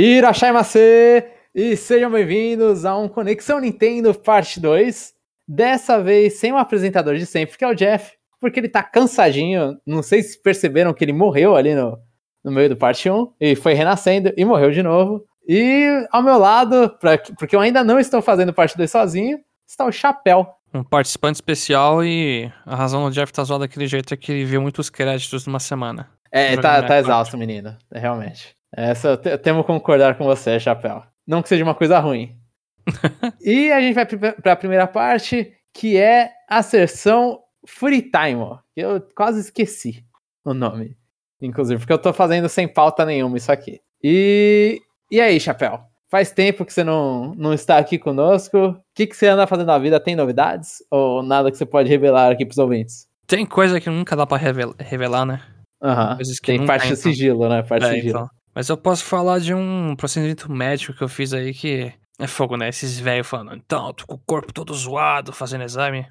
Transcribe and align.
Irashaimasu! 0.00 0.78
E 1.52 1.76
sejam 1.76 2.08
bem-vindos 2.08 2.84
a 2.84 2.96
um 2.96 3.08
Conexão 3.08 3.58
Nintendo 3.58 4.14
Parte 4.14 4.60
2. 4.60 5.12
Dessa 5.48 6.00
vez 6.00 6.34
sem 6.34 6.52
o 6.52 6.56
apresentador 6.56 7.16
de 7.16 7.26
sempre, 7.26 7.58
que 7.58 7.64
é 7.64 7.68
o 7.68 7.74
Jeff, 7.74 8.12
porque 8.40 8.60
ele 8.60 8.68
tá 8.68 8.80
cansadinho. 8.80 9.76
Não 9.84 10.00
sei 10.00 10.22
se 10.22 10.40
perceberam 10.40 10.94
que 10.94 11.04
ele 11.04 11.12
morreu 11.12 11.56
ali 11.56 11.74
no, 11.74 11.98
no 12.44 12.52
meio 12.52 12.68
do 12.68 12.76
Parte 12.76 13.10
1 13.10 13.32
e 13.40 13.56
foi 13.56 13.74
renascendo 13.74 14.32
e 14.36 14.44
morreu 14.44 14.70
de 14.70 14.84
novo. 14.84 15.24
E 15.48 16.06
ao 16.12 16.22
meu 16.22 16.38
lado, 16.38 16.96
pra, 17.00 17.18
porque 17.36 17.56
eu 17.56 17.60
ainda 17.60 17.82
não 17.82 17.98
estou 17.98 18.22
fazendo 18.22 18.52
Parte 18.52 18.76
2 18.76 18.88
sozinho, 18.88 19.40
está 19.66 19.84
o 19.84 19.90
Chapéu. 19.90 20.46
Um 20.72 20.84
participante 20.84 21.38
especial 21.38 22.04
e 22.04 22.48
a 22.64 22.76
razão 22.76 23.04
do 23.08 23.12
Jeff 23.12 23.32
tá 23.32 23.42
zoado 23.42 23.64
daquele 23.64 23.88
jeito 23.88 24.14
é 24.14 24.16
que 24.16 24.30
ele 24.30 24.44
viu 24.44 24.62
muitos 24.62 24.90
créditos 24.90 25.44
numa 25.44 25.58
semana. 25.58 26.08
É, 26.30 26.56
tá, 26.56 26.84
tá 26.84 26.98
exausto, 26.98 27.36
menino. 27.36 27.76
Realmente. 27.92 28.57
Essa 28.74 29.20
eu 29.24 29.38
temo 29.38 29.64
concordar 29.64 30.16
com 30.16 30.24
você, 30.24 30.58
Chapéu. 30.60 31.02
Não 31.26 31.42
que 31.42 31.48
seja 31.48 31.64
uma 31.64 31.74
coisa 31.74 31.98
ruim. 31.98 32.36
e 33.40 33.70
a 33.70 33.80
gente 33.80 33.94
vai 33.94 34.06
para 34.06 34.52
a 34.52 34.56
primeira 34.56 34.86
parte, 34.86 35.52
que 35.72 35.96
é 35.96 36.32
a 36.48 36.62
sessão 36.62 37.40
Free 37.66 38.02
Time, 38.02 38.58
eu 38.74 39.00
quase 39.14 39.40
esqueci 39.40 40.04
o 40.44 40.54
nome. 40.54 40.96
Inclusive, 41.40 41.78
porque 41.78 41.92
eu 41.92 41.98
tô 41.98 42.12
fazendo 42.12 42.48
sem 42.48 42.66
pauta 42.66 43.04
nenhuma 43.04 43.36
isso 43.36 43.52
aqui. 43.52 43.80
E, 44.02 44.80
e 45.10 45.20
aí, 45.20 45.38
Chapéu? 45.38 45.80
Faz 46.10 46.32
tempo 46.32 46.64
que 46.64 46.72
você 46.72 46.82
não, 46.82 47.34
não 47.34 47.52
está 47.52 47.76
aqui 47.76 47.98
conosco. 47.98 48.58
O 48.58 48.82
que, 48.94 49.06
que 49.06 49.14
você 49.14 49.26
anda 49.28 49.46
fazendo 49.46 49.66
na 49.66 49.78
vida? 49.78 50.00
Tem 50.00 50.16
novidades? 50.16 50.78
Ou 50.90 51.22
nada 51.22 51.50
que 51.50 51.58
você 51.58 51.66
pode 51.66 51.88
revelar 51.88 52.32
aqui 52.32 52.46
pros 52.46 52.58
ouvintes? 52.58 53.06
Tem 53.26 53.44
coisa 53.44 53.78
que 53.78 53.90
nunca 53.90 54.16
dá 54.16 54.26
pra 54.26 54.38
revelar, 54.38 54.74
revelar 54.78 55.26
né? 55.26 55.42
Aham. 55.82 56.12
Uhum. 56.12 56.34
Tem 56.42 56.66
parte 56.66 56.88
do 56.88 56.96
sigilo, 56.96 57.48
né? 57.48 57.62
Parte 57.62 57.84
é, 57.84 57.92
sigilo. 57.92 58.18
Então. 58.20 58.30
Mas 58.58 58.68
eu 58.68 58.76
posso 58.76 59.04
falar 59.04 59.38
de 59.38 59.54
um 59.54 59.94
procedimento 59.94 60.50
médico 60.50 60.92
que 60.92 61.04
eu 61.04 61.08
fiz 61.08 61.32
aí 61.32 61.54
que 61.54 61.94
é 62.18 62.26
fogo, 62.26 62.56
né? 62.56 62.68
Esses 62.68 62.98
velhos 62.98 63.28
falando, 63.28 63.54
então, 63.54 63.92
tô 63.92 64.04
com 64.04 64.16
o 64.16 64.18
corpo 64.26 64.52
todo 64.52 64.74
zoado 64.74 65.32
fazendo 65.32 65.62
exame. 65.62 66.08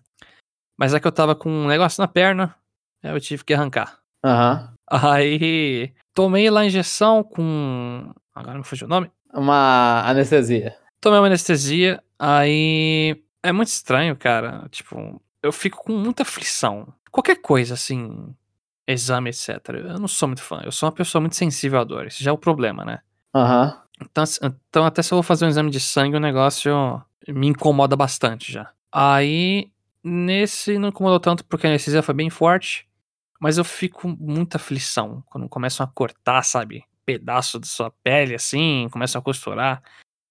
Mas 0.79 0.93
é 0.93 0.99
que 1.01 1.05
eu 1.05 1.11
tava 1.11 1.35
com 1.35 1.49
um 1.49 1.67
negócio 1.67 2.01
na 2.01 2.07
perna, 2.07 2.55
aí 3.03 3.11
eu 3.11 3.19
tive 3.19 3.43
que 3.43 3.53
arrancar. 3.53 3.99
Aham. 4.23 4.73
Uhum. 4.89 5.09
Aí 5.09 5.93
tomei 6.13 6.49
lá 6.49 6.61
a 6.61 6.65
injeção 6.65 7.21
com. 7.21 8.13
Agora 8.33 8.57
me 8.57 8.63
fugiu 8.63 8.87
o 8.87 8.89
nome. 8.89 9.11
Uma 9.33 10.03
anestesia. 10.05 10.73
Tomei 11.01 11.19
uma 11.19 11.27
anestesia, 11.27 12.01
aí. 12.17 13.21
É 13.43 13.51
muito 13.51 13.67
estranho, 13.67 14.15
cara. 14.15 14.69
Tipo, 14.71 15.21
eu 15.43 15.51
fico 15.51 15.83
com 15.83 15.91
muita 15.91 16.23
aflição. 16.23 16.93
Qualquer 17.11 17.41
coisa, 17.41 17.73
assim, 17.73 18.33
exame, 18.87 19.29
etc. 19.29 19.49
Eu 19.69 19.99
não 19.99 20.07
sou 20.07 20.29
muito 20.29 20.41
fã. 20.41 20.61
Eu 20.63 20.71
sou 20.71 20.87
uma 20.87 20.95
pessoa 20.95 21.19
muito 21.19 21.35
sensível 21.35 21.79
à 21.79 21.83
dor. 21.83 22.07
Esse 22.07 22.23
já 22.23 22.31
é 22.31 22.33
o 22.33 22.37
problema, 22.37 22.85
né? 22.85 22.99
Aham. 23.35 23.65
Uhum. 23.65 23.87
Então, 23.99 24.23
então, 24.43 24.85
até 24.85 25.01
se 25.01 25.11
eu 25.11 25.15
vou 25.15 25.23
fazer 25.23 25.45
um 25.45 25.49
exame 25.49 25.71
de 25.71 25.79
sangue, 25.79 26.15
o 26.15 26.19
negócio 26.19 27.01
me 27.27 27.47
incomoda 27.47 27.95
bastante 27.95 28.51
já. 28.51 28.71
Aí, 28.91 29.71
nesse 30.03 30.77
não 30.77 30.89
incomodou 30.89 31.19
tanto 31.19 31.43
porque 31.45 31.65
a 31.65 31.69
anestesia 31.69 32.03
foi 32.03 32.13
bem 32.13 32.29
forte, 32.29 32.87
mas 33.39 33.57
eu 33.57 33.63
fico 33.63 34.01
com 34.01 34.15
muita 34.19 34.57
aflição 34.57 35.23
quando 35.27 35.49
começam 35.49 35.83
a 35.83 35.89
cortar, 35.89 36.43
sabe? 36.43 36.83
Pedaço 37.05 37.59
da 37.59 37.65
sua 37.65 37.91
pele, 38.03 38.35
assim, 38.35 38.87
começam 38.91 39.19
a 39.19 39.23
costurar. 39.23 39.81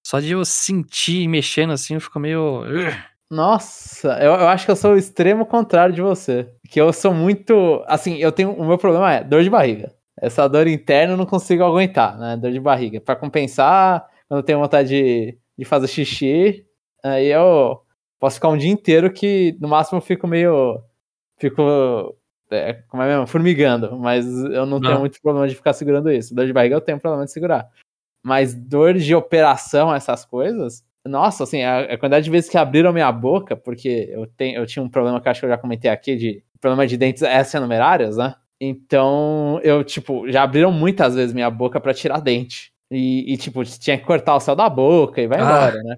Só 0.06 0.20
de 0.20 0.30
eu 0.30 0.44
sentir 0.44 1.26
mexendo 1.26 1.72
assim, 1.72 1.94
eu 1.94 2.00
fico 2.00 2.20
meio. 2.20 2.62
Nossa, 3.30 4.18
eu, 4.20 4.32
eu 4.32 4.48
acho 4.48 4.64
que 4.64 4.70
eu 4.70 4.76
sou 4.76 4.92
o 4.92 4.96
extremo 4.96 5.44
contrário 5.44 5.94
de 5.94 6.00
você. 6.00 6.48
Que 6.68 6.80
eu 6.80 6.92
sou 6.92 7.12
muito. 7.12 7.82
Assim, 7.86 8.16
eu 8.16 8.30
tenho. 8.30 8.52
O 8.52 8.64
meu 8.64 8.78
problema 8.78 9.12
é 9.12 9.24
dor 9.24 9.42
de 9.42 9.50
barriga. 9.50 9.92
Essa 10.16 10.48
dor 10.48 10.66
interna 10.66 11.14
eu 11.14 11.16
não 11.16 11.26
consigo 11.26 11.64
aguentar, 11.64 12.16
né? 12.18 12.36
Dor 12.36 12.52
de 12.52 12.60
barriga. 12.60 13.00
Para 13.00 13.16
compensar, 13.16 14.08
quando 14.28 14.40
eu 14.40 14.44
tenho 14.44 14.60
vontade 14.60 14.88
de, 14.88 15.38
de 15.58 15.64
fazer 15.64 15.88
xixi, 15.88 16.64
aí 17.02 17.26
eu 17.26 17.82
posso 18.18 18.36
ficar 18.36 18.48
um 18.48 18.56
dia 18.56 18.70
inteiro 18.70 19.12
que 19.12 19.56
no 19.60 19.68
máximo 19.68 19.98
eu 19.98 20.02
fico 20.02 20.26
meio. 20.26 20.80
Fico. 21.38 22.16
É, 22.50 22.74
como 22.88 23.02
é 23.02 23.08
mesmo? 23.08 23.26
Formigando. 23.26 23.98
Mas 23.98 24.24
eu 24.26 24.64
não, 24.64 24.78
não 24.78 24.80
tenho 24.80 25.00
muito 25.00 25.20
problema 25.20 25.48
de 25.48 25.56
ficar 25.56 25.72
segurando 25.72 26.12
isso. 26.12 26.34
Dor 26.34 26.46
de 26.46 26.52
barriga 26.52 26.76
eu 26.76 26.80
tenho 26.80 27.00
problema 27.00 27.24
de 27.24 27.32
segurar. 27.32 27.68
Mas 28.22 28.54
dor 28.54 28.94
de 28.94 29.14
operação, 29.14 29.94
essas 29.94 30.24
coisas, 30.24 30.84
nossa, 31.06 31.44
assim, 31.44 31.62
a, 31.62 31.80
a, 31.80 31.98
quantidade 31.98 32.24
de 32.24 32.30
vezes 32.30 32.50
que 32.50 32.58
abriram 32.58 32.92
minha 32.92 33.10
boca, 33.10 33.56
porque 33.56 34.08
eu, 34.10 34.26
tenho, 34.26 34.58
eu 34.58 34.66
tinha 34.66 34.82
um 34.82 34.88
problema 34.88 35.20
que 35.20 35.28
acho 35.28 35.40
que 35.40 35.46
eu 35.46 35.50
já 35.50 35.58
comentei 35.58 35.90
aqui, 35.90 36.16
de 36.16 36.42
problema 36.60 36.86
de 36.86 36.96
dentes 36.96 37.22
extranumerários, 37.22 38.16
né? 38.16 38.34
Então, 38.60 39.60
eu, 39.62 39.84
tipo, 39.84 40.30
já 40.30 40.42
abriram 40.42 40.72
muitas 40.72 41.14
vezes 41.14 41.34
minha 41.34 41.50
boca 41.50 41.80
para 41.80 41.94
tirar 41.94 42.20
dente. 42.20 42.72
E, 42.90 43.32
e, 43.32 43.36
tipo, 43.36 43.64
tinha 43.64 43.98
que 43.98 44.04
cortar 44.04 44.36
o 44.36 44.40
céu 44.40 44.54
da 44.54 44.68
boca 44.68 45.20
e 45.20 45.26
vai 45.26 45.40
ah. 45.40 45.42
embora, 45.42 45.82
né? 45.82 45.96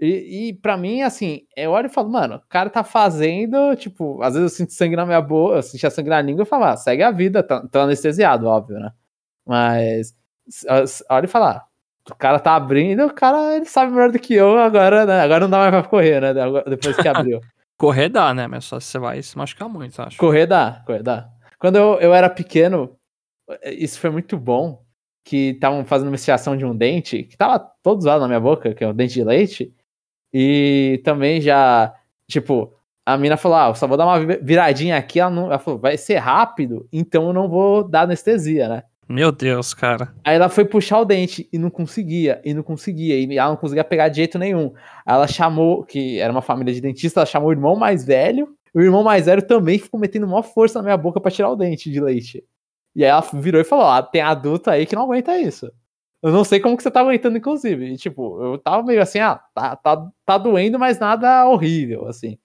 E, 0.00 0.48
e 0.48 0.52
para 0.52 0.76
mim, 0.76 1.02
assim, 1.02 1.40
eu 1.56 1.72
olho 1.72 1.86
e 1.86 1.92
falo, 1.92 2.08
mano, 2.08 2.36
o 2.36 2.48
cara 2.48 2.70
tá 2.70 2.84
fazendo, 2.84 3.74
tipo, 3.74 4.22
às 4.22 4.34
vezes 4.34 4.52
eu 4.52 4.56
sinto 4.56 4.72
sangue 4.72 4.94
na 4.94 5.04
minha 5.04 5.20
boca, 5.20 5.56
eu 5.56 5.62
sentia 5.62 5.90
sangue 5.90 6.08
na 6.08 6.20
língua 6.20 6.44
e 6.44 6.46
falo, 6.46 6.64
ah, 6.64 6.76
segue 6.76 7.02
a 7.02 7.10
vida, 7.10 7.42
tô, 7.42 7.66
tô 7.68 7.80
anestesiado, 7.80 8.46
óbvio, 8.46 8.78
né? 8.78 8.92
Mas, 9.44 10.14
olha 11.10 11.24
e 11.24 11.28
fala, 11.28 11.64
o 12.10 12.16
cara 12.16 12.38
tá 12.38 12.56
abrindo, 12.56 13.06
o 13.06 13.14
cara 13.14 13.56
ele 13.56 13.66
sabe 13.66 13.92
melhor 13.92 14.10
do 14.10 14.18
que 14.18 14.34
eu, 14.34 14.58
agora, 14.58 15.04
né? 15.04 15.20
Agora 15.20 15.40
não 15.40 15.50
dá 15.50 15.58
mais 15.58 15.70
pra 15.70 15.82
correr, 15.82 16.20
né? 16.20 16.34
Depois 16.66 16.96
que 16.96 17.08
abriu. 17.08 17.40
correr 17.78 18.08
dá, 18.08 18.34
né? 18.34 18.46
Mas 18.46 18.64
só 18.64 18.80
você 18.80 18.98
vai 18.98 19.22
se 19.22 19.36
machucar 19.36 19.68
muito, 19.68 20.00
acho. 20.00 20.16
Correr 20.16 20.46
dá, 20.46 20.82
correr 20.86 21.02
dá. 21.02 21.28
Quando 21.58 21.76
eu, 21.76 21.98
eu 22.00 22.14
era 22.14 22.30
pequeno, 22.30 22.96
isso 23.64 23.98
foi 23.98 24.10
muito 24.10 24.36
bom, 24.36 24.82
que 25.24 25.50
estavam 25.50 25.84
fazendo 25.84 26.08
uma 26.08 26.16
extração 26.16 26.56
de 26.56 26.64
um 26.64 26.74
dente, 26.74 27.24
que 27.24 27.36
tava 27.36 27.58
todo 27.82 28.02
zoado 28.02 28.22
na 28.22 28.28
minha 28.28 28.40
boca, 28.40 28.74
que 28.74 28.82
é 28.82 28.88
o 28.88 28.92
dente 28.92 29.14
de 29.14 29.24
leite, 29.24 29.74
e 30.32 31.00
também 31.04 31.40
já, 31.40 31.94
tipo, 32.26 32.74
a 33.04 33.16
mina 33.16 33.36
falou, 33.36 33.58
ah, 33.58 33.68
eu 33.68 33.74
só 33.74 33.86
vou 33.86 33.96
dar 33.96 34.06
uma 34.06 34.18
viradinha 34.42 34.96
aqui, 34.96 35.20
ela, 35.20 35.30
não, 35.30 35.46
ela 35.46 35.58
falou, 35.58 35.80
vai 35.80 35.96
ser 35.96 36.16
rápido, 36.16 36.88
então 36.92 37.28
eu 37.28 37.32
não 37.32 37.48
vou 37.48 37.82
dar 37.82 38.02
anestesia, 38.02 38.68
né? 38.68 38.82
Meu 39.08 39.32
Deus, 39.32 39.72
cara. 39.72 40.14
Aí 40.22 40.36
ela 40.36 40.48
foi 40.50 40.64
puxar 40.64 41.00
o 41.00 41.04
dente 41.04 41.48
e 41.50 41.58
não 41.58 41.70
conseguia, 41.70 42.42
e 42.44 42.52
não 42.52 42.62
conseguia, 42.62 43.16
e 43.16 43.38
ela 43.38 43.50
não 43.50 43.56
conseguia 43.56 43.82
pegar 43.82 44.08
de 44.08 44.16
jeito 44.16 44.38
nenhum. 44.38 44.74
Aí 45.06 45.14
ela 45.14 45.26
chamou, 45.26 45.82
que 45.82 46.18
era 46.18 46.30
uma 46.30 46.42
família 46.42 46.74
de 46.74 46.80
dentista, 46.80 47.20
ela 47.20 47.26
chamou 47.26 47.48
o 47.48 47.52
irmão 47.52 47.74
mais 47.74 48.04
velho, 48.04 48.54
o 48.74 48.80
irmão 48.82 49.02
mais 49.02 49.26
velho 49.26 49.40
também 49.40 49.78
ficou 49.78 49.98
metendo 49.98 50.26
maior 50.26 50.42
força 50.42 50.78
na 50.78 50.82
minha 50.84 50.96
boca 50.96 51.20
para 51.20 51.30
tirar 51.30 51.50
o 51.50 51.56
dente 51.56 51.90
de 51.90 52.00
leite. 52.00 52.44
E 52.94 53.02
aí 53.02 53.10
ela 53.10 53.24
virou 53.32 53.60
e 53.60 53.64
falou: 53.64 53.86
Ah, 53.86 54.02
tem 54.02 54.20
adulto 54.20 54.70
aí 54.70 54.84
que 54.84 54.94
não 54.94 55.04
aguenta 55.04 55.38
isso. 55.38 55.70
Eu 56.22 56.32
não 56.32 56.44
sei 56.44 56.60
como 56.60 56.76
que 56.76 56.82
você 56.82 56.90
tá 56.90 57.00
aguentando, 57.00 57.38
inclusive. 57.38 57.92
E, 57.92 57.96
tipo, 57.96 58.42
eu 58.42 58.58
tava 58.58 58.82
meio 58.82 59.00
assim, 59.00 59.20
ah, 59.20 59.40
tá, 59.54 59.76
tá, 59.76 60.10
tá 60.26 60.38
doendo, 60.38 60.78
mas 60.78 60.98
nada 60.98 61.48
horrível, 61.48 62.08
assim. 62.08 62.36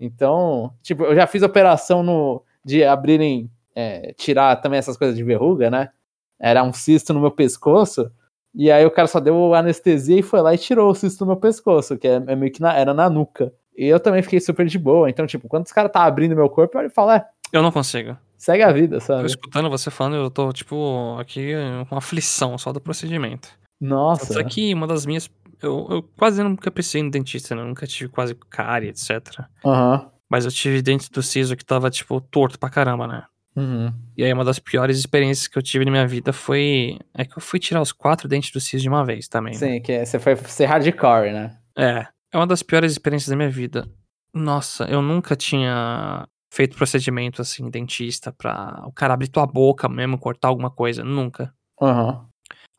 Então, 0.00 0.74
tipo, 0.82 1.04
eu 1.04 1.14
já 1.14 1.26
fiz 1.26 1.42
operação 1.42 2.02
no, 2.02 2.42
de 2.64 2.82
abrirem, 2.82 3.48
é, 3.74 4.12
tirar 4.14 4.56
também 4.56 4.78
essas 4.78 4.96
coisas 4.96 5.16
de 5.16 5.22
verruga, 5.22 5.70
né? 5.70 5.90
Era 6.40 6.62
um 6.64 6.72
cisto 6.72 7.12
no 7.12 7.20
meu 7.20 7.30
pescoço. 7.30 8.10
E 8.54 8.70
aí 8.70 8.84
o 8.84 8.90
cara 8.90 9.06
só 9.06 9.20
deu 9.20 9.54
anestesia 9.54 10.18
e 10.18 10.22
foi 10.22 10.40
lá 10.40 10.54
e 10.54 10.58
tirou 10.58 10.90
o 10.90 10.94
cisto 10.94 11.24
do 11.24 11.28
meu 11.28 11.36
pescoço, 11.36 11.96
que 11.96 12.08
é, 12.08 12.14
é 12.26 12.34
meio 12.34 12.52
que 12.52 12.60
na, 12.60 12.74
era 12.74 12.92
na 12.92 13.08
nuca. 13.08 13.52
E 13.76 13.86
eu 13.86 14.00
também 14.00 14.22
fiquei 14.22 14.40
super 14.40 14.66
de 14.66 14.78
boa. 14.78 15.08
Então, 15.08 15.26
tipo, 15.26 15.48
quando 15.48 15.66
os 15.66 15.72
caras 15.72 15.92
tá 15.92 16.02
abrindo 16.04 16.34
meu 16.34 16.48
corpo, 16.48 16.78
eu 16.78 16.90
falo, 16.90 17.12
é. 17.12 17.24
Eu 17.52 17.62
não 17.62 17.70
consigo. 17.70 18.16
Segue 18.36 18.62
a 18.62 18.72
vida, 18.72 19.00
sabe? 19.00 19.20
Tô 19.20 19.26
escutando 19.26 19.70
você 19.70 19.90
falando, 19.90 20.16
eu 20.16 20.30
tô, 20.30 20.52
tipo, 20.52 21.16
aqui 21.18 21.52
com 21.88 21.96
aflição 21.96 22.56
só 22.58 22.72
do 22.72 22.80
procedimento. 22.80 23.48
Nossa. 23.80 24.32
Só 24.32 24.42
que 24.42 24.74
uma 24.74 24.86
das 24.86 25.06
minhas. 25.06 25.30
Eu, 25.62 25.86
eu 25.90 26.02
quase 26.02 26.42
nunca 26.42 26.70
pensei 26.70 27.02
no 27.02 27.10
dentista, 27.10 27.54
né? 27.54 27.62
Eu 27.62 27.66
nunca 27.66 27.86
tive 27.86 28.10
quase 28.10 28.34
cárie, 28.34 28.88
etc. 28.88 29.44
Aham. 29.64 30.00
Uhum. 30.02 30.10
Mas 30.30 30.44
eu 30.44 30.50
tive 30.52 30.80
dente 30.80 31.10
do 31.10 31.22
siso 31.22 31.56
que 31.56 31.64
tava, 31.64 31.90
tipo, 31.90 32.20
torto 32.20 32.56
pra 32.56 32.70
caramba, 32.70 33.06
né? 33.06 33.24
Uhum. 33.56 33.92
E 34.16 34.24
aí, 34.24 34.32
uma 34.32 34.44
das 34.44 34.58
piores 34.58 34.98
experiências 34.98 35.48
que 35.48 35.58
eu 35.58 35.62
tive 35.62 35.84
na 35.84 35.90
minha 35.90 36.06
vida 36.06 36.32
foi. 36.32 36.98
É 37.14 37.24
que 37.24 37.36
eu 37.36 37.42
fui 37.42 37.58
tirar 37.58 37.80
os 37.80 37.92
quatro 37.92 38.28
dentes 38.28 38.50
do 38.52 38.60
siso 38.60 38.82
de 38.82 38.88
uma 38.88 39.04
vez 39.04 39.28
também. 39.28 39.54
Sim, 39.54 39.70
né? 39.70 39.80
que 39.80 39.92
é, 39.92 40.04
você 40.04 40.18
foi 40.18 40.36
ser 40.36 40.66
hardcore, 40.66 41.32
né? 41.32 41.58
É. 41.76 42.06
É 42.32 42.36
uma 42.36 42.46
das 42.46 42.62
piores 42.62 42.92
experiências 42.92 43.28
da 43.28 43.36
minha 43.36 43.50
vida. 43.50 43.88
Nossa, 44.32 44.84
eu 44.84 45.02
nunca 45.02 45.34
tinha 45.34 46.26
feito 46.52 46.76
procedimento 46.76 47.42
assim, 47.42 47.68
dentista, 47.68 48.32
pra 48.32 48.82
o 48.86 48.92
cara 48.92 49.14
abrir 49.14 49.28
tua 49.28 49.46
boca 49.46 49.88
mesmo, 49.88 50.18
cortar 50.18 50.48
alguma 50.48 50.70
coisa. 50.70 51.02
Nunca. 51.02 51.52
Uhum. 51.80 52.24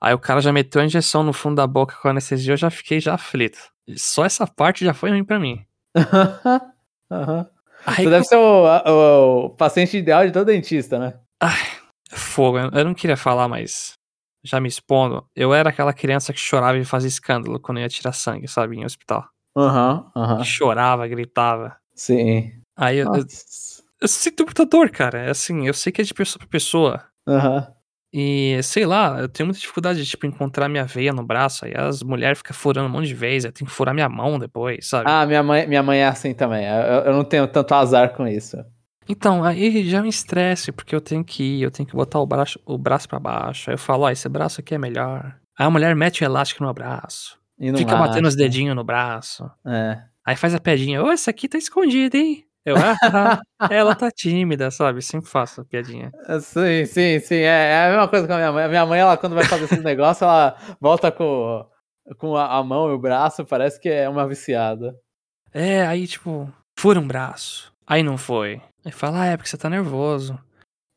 Aí 0.01 0.13
o 0.13 0.19
cara 0.19 0.41
já 0.41 0.51
meteu 0.51 0.81
a 0.81 0.85
injeção 0.85 1.21
no 1.21 1.33
fundo 1.33 1.56
da 1.56 1.68
boca 1.68 1.95
com 2.01 2.07
anestesia, 2.07 2.53
eu 2.53 2.57
já 2.57 2.69
fiquei 2.69 3.00
já 3.00 3.13
aflito. 3.13 3.59
Só 3.97 4.25
essa 4.25 4.47
parte 4.47 4.85
já 4.85 4.94
foi 4.94 5.12
ruim 5.12 5.23
pra 5.23 5.39
mim. 5.39 5.63
Aham. 7.12 7.38
uhum. 7.39 7.45
Aí, 7.86 8.04
Você 8.04 8.10
deve 8.10 8.25
ser 8.25 8.36
o, 8.36 8.66
o, 8.66 9.45
o, 9.45 9.50
paciente 9.51 9.98
ideal 9.98 10.25
de 10.25 10.31
todo 10.31 10.45
dentista, 10.45 11.00
né? 11.00 11.19
Ai, 11.42 11.60
fogo. 12.12 12.57
Eu 12.57 12.86
não 12.86 12.94
queria 12.94 13.18
falar, 13.18 13.48
mas 13.48 13.94
já 14.44 14.60
me 14.60 14.68
expondo. 14.68 15.25
Eu 15.36 15.54
era 15.54 15.69
aquela 15.69 15.94
criança 15.94 16.33
que 16.33 16.39
chorava 16.39 16.78
e 16.78 16.86
fazia 16.86 17.07
escândalo 17.07 17.60
quando 17.60 17.80
ia 17.80 17.89
tirar 17.89 18.13
sangue, 18.13 18.48
sabe, 18.48 18.78
em 18.78 18.86
hospital. 18.86 19.28
Aham, 19.56 20.12
uhum, 20.16 20.24
aham. 20.24 20.38
Uhum. 20.38 20.44
Chorava, 20.44 21.07
gritava. 21.07 21.78
Sim. 21.95 22.51
Aí 22.75 22.98
eu, 22.98 23.13
eu, 23.13 23.25
eu, 24.01 24.07
sinto 24.07 24.45
muita 24.45 24.66
dor, 24.66 24.89
cara. 24.89 25.19
É 25.19 25.30
assim, 25.30 25.68
eu 25.68 25.74
sei 25.74 25.92
que 25.92 26.01
é 26.01 26.06
de 26.06 26.13
pessoa 26.13 26.39
pra 26.39 26.48
pessoa. 26.48 27.06
Aham. 27.28 27.57
Uhum. 27.57 27.81
E 28.13 28.59
sei 28.61 28.85
lá, 28.85 29.19
eu 29.19 29.29
tenho 29.29 29.47
muita 29.47 29.59
dificuldade 29.59 30.03
de, 30.03 30.09
tipo, 30.09 30.25
encontrar 30.25 30.67
minha 30.67 30.83
veia 30.83 31.13
no 31.13 31.23
braço. 31.23 31.65
Aí 31.65 31.73
as 31.75 32.03
mulheres 32.03 32.39
ficam 32.39 32.53
furando 32.53 32.89
um 32.89 32.91
monte 32.91 33.07
de 33.07 33.13
vezes. 33.13 33.45
Eu 33.45 33.51
tenho 33.51 33.69
que 33.69 33.73
furar 33.73 33.93
minha 33.93 34.09
mão 34.09 34.37
depois, 34.37 34.87
sabe? 34.87 35.05
Ah, 35.07 35.25
minha 35.25 35.41
mãe, 35.41 35.65
minha 35.65 35.81
mãe 35.81 35.99
é 35.99 36.07
assim 36.07 36.33
também. 36.33 36.65
Eu, 36.65 37.05
eu 37.05 37.13
não 37.13 37.23
tenho 37.23 37.47
tanto 37.47 37.73
azar 37.73 38.13
com 38.13 38.27
isso. 38.27 38.57
Então, 39.07 39.43
aí 39.43 39.87
já 39.89 40.01
me 40.01 40.09
estresse, 40.09 40.71
porque 40.71 40.95
eu 40.95 41.01
tenho 41.01 41.23
que 41.23 41.43
ir, 41.43 41.61
eu 41.63 41.71
tenho 41.71 41.87
que 41.87 41.95
botar 41.95 42.19
o 42.19 42.25
braço, 42.25 42.59
o 42.65 42.77
braço 42.77 43.07
pra 43.07 43.19
baixo. 43.19 43.69
Aí 43.69 43.73
eu 43.73 43.79
falo, 43.79 44.03
ó, 44.03 44.09
esse 44.09 44.27
braço 44.27 44.61
aqui 44.61 44.75
é 44.75 44.77
melhor. 44.77 45.35
Aí 45.57 45.65
a 45.65 45.69
mulher 45.69 45.95
mete 45.95 46.23
o 46.23 46.25
elástico 46.25 46.63
no 46.63 46.73
braço. 46.73 47.39
E 47.57 47.71
não 47.71 47.77
fica 47.77 47.95
batendo 47.95 48.27
os 48.27 48.35
dedinhos 48.35 48.75
no 48.75 48.83
braço. 48.83 49.49
É. 49.65 49.99
Aí 50.25 50.35
faz 50.35 50.53
a 50.53 50.59
piadinha, 50.59 51.03
ô, 51.03 51.11
essa 51.11 51.31
aqui 51.31 51.47
tá 51.47 51.57
escondida, 51.57 52.17
hein? 52.17 52.45
Eu, 52.65 52.75
ah, 52.77 53.41
ela 53.71 53.95
tá 53.95 54.11
tímida, 54.11 54.69
sabe? 54.69 55.01
Sempre 55.01 55.29
faço 55.29 55.65
piadinha. 55.65 56.11
Sim, 56.41 56.85
sim, 56.85 57.19
sim. 57.19 57.35
É, 57.35 57.71
é 57.71 57.85
a 57.85 57.89
mesma 57.89 58.07
coisa 58.07 58.27
com 58.27 58.33
a 58.33 58.37
minha 58.37 58.51
mãe. 58.51 58.63
A 58.65 58.69
minha 58.69 58.85
mãe, 58.85 58.99
ela, 58.99 59.17
quando 59.17 59.33
vai 59.35 59.45
fazer 59.45 59.65
esse 59.65 59.79
negócio, 59.81 60.23
ela 60.23 60.55
volta 60.79 61.11
com, 61.11 61.65
com 62.17 62.35
a, 62.35 62.57
a 62.57 62.63
mão 62.63 62.89
e 62.89 62.93
o 62.93 62.99
braço, 62.99 63.43
parece 63.45 63.79
que 63.79 63.89
é 63.89 64.07
uma 64.07 64.27
viciada. 64.27 64.95
É, 65.53 65.85
aí, 65.85 66.07
tipo, 66.07 66.51
fura 66.77 66.99
um 66.99 67.07
braço. 67.07 67.73
Aí 67.87 68.03
não 68.03 68.17
foi. 68.17 68.61
Aí 68.85 68.91
fala, 68.91 69.21
ah, 69.21 69.25
é 69.25 69.37
porque 69.37 69.49
você 69.49 69.57
tá 69.57 69.69
nervoso. 69.69 70.37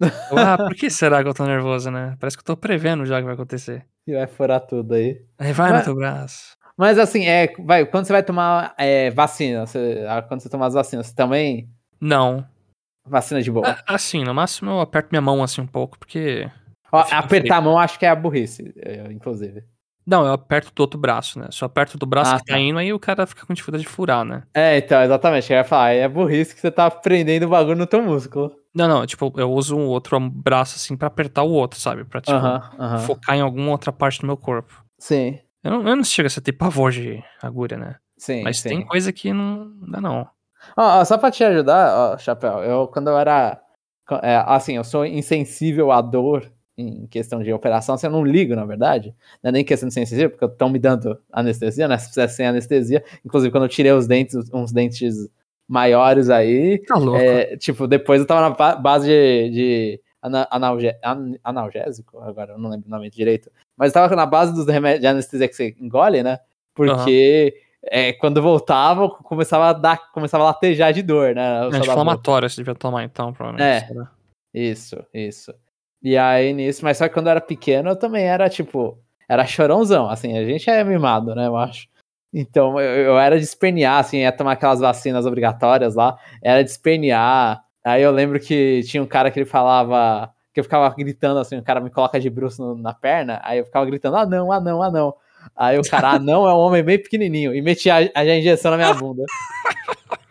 Eu, 0.00 0.38
ah, 0.38 0.56
por 0.58 0.74
que 0.74 0.90
será 0.90 1.22
que 1.22 1.28
eu 1.28 1.34
tô 1.34 1.44
nervoso, 1.46 1.90
né? 1.90 2.14
Parece 2.20 2.36
que 2.36 2.42
eu 2.42 2.46
tô 2.46 2.56
prevendo 2.56 3.06
já 3.06 3.16
o 3.16 3.18
que 3.20 3.24
vai 3.24 3.34
acontecer. 3.34 3.86
E 4.06 4.12
vai 4.14 4.26
furar 4.26 4.60
tudo 4.60 4.92
aí. 4.94 5.24
Aí 5.38 5.52
vai 5.52 5.70
Mas- 5.70 5.78
no 5.80 5.84
teu 5.86 5.94
braço. 5.94 6.56
Mas 6.76 6.98
assim, 6.98 7.24
é, 7.26 7.52
vai, 7.60 7.86
quando 7.86 8.04
você 8.06 8.12
vai 8.12 8.22
tomar 8.22 8.74
é, 8.76 9.10
vacina, 9.10 9.66
você- 9.66 10.04
ah, 10.08 10.22
quando 10.22 10.40
você 10.40 10.48
tomar 10.48 10.66
as 10.66 10.74
vacinas, 10.74 11.06
você 11.06 11.14
também. 11.14 11.68
Não. 12.00 12.44
Vacina 13.06 13.40
de 13.42 13.50
boa. 13.50 13.68
Ah, 13.86 13.94
Assim, 13.94 14.24
no 14.24 14.34
máximo 14.34 14.70
eu 14.70 14.80
aperto 14.80 15.08
minha 15.12 15.20
mão 15.22 15.42
assim 15.42 15.60
um 15.60 15.66
pouco, 15.66 15.98
porque. 15.98 16.50
Ó, 16.90 17.04
apertar 17.10 17.56
a 17.58 17.60
mão 17.60 17.78
acho 17.78 17.98
que 17.98 18.06
é 18.06 18.08
a 18.08 18.16
burrice, 18.16 18.72
é, 18.78 19.12
inclusive. 19.12 19.62
Não, 20.06 20.26
eu 20.26 20.32
aperto 20.32 20.70
do 20.74 20.80
outro 20.80 20.98
braço, 21.00 21.38
né? 21.38 21.48
Eu 21.60 21.66
aperto 21.66 21.96
do 21.96 22.04
braço 22.06 22.34
Ah, 22.34 22.38
que 22.38 22.44
tá 22.46 22.54
tá. 22.54 22.58
indo, 22.60 22.78
aí 22.78 22.92
o 22.92 22.98
cara 22.98 23.26
fica 23.26 23.46
com 23.46 23.54
dificuldade 23.54 23.84
de 23.84 23.88
furar, 23.88 24.22
né? 24.24 24.42
É, 24.52 24.76
então, 24.78 25.02
exatamente. 25.02 25.50
Eu 25.50 25.56
ia 25.58 25.64
falar, 25.64 25.92
é 25.92 26.06
burrice 26.08 26.54
que 26.54 26.60
você 26.60 26.70
tá 26.70 26.90
prendendo 26.90 27.46
o 27.46 27.48
bagulho 27.48 27.76
no 27.78 27.86
teu 27.86 28.02
músculo. 28.02 28.54
Não, 28.74 28.86
não, 28.88 29.06
tipo, 29.06 29.32
eu 29.36 29.50
uso 29.50 29.76
o 29.78 29.86
outro 29.86 30.18
braço 30.20 30.76
assim 30.76 30.94
pra 30.96 31.08
apertar 31.08 31.42
o 31.42 31.50
outro, 31.50 31.80
sabe? 31.80 32.04
Pra, 32.04 32.20
tipo, 32.20 32.36
Aham, 32.36 32.70
aham. 32.78 32.98
focar 32.98 33.36
em 33.36 33.40
alguma 33.40 33.70
outra 33.70 33.92
parte 33.92 34.20
do 34.20 34.26
meu 34.26 34.36
corpo. 34.36 34.84
Sim, 34.98 35.38
Eu 35.64 35.70
não, 35.70 35.88
eu 35.88 35.96
não 35.96 36.04
chego 36.04 36.26
a 36.26 36.30
ser 36.30 36.40
ter 36.42 36.52
pavor 36.52 36.92
de 36.92 37.22
agulha, 37.42 37.76
né? 37.76 37.96
sim. 38.18 38.42
Mas 38.42 38.60
sim. 38.60 38.68
tem 38.68 38.86
coisa 38.86 39.12
que 39.12 39.32
não 39.32 39.72
dá, 39.88 40.00
não. 40.00 40.26
Só 41.04 41.18
pra 41.18 41.30
te 41.30 41.42
ajudar, 41.44 42.12
ó, 42.14 42.18
Chapéu, 42.18 42.58
eu 42.62 42.86
quando 42.88 43.08
eu 43.08 43.18
era. 43.18 43.60
é, 44.22 44.36
assim, 44.46 44.76
eu 44.76 44.84
sou 44.84 45.04
insensível 45.04 45.90
à 45.90 46.00
dor 46.00 46.50
em 46.76 47.06
questão 47.06 47.42
de 47.42 47.52
operação, 47.52 47.94
assim, 47.94 48.06
eu 48.06 48.12
não 48.12 48.24
ligo, 48.24 48.54
na 48.56 48.64
verdade. 48.64 49.14
Não 49.42 49.48
é 49.48 49.52
nem 49.52 49.64
questão 49.64 49.88
de 49.88 49.94
sensível, 49.94 50.30
porque 50.30 50.44
estão 50.44 50.68
me 50.68 50.78
dando 50.78 51.18
anestesia, 51.32 51.86
né? 51.86 51.96
Se 51.98 52.08
fizesse 52.08 52.36
sem 52.36 52.46
anestesia. 52.46 53.02
Inclusive, 53.24 53.50
quando 53.52 53.64
eu 53.64 53.68
tirei 53.68 53.92
os 53.92 54.06
dentes, 54.06 54.34
uns 54.52 54.72
dentes 54.72 55.14
maiores 55.68 56.28
aí. 56.30 56.78
Tá 56.86 56.96
louco. 56.96 57.20
é, 57.20 57.56
tipo, 57.56 57.86
depois 57.86 58.20
eu 58.20 58.26
tava 58.26 58.40
na 58.40 58.50
ba- 58.50 58.76
base 58.76 59.06
de, 59.06 59.50
de 59.50 60.00
analge- 60.50 60.96
an- 61.02 61.36
analgésico, 61.42 62.18
agora 62.20 62.52
eu 62.52 62.58
não 62.58 62.70
lembro 62.70 62.86
o 62.86 62.90
nome 62.90 63.10
direito. 63.10 63.50
Mas 63.76 63.88
eu 63.88 63.94
tava 63.94 64.14
na 64.16 64.26
base 64.26 64.54
dos 64.54 64.66
remédios 64.66 65.00
de 65.00 65.06
anestesia 65.06 65.48
que 65.48 65.54
você 65.54 65.74
engole, 65.80 66.22
né? 66.22 66.38
Porque 66.74 67.54
é, 67.84 68.12
quando 68.14 68.40
voltava, 68.42 69.08
começava 69.08 69.68
a 69.68 69.72
dar, 69.72 70.10
começava 70.12 70.44
a 70.44 70.46
latejar 70.48 70.92
de 70.92 71.02
dor, 71.02 71.34
né? 71.34 71.66
É 71.66 71.78
inflamatório 71.78 72.48
você 72.48 72.56
devia 72.56 72.74
tomar 72.74 73.04
então, 73.04 73.32
provavelmente. 73.32 73.92
É. 73.92 74.06
Isso, 74.52 75.04
isso. 75.12 75.54
E 76.02 76.16
aí 76.16 76.52
nisso, 76.52 76.84
mas 76.84 76.98
só 76.98 77.08
que 77.08 77.14
quando 77.14 77.26
eu 77.26 77.32
era 77.32 77.40
pequeno, 77.40 77.90
eu 77.90 77.96
também 77.96 78.24
era 78.24 78.48
tipo, 78.48 78.98
era 79.28 79.46
chorãozão, 79.46 80.08
assim, 80.08 80.36
a 80.36 80.44
gente 80.44 80.68
é 80.68 80.84
mimado, 80.84 81.34
né, 81.34 81.46
eu 81.46 81.56
acho. 81.56 81.88
Então 82.32 82.78
eu, 82.80 83.04
eu 83.04 83.18
era 83.18 83.38
de 83.38 83.44
espernear, 83.44 83.98
assim, 84.00 84.18
ia 84.18 84.32
tomar 84.32 84.52
aquelas 84.52 84.80
vacinas 84.80 85.24
obrigatórias 85.26 85.94
lá, 85.94 86.18
era 86.42 86.62
de 86.62 86.70
espernear. 86.70 87.64
Aí 87.84 88.02
eu 88.02 88.10
lembro 88.10 88.40
que 88.40 88.82
tinha 88.84 89.02
um 89.02 89.06
cara 89.06 89.30
que 89.30 89.38
ele 89.38 89.46
falava, 89.46 90.32
que 90.52 90.58
eu 90.60 90.64
ficava 90.64 90.92
gritando 90.96 91.38
assim, 91.38 91.58
o 91.58 91.62
cara 91.62 91.80
me 91.80 91.90
coloca 91.90 92.18
de 92.18 92.30
bruxo 92.30 92.74
na 92.76 92.94
perna, 92.94 93.40
aí 93.44 93.58
eu 93.58 93.64
ficava 93.66 93.84
gritando, 93.84 94.16
ah 94.16 94.24
não, 94.24 94.50
ah 94.50 94.60
não, 94.60 94.82
ah 94.82 94.90
não. 94.90 95.14
Aí 95.54 95.78
o 95.78 95.82
cara, 95.82 96.12
ah 96.12 96.18
não, 96.18 96.48
é 96.48 96.54
um 96.54 96.58
homem 96.58 96.82
bem 96.82 96.98
pequenininho, 96.98 97.54
e 97.54 97.60
metia 97.60 97.96
a, 98.14 98.20
a 98.20 98.36
injeção 98.36 98.70
na 98.70 98.78
minha 98.78 98.94
bunda. 98.94 99.24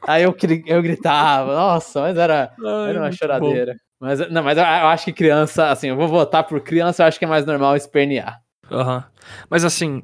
Aí 0.08 0.24
eu, 0.24 0.36
eu 0.66 0.82
gritava, 0.82 1.56
nossa, 1.56 2.02
mas 2.02 2.18
era, 2.18 2.54
Ai, 2.60 2.90
era 2.90 3.00
uma 3.00 3.12
choradeira. 3.12 3.76
Mas, 4.00 4.20
não, 4.32 4.44
mas 4.44 4.58
eu, 4.58 4.64
eu 4.64 4.88
acho 4.88 5.06
que 5.06 5.14
criança, 5.14 5.70
assim, 5.70 5.88
eu 5.90 5.96
vou 5.96 6.08
votar 6.08 6.44
por 6.44 6.60
criança, 6.60 7.04
eu 7.04 7.08
acho 7.08 7.20
que 7.20 7.26
é 7.26 7.28
mais 7.28 7.46
normal 7.46 7.76
espernear. 7.78 8.42
bom. 8.70 8.76
Aham. 8.76 9.06
Mas 9.50 9.64
assim, 9.64 10.02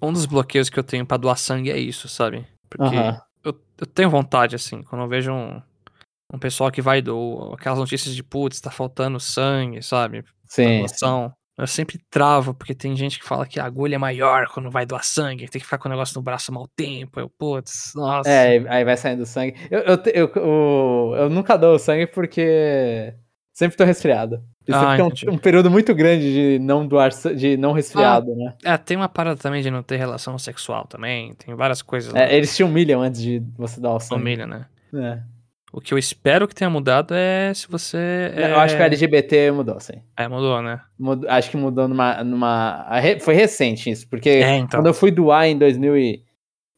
um 0.00 0.12
dos 0.12 0.26
bloqueios 0.26 0.70
que 0.70 0.78
eu 0.78 0.82
tenho 0.82 1.06
pra 1.06 1.16
doar 1.16 1.36
sangue 1.36 1.70
é 1.70 1.78
isso, 1.78 2.08
sabe? 2.08 2.46
Porque 2.68 2.84
Aham. 2.84 3.20
eu, 3.44 3.54
eu 3.78 3.86
tenho 3.86 4.10
vontade, 4.10 4.56
assim, 4.56 4.82
quando 4.82 5.02
eu 5.02 5.08
vejo 5.08 5.32
um, 5.32 5.62
um 6.32 6.38
pessoal 6.38 6.70
que 6.70 6.82
vai 6.82 7.00
doar, 7.00 7.54
aquelas 7.54 7.78
notícias 7.78 8.14
de 8.14 8.22
putz, 8.22 8.60
tá 8.60 8.70
faltando 8.70 9.18
sangue, 9.18 9.82
sabe? 9.82 10.24
Sim. 10.46 10.80
doação. 10.80 11.32
Eu 11.56 11.66
sempre 11.66 11.98
travo, 12.08 12.54
porque 12.54 12.72
tem 12.72 12.94
gente 12.94 13.18
que 13.18 13.24
fala 13.26 13.44
que 13.44 13.58
a 13.58 13.64
agulha 13.64 13.96
é 13.96 13.98
maior 13.98 14.46
quando 14.46 14.70
vai 14.70 14.86
doar 14.86 15.02
sangue, 15.02 15.48
tem 15.48 15.58
que 15.58 15.64
ficar 15.66 15.78
com 15.78 15.88
o 15.88 15.90
negócio 15.90 16.14
no 16.16 16.22
braço 16.22 16.52
mau 16.52 16.68
tempo. 16.76 17.18
Eu, 17.18 17.28
putz, 17.28 17.92
nossa. 17.96 18.30
É, 18.30 18.64
aí- 18.68 18.84
vai 18.84 18.96
saindo 18.96 19.26
sangue. 19.26 19.56
Eu, 19.68 19.80
eu, 19.80 19.98
eu, 20.14 20.32
eu, 20.36 21.14
eu 21.16 21.30
nunca 21.30 21.56
dou 21.56 21.76
sangue 21.76 22.06
porque 22.06 23.12
sempre 23.52 23.76
tô 23.76 23.82
resfriado. 23.84 24.40
E 24.68 24.72
Ah, 24.72 24.96
tem 24.96 25.06
entendi. 25.06 25.28
um, 25.28 25.32
um 25.32 25.38
período 25.38 25.68
muito 25.68 25.92
grande 25.96 26.32
de 26.32 26.58
não 26.64 26.86
doar, 26.86 27.10
de 27.34 27.56
não 27.56 27.72
resfriado, 27.72 28.36
né? 28.36 28.54
É, 28.62 28.76
tem 28.76 28.96
uma 28.96 29.08
parada 29.08 29.40
também 29.40 29.60
de 29.60 29.70
não 29.70 29.82
ter 29.82 29.96
relação 29.96 30.38
sexual 30.38 30.86
também. 30.86 31.34
Tem 31.34 31.54
várias 31.56 31.82
coisas. 31.82 32.14
É, 32.14 32.36
eles 32.36 32.54
te 32.54 32.62
humilham 32.62 33.00
antes 33.02 33.20
de 33.20 33.42
você 33.56 33.80
dar 33.80 33.94
o 33.94 33.98
sangue. 33.98 34.20
família, 34.20 34.46
né? 34.46 34.66
É. 34.94 35.37
O 35.72 35.80
que 35.80 35.92
eu 35.92 35.98
espero 35.98 36.48
que 36.48 36.54
tenha 36.54 36.70
mudado 36.70 37.14
é 37.14 37.52
se 37.54 37.68
você. 37.68 38.32
É... 38.34 38.52
Eu 38.52 38.58
acho 38.58 38.74
que 38.74 38.80
o 38.82 38.84
LGBT 38.84 39.50
mudou, 39.50 39.78
sim. 39.80 40.02
É, 40.16 40.26
mudou, 40.26 40.62
né? 40.62 40.80
Mudou- 40.98 41.28
acho 41.30 41.50
que 41.50 41.56
mudou 41.56 41.86
numa. 41.86 42.24
numa 42.24 42.88
foi 43.20 43.34
recente 43.34 43.90
isso, 43.90 44.08
porque 44.08 44.30
É, 44.30 44.56
então. 44.56 44.80
quando 44.80 44.86
eu 44.86 44.94
fui 44.94 45.10
doar 45.10 45.46
em 45.46 45.58
2000 45.58 45.96
e, 45.98 46.24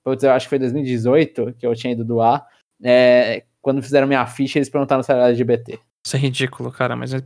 putz, 0.04 0.25
eu 0.25 0.32
acho 0.32 0.46
que 0.46 0.50
foi 0.50 0.58
2018 0.58 1.54
que 1.58 1.66
eu 1.66 1.75
tinha 1.75 1.92
ido 1.92 2.04
doar. 2.04 2.44
é, 2.82 3.44
quando 3.62 3.82
fizeram 3.82 4.06
minha 4.06 4.26
ficha, 4.26 4.58
eles 4.58 4.70
perguntaram 4.70 5.02
se 5.02 5.12
era 5.12 5.28
LGBT. 5.28 5.78
Isso 6.04 6.16
é 6.16 6.19
ridículo, 6.19 6.72
cara, 6.72 6.96
mas 6.96 7.12
eu 7.12 7.20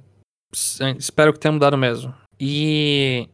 é, 0.80 0.90
espero 0.98 1.32
que 1.32 1.38
tenha 1.38 1.52
mudado 1.52 1.78
mesmo. 1.78 2.14
E. 2.40 3.28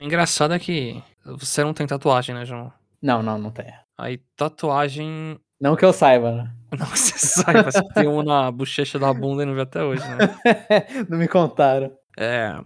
O 0.00 0.04
engraçado 0.04 0.54
é 0.54 0.58
que 0.58 1.02
você 1.24 1.62
não 1.64 1.74
tem 1.74 1.86
tatuagem, 1.86 2.34
né, 2.34 2.44
João? 2.44 2.72
Não, 3.02 3.22
não, 3.22 3.38
não 3.38 3.50
tem. 3.50 3.66
Aí 3.98 4.20
tatuagem. 4.36 5.38
Não 5.60 5.76
que 5.76 5.84
eu 5.84 5.92
saiba, 5.92 6.32
né? 6.32 6.50
Não 6.78 6.86
você 6.86 7.16
saiba, 7.18 7.70
você 7.70 7.82
tem 7.94 8.08
um 8.08 8.22
na 8.22 8.50
bochecha 8.50 8.98
da 8.98 9.12
bunda 9.12 9.42
e 9.42 9.46
não 9.46 9.54
viu 9.54 9.62
até 9.62 9.82
hoje, 9.82 10.02
né? 10.08 10.16
não 11.08 11.18
me 11.18 11.28
contaram. 11.28 11.92
É. 12.18 12.56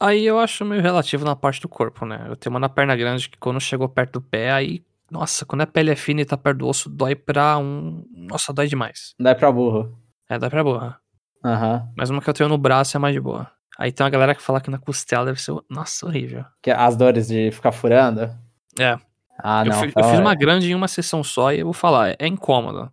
Aí 0.00 0.24
eu 0.24 0.38
acho 0.38 0.64
meio 0.64 0.80
relativo 0.80 1.24
na 1.24 1.34
parte 1.34 1.60
do 1.60 1.68
corpo, 1.68 2.06
né? 2.06 2.24
Eu 2.28 2.36
tenho 2.36 2.52
uma 2.52 2.60
na 2.60 2.68
perna 2.68 2.94
grande 2.94 3.28
que 3.28 3.36
quando 3.36 3.60
chegou 3.60 3.88
perto 3.88 4.14
do 4.14 4.22
pé, 4.22 4.52
aí. 4.52 4.82
Nossa, 5.10 5.44
quando 5.46 5.62
a 5.62 5.66
pele 5.66 5.90
é 5.90 5.96
fina 5.96 6.20
e 6.20 6.24
tá 6.24 6.36
perto 6.36 6.58
do 6.58 6.68
osso, 6.68 6.88
dói 6.88 7.16
pra 7.16 7.58
um. 7.58 8.04
Nossa, 8.14 8.52
dói 8.52 8.68
demais. 8.68 9.14
É 9.24 9.34
pra 9.34 9.50
burro. 9.50 9.98
É, 10.28 10.38
dói 10.38 10.50
pra 10.50 10.62
borra. 10.62 11.00
Aham. 11.44 11.88
Mas 11.96 12.10
uma 12.10 12.20
que 12.20 12.28
eu 12.28 12.34
tenho 12.34 12.48
no 12.48 12.58
braço 12.58 12.96
é 12.96 13.00
mais 13.00 13.14
de 13.14 13.20
boa. 13.20 13.50
Aí 13.78 13.90
tem 13.90 14.04
uma 14.04 14.10
galera 14.10 14.34
que 14.34 14.42
fala 14.42 14.60
que 14.60 14.70
na 14.70 14.78
costela 14.78 15.24
deve 15.24 15.40
ser. 15.40 15.54
Nossa, 15.70 16.04
horrível. 16.06 16.44
Que 16.62 16.70
as 16.70 16.96
dores 16.96 17.28
de 17.28 17.50
ficar 17.50 17.72
furando. 17.72 18.30
É. 18.78 18.98
Ah, 19.42 19.62
eu, 19.64 19.70
não. 19.72 19.80
fi- 19.80 19.92
eu 19.96 20.04
fiz 20.04 20.18
é- 20.18 20.22
uma 20.22 20.34
grande 20.34 20.70
em 20.70 20.74
uma 20.74 20.88
sessão 20.88 21.22
só 21.22 21.52
e 21.52 21.60
eu 21.60 21.64
vou 21.66 21.72
falar, 21.72 22.10
é, 22.10 22.16
é 22.18 22.26
incômodo. 22.26 22.90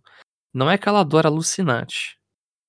Não 0.54 0.70
é 0.70 0.74
aquela 0.74 1.02
dor 1.04 1.26
alucinante. 1.26 2.16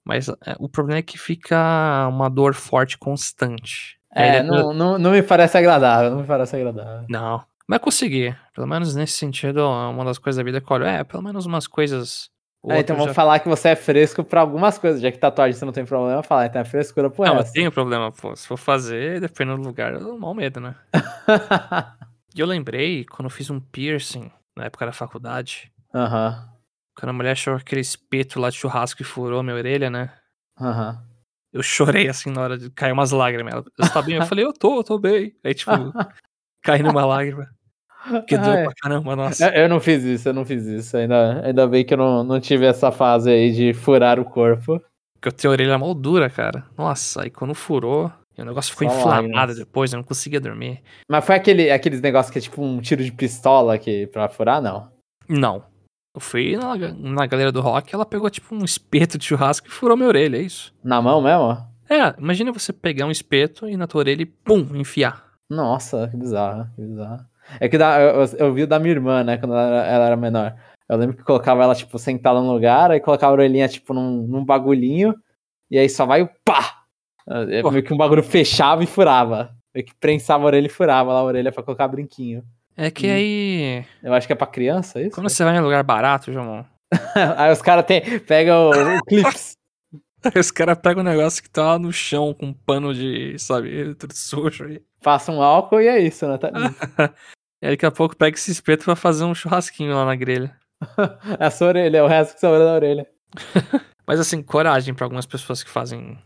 Mas 0.05 0.29
é, 0.29 0.55
o 0.59 0.69
problema 0.69 0.99
é 0.99 1.03
que 1.03 1.17
fica 1.17 2.07
uma 2.09 2.29
dor 2.29 2.53
forte 2.53 2.97
constante. 2.97 3.97
É, 4.13 4.37
ele- 4.37 4.43
não, 4.47 4.73
não, 4.73 4.97
não 4.97 5.11
me 5.11 5.21
parece 5.21 5.57
agradável. 5.57 6.11
Não 6.11 6.21
me 6.21 6.25
parece 6.27 6.55
agradável. 6.55 7.05
Não. 7.09 7.43
Mas 7.67 7.79
consegui. 7.79 8.33
Pelo 8.55 8.65
menos 8.67 8.95
nesse 8.95 9.13
sentido, 9.13 9.59
é 9.59 9.63
uma 9.89 10.05
das 10.05 10.17
coisas 10.17 10.37
da 10.37 10.43
vida 10.43 10.61
que 10.61 10.71
eu 10.71 10.75
olho. 10.75 10.85
É, 10.85 11.03
pelo 11.03 11.21
menos 11.21 11.45
umas 11.45 11.67
coisas. 11.67 12.29
É, 12.65 12.67
então 12.67 12.77
outras 12.77 12.97
vamos 12.97 13.05
já- 13.11 13.13
falar 13.13 13.39
que 13.39 13.47
você 13.49 13.69
é 13.69 13.75
fresco 13.75 14.23
pra 14.23 14.41
algumas 14.41 14.77
coisas, 14.77 14.99
já 15.01 15.11
que 15.11 15.17
tatuagem 15.17 15.53
você 15.57 15.63
não 15.65 15.71
tem 15.73 15.85
problema, 15.85 16.23
falar, 16.23 16.47
então 16.47 16.61
é 16.61 16.65
frescura 16.65 17.09
por 17.09 17.25
Não, 17.25 17.35
eu 17.35 17.39
essa. 17.41 17.53
tenho 17.53 17.71
problema, 17.71 18.11
pô. 18.11 18.35
Se 18.35 18.47
for 18.47 18.57
fazer, 18.57 19.19
dependendo 19.21 19.61
do 19.61 19.67
lugar, 19.67 19.93
eu 19.93 19.99
dou 19.99 20.17
mal 20.19 20.33
medo, 20.33 20.59
né? 20.59 20.73
E 22.37 22.39
eu 22.39 22.45
lembrei 22.45 23.03
quando 23.03 23.25
eu 23.25 23.31
fiz 23.31 23.49
um 23.49 23.59
piercing 23.59 24.31
na 24.55 24.65
época 24.65 24.85
da 24.85 24.91
faculdade. 24.91 25.71
Aham, 25.91 26.47
Quando 26.95 27.09
a 27.09 27.13
mulher 27.13 27.31
achou 27.31 27.55
aquele 27.55 27.81
espeto 27.81 28.39
lá 28.39 28.51
de 28.51 28.57
churrasco 28.57 29.01
e 29.01 29.05
furou 29.05 29.41
minha 29.41 29.55
orelha, 29.55 29.89
né? 29.89 30.13
aham. 30.61 31.03
Eu 31.51 31.63
chorei 31.63 32.07
assim 32.07 32.29
na 32.29 32.41
hora 32.41 32.57
de 32.57 32.69
cair 32.69 32.91
umas 32.91 33.09
lágrimas. 33.09 33.53
Ela, 33.53 33.63
você 33.63 33.91
tá 33.91 34.01
bem? 34.03 34.17
Eu 34.17 34.21
falei, 34.27 34.45
eu 34.45 34.53
tô, 34.53 34.77
eu 34.77 34.83
tô 34.83 34.99
bem. 34.99 35.35
Aí, 35.43 35.55
tipo, 35.55 35.71
caindo 36.61 36.91
uma 36.91 37.03
lágrima. 37.05 37.49
Que 38.27 38.35
é. 38.35 38.63
pra 38.63 38.73
caramba, 38.79 39.15
nossa. 39.15 39.47
Eu, 39.49 39.63
eu 39.63 39.69
não 39.69 39.79
fiz 39.79 40.03
isso, 40.03 40.29
eu 40.29 40.33
não 40.33 40.45
fiz 40.45 40.63
isso. 40.67 40.95
Ainda, 40.95 41.43
ainda 41.43 41.67
bem 41.67 41.83
que 41.83 41.95
eu 41.95 41.97
não, 41.97 42.23
não 42.23 42.39
tive 42.39 42.67
essa 42.67 42.91
fase 42.91 43.31
aí 43.31 43.51
de 43.51 43.73
furar 43.73 44.19
o 44.19 44.25
corpo. 44.25 44.79
Porque 45.15 45.29
eu 45.29 45.31
tenho 45.31 45.51
a 45.51 45.53
orelha 45.53 45.77
mal 45.79 45.95
dura, 45.95 46.29
cara. 46.29 46.67
Nossa, 46.77 47.23
aí 47.23 47.31
quando 47.31 47.55
furou. 47.55 48.11
E 48.37 48.41
o 48.41 48.45
negócio 48.45 48.71
ficou 48.71 48.89
Só 48.89 48.95
inflamado 48.97 49.55
depois, 49.55 49.91
eu 49.91 49.97
não 49.97 50.03
conseguia 50.03 50.39
dormir. 50.39 50.81
Mas 51.09 51.25
foi 51.25 51.35
aquele, 51.35 51.71
aqueles 51.71 51.99
negócios 52.01 52.31
que 52.31 52.37
é 52.37 52.41
tipo 52.41 52.61
um 52.63 52.79
tiro 52.79 53.03
de 53.03 53.11
pistola 53.11 53.77
que, 53.77 54.07
pra 54.07 54.29
furar, 54.29 54.61
não. 54.61 54.91
Não. 55.27 55.63
Eu 56.15 56.21
fui 56.21 56.55
na, 56.55 56.75
na 56.93 57.25
galera 57.25 57.51
do 57.51 57.61
rock, 57.61 57.93
ela 57.93 58.05
pegou 58.05 58.29
tipo 58.29 58.53
um 58.55 58.63
espeto 58.63 59.17
de 59.17 59.25
churrasco 59.25 59.67
e 59.67 59.71
furou 59.71 59.95
minha 59.97 60.07
orelha, 60.09 60.37
é 60.37 60.41
isso. 60.41 60.73
Na 60.83 61.01
mão 61.01 61.21
mesmo? 61.21 61.57
É, 61.89 62.13
imagina 62.19 62.51
você 62.51 62.71
pegar 62.73 63.05
um 63.05 63.11
espeto 63.11 63.67
e 63.67 63.77
na 63.77 63.87
tua 63.87 63.99
orelha 63.99 64.21
e 64.21 64.25
pum, 64.25 64.67
enfiar. 64.75 65.25
Nossa, 65.49 66.07
que 66.09 66.17
bizarro, 66.17 66.69
que 66.75 66.81
bizarro. 66.81 67.25
É 67.59 67.69
que 67.69 67.77
da, 67.77 67.99
eu, 68.01 68.25
eu 68.37 68.53
vi 68.53 68.63
o 68.63 68.67
da 68.67 68.77
minha 68.77 68.93
irmã, 68.93 69.23
né, 69.23 69.37
quando 69.37 69.53
ela, 69.53 69.63
era- 69.67 69.87
ela 69.87 70.05
era 70.07 70.17
menor. 70.17 70.55
Eu 70.89 70.97
lembro 70.97 71.15
que 71.17 71.23
colocava 71.23 71.63
ela, 71.63 71.73
tipo, 71.75 71.97
sentada 71.97 72.39
num 72.41 72.51
lugar, 72.51 72.91
aí 72.91 72.99
colocava 72.99 73.31
a 73.31 73.35
orelhinha, 73.35 73.67
tipo, 73.69 73.93
num, 73.93 74.27
num 74.27 74.43
bagulhinho, 74.43 75.15
e 75.71 75.77
aí 75.77 75.87
só 75.89 76.05
vai 76.05 76.21
o 76.21 76.29
pá! 76.43 76.76
É 77.27 77.61
Pô. 77.61 77.71
meio 77.71 77.83
que 77.83 77.93
um 77.93 77.97
bagulho 77.97 78.23
fechava 78.23 78.83
e 78.83 78.87
furava. 78.87 79.53
Meio 79.73 79.85
que 79.85 79.93
prensava 79.95 80.43
a 80.43 80.47
orelha 80.47 80.67
e 80.67 80.69
furava 80.69 81.11
lá 81.11 81.19
a 81.19 81.23
orelha 81.23 81.51
pra 81.51 81.63
colocar 81.63 81.87
brinquinho. 81.87 82.43
É 82.75 82.89
que 82.89 83.09
aí. 83.09 83.83
Eu 84.03 84.13
acho 84.13 84.27
que 84.27 84.33
é 84.33 84.35
pra 84.35 84.47
criança, 84.47 85.01
isso? 85.01 85.15
Quando 85.15 85.29
você 85.29 85.43
vai 85.43 85.57
em 85.57 85.61
lugar 85.61 85.83
barato, 85.83 86.31
João, 86.31 86.65
aí 87.35 87.51
os 87.51 87.61
caras 87.61 87.85
pegam 88.25 88.69
o, 88.69 88.97
o 88.97 89.03
clips. 89.03 89.57
os 90.35 90.51
caras 90.51 90.77
pegam 90.77 91.01
um 91.01 91.05
negócio 91.05 91.41
que 91.41 91.49
tá 91.49 91.63
lá 91.63 91.79
no 91.79 91.91
chão 91.91 92.33
com 92.33 92.47
um 92.47 92.53
pano 92.53 92.93
de, 92.93 93.37
sabe, 93.39 93.95
tudo 93.95 94.13
sujo 94.13 94.65
aí. 94.65 94.81
Passam 95.03 95.37
um 95.37 95.41
álcool 95.41 95.81
e 95.81 95.87
é 95.87 95.99
isso, 95.99 96.27
né? 96.27 96.37
Tá. 96.37 96.51
E 97.61 97.65
aí 97.65 97.71
daqui 97.71 97.85
a 97.85 97.91
pouco 97.91 98.15
pega 98.15 98.37
esse 98.37 98.51
espeto 98.51 98.85
pra 98.85 98.95
fazer 98.95 99.25
um 99.25 99.35
churrasquinho 99.35 99.95
lá 99.95 100.05
na 100.05 100.15
grelha. 100.15 100.55
É 101.39 101.45
a 101.45 101.51
sua 101.51 101.69
orelha, 101.69 101.97
é 101.97 102.03
o 102.03 102.07
resto 102.07 102.35
que 102.35 102.39
sobra 102.39 102.59
da 102.59 102.73
orelha. 102.73 103.07
Mas 104.05 104.19
assim, 104.19 104.43
coragem 104.43 104.93
pra 104.93 105.05
algumas 105.05 105.25
pessoas 105.25 105.63
que 105.63 105.69
fazem 105.69 106.17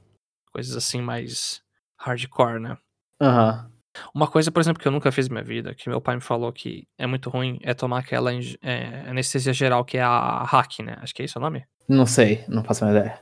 coisas 0.52 0.76
assim 0.76 1.02
mais 1.02 1.62
hardcore, 1.98 2.60
né? 2.60 2.78
Aham. 3.22 3.70
Uma 4.16 4.26
coisa, 4.28 4.50
por 4.52 4.62
exemplo, 4.62 4.82
que 4.82 4.88
eu 4.88 4.92
nunca 4.92 5.12
fiz 5.12 5.28
na 5.28 5.34
minha 5.34 5.44
vida, 5.44 5.76
que 5.76 5.90
meu 5.90 6.00
pai 6.00 6.16
me 6.16 6.22
falou 6.22 6.52
que 6.54 6.88
é 6.98 7.06
muito 7.06 7.30
ruim, 7.30 7.60
é 7.62 7.74
tomar 7.74 8.00
aquela 8.00 8.32
é, 8.62 9.04
anestesia 9.10 9.52
geral, 9.52 9.84
que 9.84 9.98
é 9.98 10.02
a 10.02 10.44
hack, 10.46 10.80
né? 10.80 10.98
Acho 11.02 11.14
que 11.14 11.22
é 11.22 11.26
isso 11.26 11.38
o 11.38 11.42
nome. 11.42 11.66
Não 11.90 12.06
sei, 12.06 12.46
não 12.48 12.64
faço 12.64 12.86
uma 12.86 12.92
ideia. 12.92 13.20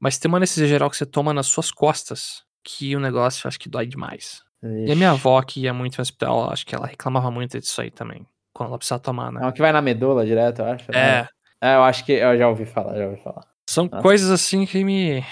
Mas 0.00 0.18
tem 0.18 0.28
uma 0.28 0.38
anestesia 0.38 0.66
geral 0.66 0.90
que 0.90 0.96
você 0.96 1.06
toma 1.06 1.32
nas 1.32 1.46
suas 1.46 1.70
costas, 1.70 2.42
que 2.64 2.96
o 2.96 3.00
negócio 3.00 3.46
acho 3.46 3.58
que 3.58 3.68
dói 3.68 3.86
demais. 3.86 4.42
E 4.62 4.90
a 4.90 4.96
minha 4.96 5.12
avó, 5.12 5.40
que 5.42 5.60
ia 5.60 5.72
muito 5.72 5.96
no 5.96 6.02
hospital, 6.02 6.50
acho 6.50 6.66
que 6.66 6.74
ela 6.74 6.86
reclamava 6.86 7.30
muito 7.30 7.58
disso 7.58 7.80
aí 7.80 7.90
também, 7.90 8.26
quando 8.52 8.70
ela 8.70 8.78
precisava 8.78 9.00
tomar, 9.00 9.28
É 9.28 9.34
né? 9.34 9.40
uma 9.40 9.52
que 9.52 9.62
vai 9.62 9.72
na 9.72 9.80
medula 9.80 10.26
direto, 10.26 10.58
eu 10.60 10.66
acho. 10.66 10.90
É, 10.92 11.26
É, 11.62 11.76
eu 11.76 11.84
acho 11.84 12.04
que 12.04 12.12
eu 12.12 12.36
já 12.36 12.48
ouvi 12.48 12.66
falar, 12.66 12.96
já 12.98 13.06
ouvi 13.06 13.22
falar. 13.22 13.46
são 13.68 13.84
Nossa. 13.86 14.02
coisas 14.02 14.28
assim 14.30 14.66
que 14.66 14.82
me. 14.84 15.24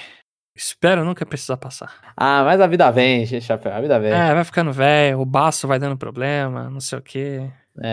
Espero 0.58 1.04
nunca 1.04 1.24
precisar 1.24 1.56
passar. 1.56 1.94
Ah, 2.16 2.42
mas 2.44 2.60
a 2.60 2.66
vida 2.66 2.90
vem, 2.90 3.24
gente, 3.24 3.44
chapéu, 3.44 3.72
a 3.72 3.80
vida 3.80 3.98
vem. 4.00 4.10
É, 4.10 4.30
É, 4.30 4.34
vai 4.34 4.42
ficando 4.42 4.72
velho, 4.72 5.20
o 5.20 5.24
baço 5.24 5.68
vai 5.68 5.78
dando 5.78 5.96
problema, 5.96 6.68
não 6.68 6.80
sei 6.80 6.98
o 6.98 7.02
quê. 7.02 7.48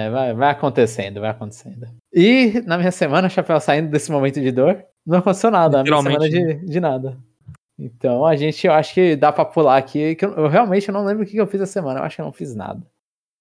vai, 0.09 0.33
vai 0.33 0.49
acontecendo, 0.49 1.21
vai 1.21 1.29
acontecendo. 1.29 1.87
E 2.11 2.63
na 2.65 2.79
minha 2.79 2.91
semana, 2.91 3.29
chapéu, 3.29 3.59
saindo 3.59 3.91
desse 3.91 4.11
momento 4.11 4.41
de 4.41 4.51
dor, 4.51 4.83
não 5.05 5.19
aconteceu 5.19 5.51
nada. 5.51 5.81
A 5.81 5.83
minha 5.83 6.01
semana 6.01 6.27
de, 6.27 6.55
de 6.65 6.79
nada. 6.79 7.19
Então 7.77 8.25
a 8.25 8.35
gente, 8.35 8.65
eu 8.65 8.73
acho 8.73 8.95
que 8.95 9.15
dá 9.15 9.31
pra 9.31 9.45
pular 9.45 9.77
aqui, 9.77 10.15
que 10.15 10.25
eu, 10.25 10.33
eu 10.33 10.47
realmente 10.47 10.91
não 10.91 11.05
lembro 11.05 11.23
o 11.23 11.25
que 11.27 11.37
eu 11.37 11.45
fiz 11.45 11.61
essa 11.61 11.73
semana. 11.73 11.99
Eu 11.99 12.03
acho 12.03 12.15
que 12.15 12.21
eu 12.21 12.25
não 12.25 12.33
fiz 12.33 12.55
nada. 12.55 12.81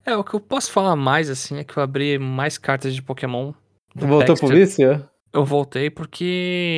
É, 0.05 0.15
o 0.15 0.23
que 0.23 0.35
eu 0.35 0.41
posso 0.41 0.71
falar 0.71 0.97
mais, 0.97 1.31
assim, 1.31 1.59
é 1.59 1.65
que 1.65 1.79
eu 1.79 1.83
abri 1.83 2.19
mais 2.19 2.59
cartas 2.59 2.95
de 2.95 3.01
Pokémon. 3.01 3.55
Voltou 3.95 4.37
pro 4.37 4.49
vício? 4.49 5.09
Eu 5.33 5.47
voltei 5.47 5.89
porque 5.89 6.77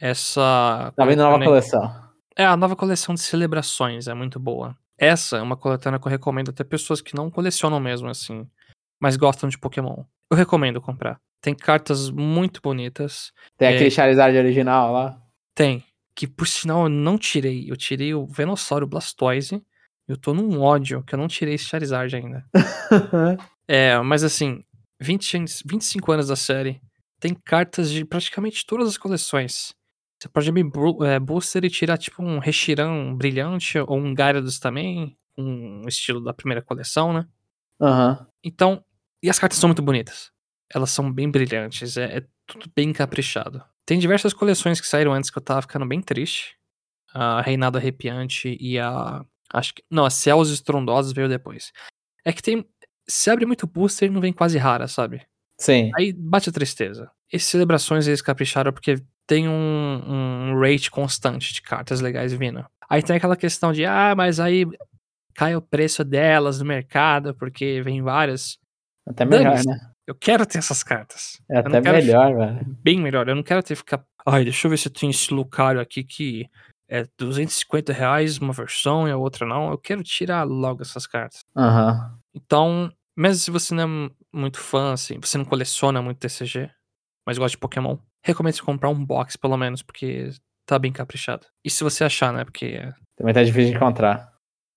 essa. 0.00 0.92
Tá 0.96 1.04
vendo 1.04 1.18
nova 1.18 1.38
coletânea- 1.38 1.48
coleção. 1.48 2.08
É, 2.36 2.44
a 2.44 2.56
nova 2.56 2.76
coleção 2.76 3.14
de 3.14 3.20
celebrações 3.20 4.06
é 4.08 4.14
muito 4.14 4.38
boa. 4.38 4.76
Essa 4.96 5.38
é 5.38 5.42
uma 5.42 5.56
coletânea 5.56 5.98
que 5.98 6.06
eu 6.06 6.10
recomendo 6.10 6.50
até 6.50 6.62
pessoas 6.64 7.00
que 7.00 7.14
não 7.14 7.30
colecionam 7.30 7.78
mesmo, 7.80 8.08
assim, 8.08 8.48
mas 9.00 9.16
gostam 9.16 9.48
de 9.48 9.58
Pokémon. 9.58 10.04
Eu 10.30 10.36
recomendo 10.36 10.80
comprar. 10.80 11.18
Tem 11.40 11.54
cartas 11.54 12.10
muito 12.10 12.60
bonitas. 12.60 13.32
Tem 13.56 13.68
É. 13.68 13.74
aquele 13.74 13.90
Charizard 13.90 14.36
original 14.36 14.92
lá. 14.92 15.20
Tem. 15.54 15.84
Que 16.14 16.26
por 16.26 16.46
sinal 16.48 16.84
eu 16.84 16.88
não 16.88 17.16
tirei. 17.16 17.70
Eu 17.70 17.76
tirei 17.76 18.12
o 18.14 18.26
Venossauro 18.26 18.86
Blastoise. 18.88 19.62
Eu 20.08 20.16
tô 20.16 20.34
num 20.34 20.60
ódio 20.60 21.02
que 21.04 21.14
eu 21.14 21.18
não 21.18 21.28
tirei 21.28 21.54
esse 21.54 21.64
Charizard 21.64 22.14
ainda. 22.16 22.44
É, 23.70 23.98
mas 24.00 24.24
assim, 24.24 24.62
20, 25.00 25.36
anos- 25.36 25.62
25 25.66 26.10
anos 26.12 26.28
da 26.28 26.36
série, 26.36 26.80
tem 27.20 27.34
cartas 27.34 27.90
de 27.90 28.02
praticamente 28.04 28.64
todas 28.66 28.88
as 28.88 28.96
coleções. 28.96 29.74
Você 30.20 30.28
pode 30.28 30.48
abrir 30.48 30.66
é, 31.06 31.18
booster 31.18 31.64
e 31.64 31.70
tirar 31.70 31.96
tipo 31.96 32.22
um 32.22 32.38
Reshiram 32.38 33.14
brilhante 33.16 33.78
ou 33.78 33.96
um 33.96 34.14
Gyarados 34.14 34.58
também, 34.58 35.16
um 35.36 35.86
estilo 35.86 36.22
da 36.22 36.34
primeira 36.34 36.60
coleção, 36.60 37.12
né? 37.12 37.26
Aham. 37.80 38.26
Então, 38.42 38.84
e 39.22 39.30
as 39.30 39.38
cartas 39.38 39.58
são 39.58 39.68
muito 39.68 39.82
bonitas. 39.82 40.32
Elas 40.74 40.90
são 40.90 41.12
bem 41.12 41.30
brilhantes, 41.30 41.96
é, 41.96 42.18
é 42.18 42.26
tudo 42.46 42.70
bem 42.74 42.92
caprichado. 42.92 43.62
Tem 43.86 43.98
diversas 43.98 44.34
coleções 44.34 44.80
que 44.80 44.86
saíram 44.86 45.12
antes 45.12 45.30
que 45.30 45.38
eu 45.38 45.42
tava 45.42 45.62
ficando 45.62 45.86
bem 45.86 46.02
triste. 46.02 46.56
A 47.14 47.40
Reinado 47.40 47.78
Arrepiante 47.78 48.56
e 48.60 48.78
a. 48.78 49.24
Acho 49.50 49.74
que. 49.74 49.82
Não, 49.90 50.04
a 50.04 50.10
Céus 50.10 50.50
Estrondosos 50.50 51.12
veio 51.12 51.28
depois. 51.28 51.72
É 52.22 52.32
que 52.32 52.42
tem. 52.42 52.68
Se 53.08 53.30
abre 53.30 53.46
muito 53.46 53.66
booster 53.66 54.10
e 54.10 54.12
não 54.12 54.20
vem 54.20 54.32
quase 54.32 54.58
rara, 54.58 54.86
sabe? 54.86 55.26
Sim. 55.58 55.90
Aí 55.96 56.12
bate 56.12 56.50
a 56.50 56.52
tristeza. 56.52 57.10
Essas 57.32 57.48
celebrações 57.48 58.06
eles 58.06 58.20
capricharam 58.20 58.72
porque 58.72 59.02
tem 59.28 59.48
um, 59.48 60.52
um 60.54 60.60
rate 60.60 60.90
constante 60.90 61.52
de 61.54 61.62
cartas 61.62 62.00
legais 62.00 62.32
vindo. 62.32 62.64
Aí 62.90 63.02
tem 63.02 63.14
aquela 63.16 63.36
questão 63.36 63.72
de, 63.72 63.84
ah, 63.84 64.14
mas 64.16 64.40
aí 64.40 64.66
cai 65.34 65.54
o 65.54 65.60
preço 65.62 66.02
delas 66.02 66.58
no 66.58 66.64
mercado 66.64 67.34
porque 67.34 67.80
vem 67.82 68.02
várias. 68.02 68.58
Até 69.06 69.24
melhor, 69.24 69.62
né? 69.64 69.78
Eu 70.06 70.14
quero 70.14 70.46
ter 70.46 70.58
essas 70.58 70.82
cartas. 70.82 71.38
É 71.50 71.56
Eu 71.58 71.60
até 71.60 71.80
melhor, 71.92 72.34
velho. 72.34 72.76
Bem 72.82 72.98
melhor. 73.00 73.28
Eu 73.28 73.36
não 73.36 73.42
quero 73.42 73.62
ter 73.62 73.74
que 73.74 73.76
ficar. 73.76 74.02
Ai, 74.26 74.42
deixa 74.44 74.66
eu 74.66 74.70
ver 74.70 74.78
se 74.78 74.88
tem 74.88 75.10
esse 75.10 75.32
Lucario 75.32 75.80
aqui 75.80 76.02
que 76.02 76.48
é 76.88 77.06
250 77.18 77.92
reais 77.92 78.38
uma 78.38 78.54
versão 78.54 79.06
e 79.06 79.10
a 79.10 79.16
outra 79.18 79.46
não. 79.46 79.70
Eu 79.70 79.76
quero 79.78 80.02
tirar 80.02 80.44
logo 80.44 80.80
essas 80.80 81.06
cartas. 81.06 81.44
Aham. 81.54 82.16
Então, 82.34 82.90
mesmo 83.14 83.36
se 83.40 83.50
você 83.50 83.74
não 83.74 83.82
é 83.82 83.86
mu- 83.86 84.10
muito 84.32 84.58
fã, 84.58 84.94
assim, 84.94 85.18
você 85.20 85.36
não 85.36 85.44
coleciona 85.44 86.00
muito 86.00 86.18
TCG, 86.18 86.70
mas 87.26 87.36
gosta 87.36 87.50
de 87.50 87.58
Pokémon, 87.58 87.98
recomendo 88.22 88.54
você 88.54 88.62
comprar 88.62 88.88
um 88.90 89.04
box 89.04 89.36
pelo 89.36 89.56
menos, 89.56 89.82
porque 89.82 90.30
tá 90.66 90.78
bem 90.78 90.92
caprichado. 90.92 91.46
E 91.64 91.70
se 91.70 91.82
você 91.82 92.04
achar, 92.04 92.32
né? 92.32 92.44
Porque 92.44 92.80
Também 93.16 93.34
tá 93.34 93.42
difícil 93.42 93.70
de 93.70 93.76
encontrar. 93.76 94.32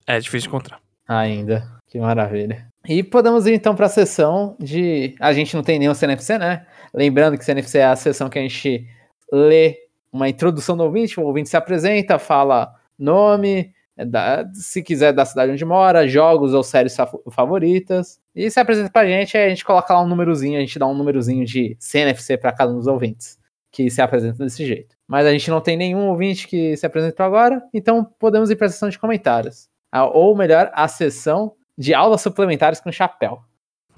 é 0.08 0.20
difícil 0.20 0.50
de 0.50 0.56
encontrar. 0.56 0.80
Ainda. 1.08 1.70
Que 1.88 2.00
maravilha. 2.00 2.68
E 2.88 3.04
podemos 3.04 3.46
ir 3.46 3.54
então 3.54 3.76
para 3.76 3.86
a 3.88 3.90
sessão 3.90 4.56
de. 4.60 5.14
A 5.20 5.34
gente 5.34 5.56
não 5.56 5.62
tem 5.64 5.78
nenhum 5.78 5.94
CNFC, 5.94 6.38
né? 6.38 6.66
Lembrando 6.94 7.38
que 7.38 7.44
CNFC 7.46 7.80
é 7.80 7.86
a 7.86 7.96
sessão 7.96 8.30
que 8.30 8.40
a 8.40 8.42
gente 8.42 8.88
lê 9.32 9.78
uma 10.12 10.28
introdução 10.30 10.76
do 10.76 10.84
ouvinte, 10.84 11.20
o 11.20 11.24
ouvinte 11.24 11.50
se 11.50 11.58
apresenta, 11.58 12.18
fala 12.18 12.74
nome, 12.98 13.74
da- 14.06 14.46
se 14.54 14.82
quiser 14.84 15.12
da 15.14 15.26
cidade 15.26 15.52
onde 15.52 15.66
mora, 15.66 16.08
jogos 16.08 16.54
ou 16.54 16.64
séries 16.64 16.96
fa- 16.96 17.10
favoritas. 17.32 18.20
E 18.36 18.50
se 18.50 18.60
apresenta 18.60 18.90
pra 18.90 19.06
gente, 19.06 19.38
a 19.38 19.50
gente 19.50 19.64
coloca 19.66 19.94
lá 19.94 20.02
um 20.02 20.08
númerozinho, 20.08 20.58
a 20.58 20.62
gente 20.62 20.78
dá 20.80 20.88
um 20.88 20.94
númerozinho 20.94 21.46
de 21.46 21.76
CNFC 21.80 22.38
para 22.38 22.52
cada 22.52 22.72
um 22.72 22.78
dos 22.78 22.88
ouvintes 22.88 23.40
que 23.72 23.90
se 23.90 24.02
apresentam 24.02 24.46
desse 24.46 24.66
jeito. 24.66 24.96
Mas 25.08 25.26
a 25.26 25.32
gente 25.32 25.50
não 25.50 25.62
tem 25.62 25.78
nenhum 25.78 26.08
ouvinte 26.10 26.48
que 26.48 26.76
se 26.76 26.86
apresentou 26.86 27.26
agora, 27.26 27.62
então 27.74 28.04
podemos 28.20 28.50
ir 28.50 28.56
para 28.56 28.68
a 28.68 28.70
sessão 28.70 28.90
de 28.90 29.00
comentários. 29.00 29.70
A- 29.92 30.06
Ou 30.06 30.36
melhor, 30.36 30.70
a 30.74 30.88
sessão 30.88 31.54
de 31.78 31.94
aulas 31.94 32.22
suplementares 32.22 32.80
com 32.82 32.92
chapéu. 32.92 33.40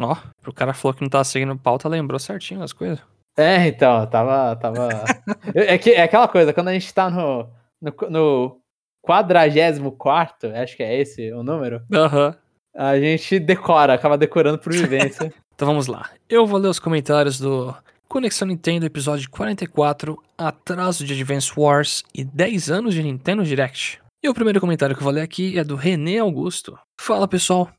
Ó, 0.02 0.16
pro 0.42 0.54
cara 0.54 0.74
falou 0.74 0.94
que 0.96 1.02
não 1.02 1.10
tava 1.10 1.24
seguindo 1.24 1.58
pauta, 1.58 1.88
lembrou 1.90 2.20
certinho 2.20 2.64
as 2.64 2.74
coisas. 2.74 3.00
É, 3.36 3.68
então, 3.68 4.06
tava. 4.08 4.56
tava... 4.56 4.90
é, 5.56 5.78
que, 5.78 5.92
é 5.92 6.04
aquela 6.04 6.28
coisa, 6.28 6.54
quando 6.54 6.68
a 6.68 6.74
gente 6.74 6.94
tá 6.94 7.10
no, 7.10 7.48
no, 7.82 7.94
no 8.10 8.62
44, 9.04 10.56
acho 10.56 10.78
que 10.78 10.82
é 10.82 11.00
esse 11.00 11.32
o 11.34 11.44
número, 11.44 11.82
Aham. 11.94 12.36
a 12.76 12.98
gente 12.98 13.38
decora, 13.38 13.94
acaba 13.94 14.18
decorando 14.18 14.58
por 14.58 14.74
vivência. 14.74 15.32
Então 15.56 15.68
vamos 15.68 15.86
lá. 15.86 16.10
Eu 16.28 16.48
vou 16.48 16.58
ler 16.60 16.68
os 16.68 16.80
comentários 16.80 17.40
do 17.40 17.76
Conexão 18.10 18.48
Nintendo, 18.48 18.88
episódio 18.88 19.30
44, 19.30 20.18
Atraso 20.36 21.06
de 21.06 21.14
Advance 21.14 21.52
Wars 21.56 22.04
e 22.12 22.24
10 22.24 22.72
anos 22.72 22.96
de 22.96 23.04
Nintendo 23.04 23.44
Direct. 23.44 24.02
E 24.24 24.28
o 24.28 24.34
primeiro 24.34 24.60
comentário 24.60 24.96
que 24.96 25.02
eu 25.02 25.04
vou 25.04 25.14
ler 25.14 25.22
aqui 25.22 25.60
é 25.60 25.64
do 25.64 25.76
René 25.76 26.18
Augusto. 26.18 26.76
Fala 27.00 27.28
pessoal, 27.28 27.72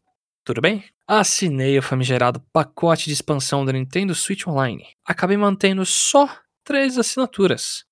tudo 0.44 0.60
bem? 0.60 0.84
Assinei 1.06 1.76
o 1.76 1.82
famigerado 1.82 2.40
pacote 2.52 3.06
de 3.06 3.12
expansão 3.12 3.64
da 3.64 3.72
Nintendo 3.72 4.14
Switch 4.14 4.46
Online. 4.46 4.86
Acabei 5.04 5.36
mantendo 5.36 5.84
só 5.84 6.30
três 6.64 6.96
assinaturas: 6.96 7.84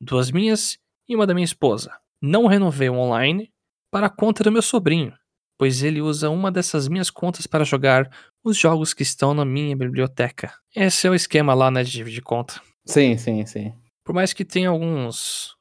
duas 0.00 0.30
minhas 0.30 0.78
e 1.06 1.14
uma 1.14 1.26
da 1.26 1.34
minha 1.34 1.44
esposa. 1.44 1.92
Não 2.22 2.46
renovei 2.46 2.88
o 2.88 2.94
online 2.94 3.50
para 3.90 4.06
a 4.06 4.10
conta 4.10 4.42
do 4.44 4.52
meu 4.52 4.62
sobrinho, 4.62 5.12
pois 5.58 5.82
ele 5.82 6.00
usa 6.00 6.30
uma 6.30 6.50
dessas 6.50 6.88
minhas 6.88 7.10
contas 7.10 7.46
para 7.46 7.64
jogar 7.64 8.10
os 8.44 8.56
jogos 8.56 8.92
que 8.94 9.02
estão 9.02 9.34
na 9.34 9.44
minha 9.44 9.76
biblioteca. 9.76 10.52
Esse 10.74 11.06
é 11.06 11.10
o 11.10 11.14
esquema 11.14 11.54
lá, 11.54 11.70
né, 11.70 11.82
de 11.82 11.90
dividir 11.90 12.22
conta. 12.22 12.60
sim, 12.86 13.16
sim, 13.16 13.44
sim. 13.46 13.72
Por 14.04 14.14
mais 14.14 14.32
que 14.32 14.44
tenha 14.44 14.68
alguns 14.68 15.54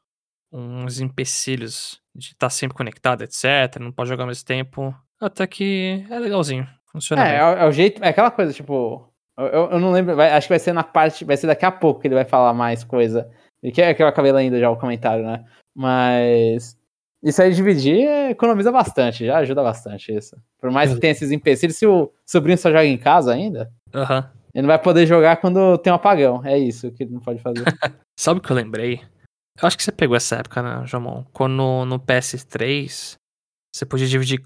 uns 0.52 1.00
empecilhos 1.02 2.00
de 2.16 2.28
estar 2.28 2.50
sempre 2.50 2.78
conectado, 2.78 3.24
etc. 3.24 3.44
Não 3.80 3.92
pode 3.92 4.08
jogar 4.10 4.24
ao 4.24 4.28
mesmo 4.28 4.46
tempo. 4.46 4.96
Até 5.20 5.46
que 5.48 6.06
é 6.10 6.20
legalzinho. 6.20 6.68
Funciona 6.92 7.28
É, 7.28 7.38
é, 7.38 7.44
o- 7.44 7.58
é 7.58 7.68
o 7.68 7.72
jeito. 7.72 8.04
É 8.04 8.10
aquela 8.10 8.32
coisa, 8.32 8.54
tipo. 8.54 9.12
Eu, 9.38 9.46
eu- 9.48 9.72
eu 9.72 9.80
não 9.80 9.92
lembro. 9.92 10.16
vai- 10.16 10.30
acho 10.32 10.48
que 10.48 10.54
vai 10.54 10.60
ser 10.60 10.72
na 10.74 10.84
parte. 10.84 11.26
Vai 11.26 11.36
ser 11.36 11.48
daqui 11.48 11.66
a 11.66 11.72
pouco 11.72 12.00
que 12.00 12.08
ele 12.08 12.16
vai 12.16 12.24
falar 12.24 12.54
mais 12.54 12.84
coisa. 12.86 13.30
E 13.66 13.72
que 13.72 13.82
é 13.82 13.96
que 13.96 14.04
eu 14.04 14.08
acabei 14.08 14.32
lendo 14.32 14.60
já 14.60 14.70
o 14.70 14.78
comentário, 14.78 15.26
né? 15.26 15.44
Mas. 15.76 16.78
Isso 17.24 17.42
aí 17.42 17.52
dividir 17.52 18.06
é, 18.06 18.30
economiza 18.30 18.72
bastante, 18.72 19.26
já 19.26 19.40
ajuda 19.40 19.64
bastante 19.64 20.16
isso. 20.16 20.38
Por 20.62 20.70
mais 20.70 20.94
que 20.94 21.00
tenha 21.00 21.10
esses 21.10 21.32
empecilhos, 21.32 21.76
se 21.76 21.88
o 21.88 22.12
sobrinho 22.24 22.56
só 22.56 22.70
joga 22.70 22.86
em 22.86 23.00
casa 23.00 23.34
ainda, 23.34 23.74
Aham. 23.92 24.30
ele 24.54 24.62
não 24.62 24.68
vai 24.68 24.78
poder 24.78 25.08
jogar 25.08 25.38
quando 25.38 25.76
tem 25.80 25.92
um 25.92 25.96
apagão. 25.96 26.46
É 26.46 26.56
isso 26.56 26.92
que 26.92 27.02
ele 27.02 27.14
não 27.14 27.20
pode 27.20 27.42
fazer. 27.42 27.64
Sabe 28.20 28.40
o 28.40 28.44
que 28.44 28.52
eu 28.52 28.56
lembrei? 28.56 29.02
Eu 29.60 29.68
acho 29.68 29.76
que 29.76 29.84
você 29.84 29.92
pegou 29.92 30.16
essa 30.16 30.36
época, 30.36 30.62
né, 30.62 30.86
Jamon? 30.86 31.24
Quando 31.34 31.54
no, 31.54 31.86
no 31.86 32.00
PS3 32.00 33.16
você 33.74 33.86
podia 33.88 34.06
dividir 34.06 34.46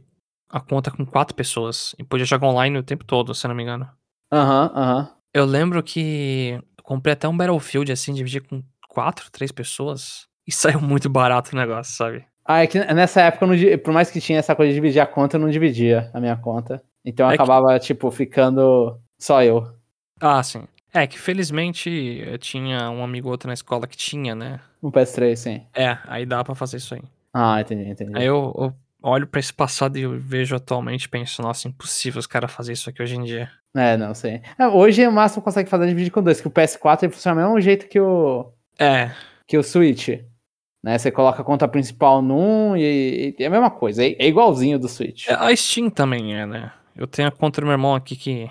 a 0.50 0.62
conta 0.62 0.90
com 0.90 1.06
quatro 1.06 1.36
pessoas 1.36 1.94
e 2.00 2.04
podia 2.06 2.26
jogar 2.26 2.48
online 2.48 2.78
o 2.78 2.84
tempo 2.84 3.04
todo, 3.04 3.36
se 3.36 3.46
eu 3.46 3.50
não 3.50 3.56
me 3.56 3.64
engano. 3.64 3.90
Aham, 4.32 4.72
aham. 4.74 5.16
Eu 5.34 5.44
lembro 5.44 5.84
que 5.84 6.52
eu 6.78 6.84
comprei 6.84 7.12
até 7.12 7.28
um 7.28 7.36
Battlefield 7.36 7.92
assim, 7.92 8.14
dividir 8.14 8.48
com 8.48 8.64
quatro, 9.00 9.32
três 9.32 9.52
pessoas 9.52 10.28
e 10.48 10.52
saiu 10.52 10.82
muito 10.82 11.10
barato 11.10 11.52
o 11.54 11.56
negócio, 11.60 11.96
sabe? 11.96 12.26
Ah, 12.46 12.64
é 12.64 12.68
que 12.68 12.80
nessa 12.94 13.22
época, 13.22 13.46
não 13.48 13.56
por 13.84 13.94
mais 13.94 14.10
que 14.12 14.20
tinha 14.20 14.40
essa 14.40 14.56
coisa 14.56 14.70
de 14.72 14.76
dividir 14.76 15.00
a 15.00 15.06
conta, 15.06 15.38
eu 15.38 15.42
não 15.42 15.50
dividia 15.50 16.10
a 16.14 16.20
minha 16.20 16.36
conta. 16.36 16.82
Então 17.06 17.28
eu 17.28 17.32
É 17.32 17.38
que- 17.38 17.42
acabava, 17.42 17.78
tipo, 17.80 18.10
ficando 18.12 19.00
só 19.18 19.42
eu. 19.44 19.66
Ah, 20.20 20.42
sim. 20.44 20.64
É 20.94 21.06
que 21.06 21.20
felizmente 21.20 21.90
eu 22.26 22.38
tinha 22.40 22.90
um 22.90 23.04
amigo 23.04 23.28
ou 23.28 23.32
outro 23.32 23.48
na 23.48 23.54
escola 23.54 23.86
que 23.88 23.96
tinha, 23.96 24.34
né? 24.36 24.60
No 24.82 24.92
PS3, 24.92 25.36
sim. 25.40 25.62
É, 25.74 25.98
aí 26.08 26.26
dá 26.26 26.44
pra 26.44 26.56
fazer 26.56 26.78
isso 26.78 26.96
aí. 26.96 27.02
Ah, 27.34 27.62
entendi, 27.62 27.88
entendi. 27.88 28.12
Aí 28.18 28.26
eu, 28.26 28.52
eu 28.58 28.74
olho 29.04 29.28
pra 29.28 29.40
esse 29.40 29.54
passado 29.54 29.98
e 29.98 30.02
eu 30.02 30.20
vejo 30.20 30.56
atualmente 30.56 31.04
e 31.04 31.10
penso, 31.10 31.42
nossa, 31.44 31.68
impossível 31.68 32.20
os 32.20 32.26
caras 32.28 32.52
fazerem 32.52 32.74
isso 32.74 32.90
aqui 32.90 33.04
hoje 33.04 33.16
em 33.16 33.24
dia. 33.24 33.50
É, 33.76 33.96
não 33.96 34.16
sei. 34.16 34.42
É, 34.58 34.68
hoje 34.68 35.08
o 35.08 35.12
máximo 35.12 35.44
consegue 35.44 35.70
fazer 35.70 35.84
é 35.84 35.88
dividir 35.88 36.10
com 36.12 36.24
dois, 36.24 36.42
que 36.42 36.48
o 36.48 36.52
PS4 36.52 37.04
ele 37.04 37.14
funciona 37.14 37.40
do 37.40 37.46
mesmo 37.46 37.62
jeito 37.62 37.88
que 37.88 38.00
o, 38.00 38.52
É, 38.80 39.12
que 39.48 39.58
o 39.58 39.64
Switch. 39.64 40.10
Né? 40.84 40.98
Você 40.98 41.12
coloca 41.12 41.42
a 41.42 41.46
conta 41.46 41.68
principal 41.68 42.22
num 42.22 42.76
e, 42.78 43.36
e 43.38 43.44
é 43.44 43.48
a 43.48 43.50
mesma 43.50 43.70
coisa. 43.70 44.04
É, 44.04 44.16
é 44.18 44.28
igualzinho 44.28 44.80
do 44.80 44.88
Switch. 44.88 45.28
É, 45.28 45.34
A 45.34 45.54
Steam 45.56 45.90
também 45.90 46.36
é, 46.36 46.46
né? 46.46 46.72
Eu 46.96 47.06
tenho 47.08 47.28
a 47.28 47.32
conta 47.32 47.60
do 47.62 47.66
meu 47.68 47.74
irmão 47.74 47.96
aqui 47.96 48.16
que. 48.16 48.50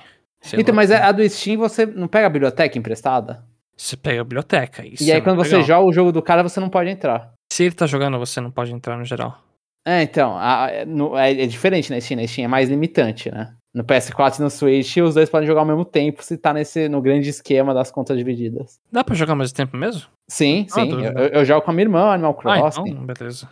então, 0.53 0.75
lá, 0.75 0.77
mas 0.77 0.91
a 0.91 1.11
do 1.13 1.27
Steam 1.29 1.59
você 1.59 1.87
não 1.87 2.07
pega 2.09 2.27
a 2.27 2.31
biblioteca 2.31 2.77
emprestada? 2.79 3.45
Você 3.77 3.97
pega 3.97 4.21
a 4.21 4.25
biblioteca. 4.25 4.85
Isso 4.87 5.03
e 5.05 5.13
aí 5.13 5.19
é 5.19 5.21
quando 5.21 5.37
muito 5.37 5.49
você 5.49 5.57
legal. 5.57 5.67
joga 5.69 5.87
o 5.89 5.93
jogo 5.93 6.13
do 6.13 6.21
cara, 6.23 6.43
você 6.43 6.59
não 6.61 6.69
pode 6.69 6.91
entrar. 6.91 7.33
Se 7.53 7.65
ele 7.65 7.75
tá 7.75 7.87
jogando, 7.87 8.19
você 8.19 8.41
não 8.41 8.51
pode 8.51 8.73
entrar 8.75 8.97
no 8.97 9.05
geral. 9.05 9.43
É, 9.87 10.03
então, 10.03 10.37
a- 10.37 10.69
é, 10.71 10.85
no- 10.85 11.17
é, 11.17 11.31
é 11.31 11.47
diferente 11.47 11.91
na 11.91 12.01
Steam, 12.01 12.21
na 12.21 12.27
Steam 12.27 12.45
é 12.45 12.49
mais 12.49 12.69
limitante, 12.69 13.31
né? 13.31 13.55
No 13.75 13.85
PS4 13.85 14.39
e 14.39 14.43
no 14.43 14.51
Switch, 14.51 14.97
os 14.97 15.15
dois 15.15 15.29
podem 15.29 15.47
jogar 15.47 15.61
ao 15.61 15.67
mesmo 15.67 15.85
tempo 15.85 16.23
se 16.25 16.37
tá 16.39 16.53
nesse, 16.55 16.89
no 16.89 17.03
grande 17.03 17.29
esquema 17.29 17.75
das 17.75 17.91
contas 17.91 18.17
divididas. 18.17 18.81
Dá 18.91 19.05
pra 19.05 19.15
jogar 19.15 19.33
ao 19.35 19.39
mesmo 19.39 19.55
tempo 19.57 19.77
mesmo? 19.77 20.03
Sim, 20.27 20.67
Ah, 20.71 20.75
sim. 20.75 20.91
eu, 21.05 21.11
eu 21.29 21.45
jogo 21.45 21.63
com 21.63 21.71
a 21.71 21.75
minha 21.75 21.85
irmã, 21.85 22.11
Animal 22.13 22.33
Ah, 22.45 22.61
Crossing. 22.61 22.89
então, 22.89 23.07
beleza. 23.07 23.49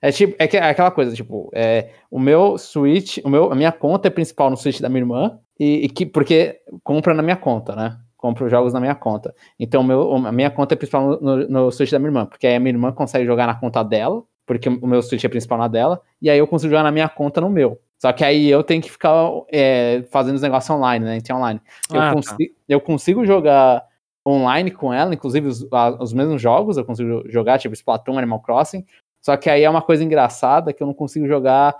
É 0.00 0.12
tipo, 0.12 0.36
é, 0.38 0.46
que, 0.46 0.56
é 0.56 0.62
aquela 0.62 0.92
coisa, 0.92 1.12
tipo, 1.12 1.50
é, 1.52 1.90
o 2.08 2.20
meu 2.20 2.56
Switch, 2.56 3.18
o 3.24 3.28
meu, 3.28 3.50
a 3.50 3.54
minha 3.56 3.72
conta 3.72 4.06
é 4.06 4.10
principal 4.10 4.48
no 4.48 4.56
Switch 4.56 4.80
da 4.80 4.88
minha 4.88 5.00
irmã, 5.00 5.38
e, 5.58 5.86
e 5.86 5.88
que, 5.88 6.06
porque 6.06 6.60
compra 6.84 7.12
na 7.12 7.22
minha 7.22 7.36
conta, 7.36 7.74
né? 7.74 7.98
Compra 8.16 8.44
os 8.44 8.50
jogos 8.50 8.72
na 8.72 8.80
minha 8.80 8.94
conta. 8.94 9.34
Então, 9.58 9.82
meu, 9.82 10.14
a 10.14 10.30
minha 10.32 10.50
conta 10.50 10.74
é 10.74 10.76
principal 10.76 11.20
no, 11.20 11.20
no, 11.20 11.48
no 11.48 11.70
Switch 11.72 11.90
da 11.90 11.98
minha 11.98 12.08
irmã, 12.10 12.26
porque 12.26 12.46
aí 12.46 12.54
a 12.54 12.60
minha 12.60 12.72
irmã 12.72 12.92
consegue 12.92 13.26
jogar 13.26 13.46
na 13.48 13.56
conta 13.56 13.82
dela, 13.82 14.22
porque 14.46 14.68
o 14.68 14.86
meu 14.86 15.02
Switch 15.02 15.24
é 15.24 15.28
principal 15.28 15.58
na 15.58 15.66
dela, 15.66 16.00
e 16.22 16.30
aí 16.30 16.38
eu 16.38 16.46
consigo 16.46 16.70
jogar 16.70 16.84
na 16.84 16.92
minha 16.92 17.08
conta 17.08 17.40
no 17.40 17.50
meu. 17.50 17.80
Só 17.98 18.12
que 18.12 18.24
aí 18.24 18.48
eu 18.48 18.62
tenho 18.62 18.80
que 18.80 18.90
ficar 18.90 19.28
é, 19.52 20.04
fazendo 20.10 20.36
os 20.36 20.42
negócios 20.42 20.70
online, 20.70 21.04
né? 21.04 21.16
Então, 21.16 21.38
online. 21.38 21.60
Eu, 21.92 22.00
Ah, 22.00 22.08
tá. 22.08 22.14
consigo, 22.14 22.54
eu 22.68 22.80
consigo 22.80 23.26
jogar 23.26 23.84
online 24.26 24.70
com 24.70 24.92
ela, 24.92 25.12
inclusive 25.14 25.48
os, 25.48 25.66
a- 25.72 25.96
os 26.00 26.12
mesmos 26.12 26.40
jogos 26.40 26.76
eu 26.76 26.84
consigo 26.84 27.24
jogar, 27.28 27.58
tipo 27.58 27.74
Splatoon, 27.74 28.18
Animal 28.18 28.40
Crossing. 28.40 28.84
Só 29.20 29.36
que 29.36 29.50
aí 29.50 29.64
é 29.64 29.70
uma 29.70 29.82
coisa 29.82 30.04
engraçada 30.04 30.72
que 30.72 30.82
eu 30.82 30.86
não 30.86 30.94
consigo 30.94 31.26
jogar 31.26 31.74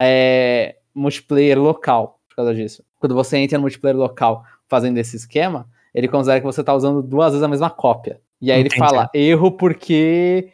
é, 0.00 0.76
multiplayer 0.94 1.58
local 1.58 2.18
por 2.28 2.36
causa 2.36 2.54
disso. 2.54 2.84
Quando 2.98 3.14
você 3.14 3.38
entra 3.38 3.56
no 3.58 3.62
multiplayer 3.62 3.96
local 3.96 4.44
fazendo 4.68 4.98
esse 4.98 5.16
esquema, 5.16 5.66
ele 5.94 6.08
considera 6.08 6.40
que 6.40 6.46
você 6.46 6.62
tá 6.62 6.74
usando 6.74 7.02
duas 7.02 7.30
vezes 7.32 7.42
a 7.42 7.48
mesma 7.48 7.70
cópia. 7.70 8.20
E 8.40 8.50
aí 8.50 8.60
Entendi. 8.60 8.74
ele 8.74 8.78
fala, 8.84 9.08
erro 9.14 9.52
porque 9.52 10.50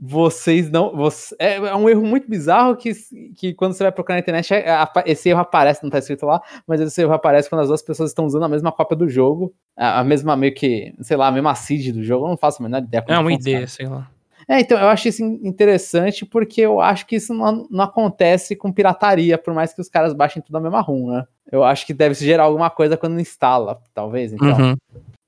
vocês 0.00 0.70
não. 0.70 0.96
Você, 0.96 1.36
é, 1.38 1.56
é 1.56 1.74
um 1.76 1.88
erro 1.88 2.02
muito 2.04 2.28
bizarro 2.28 2.74
que, 2.76 2.92
que 3.36 3.52
quando 3.52 3.74
você 3.74 3.82
vai 3.82 3.92
procurar 3.92 4.16
na 4.16 4.20
internet, 4.20 4.54
é- 4.54 4.70
apa- 4.70 5.04
esse 5.06 5.28
erro 5.28 5.40
aparece, 5.40 5.82
não 5.82 5.90
tá 5.90 5.98
escrito 5.98 6.24
lá, 6.24 6.40
mas 6.66 6.80
esse 6.80 7.02
erro 7.02 7.12
aparece 7.12 7.50
quando 7.50 7.60
as 7.60 7.68
duas 7.68 7.82
pessoas 7.82 8.10
estão 8.10 8.24
usando 8.24 8.44
a 8.44 8.48
mesma 8.48 8.72
cópia 8.72 8.96
do 8.96 9.08
jogo, 9.08 9.52
a, 9.76 10.02
mesma 10.02 10.34
meio 10.36 10.54
que, 10.54 10.94
sei 11.02 11.16
lá, 11.16 11.26
a 11.26 11.32
mesma 11.32 11.54
seed 11.54 11.92
do 11.92 12.02
jogo, 12.02 12.24
eu 12.24 12.30
não 12.30 12.36
faço 12.36 12.62
a 12.62 12.64
menor 12.64 12.78
ideia 12.82 13.04
É 13.06 13.18
uma 13.18 13.32
ideia, 13.32 13.66
sei 13.66 13.86
lá. 13.86 14.08
É, 14.48 14.58
então, 14.58 14.78
eu 14.80 14.88
acho 14.88 15.06
isso 15.06 15.22
in- 15.22 15.38
interessante 15.46 16.24
porque 16.26 16.62
eu 16.62 16.80
acho 16.80 17.06
que 17.06 17.16
isso 17.16 17.32
não, 17.34 17.68
não 17.70 17.84
acontece 17.84 18.56
com 18.56 18.72
pirataria, 18.72 19.36
por 19.38 19.54
mais 19.54 19.72
que 19.72 19.80
os 19.80 19.88
caras 19.88 20.12
baixem 20.14 20.42
tudo 20.42 20.56
a 20.56 20.60
mesma 20.60 20.80
ROM, 20.80 21.08
né? 21.12 21.24
Eu 21.52 21.62
acho 21.62 21.86
que 21.86 21.92
deve 21.92 22.14
gerar 22.14 22.44
alguma 22.44 22.70
coisa 22.70 22.96
quando 22.96 23.20
instala, 23.20 23.80
talvez, 23.94 24.32
então. 24.32 24.58
Uhum. 24.58 24.76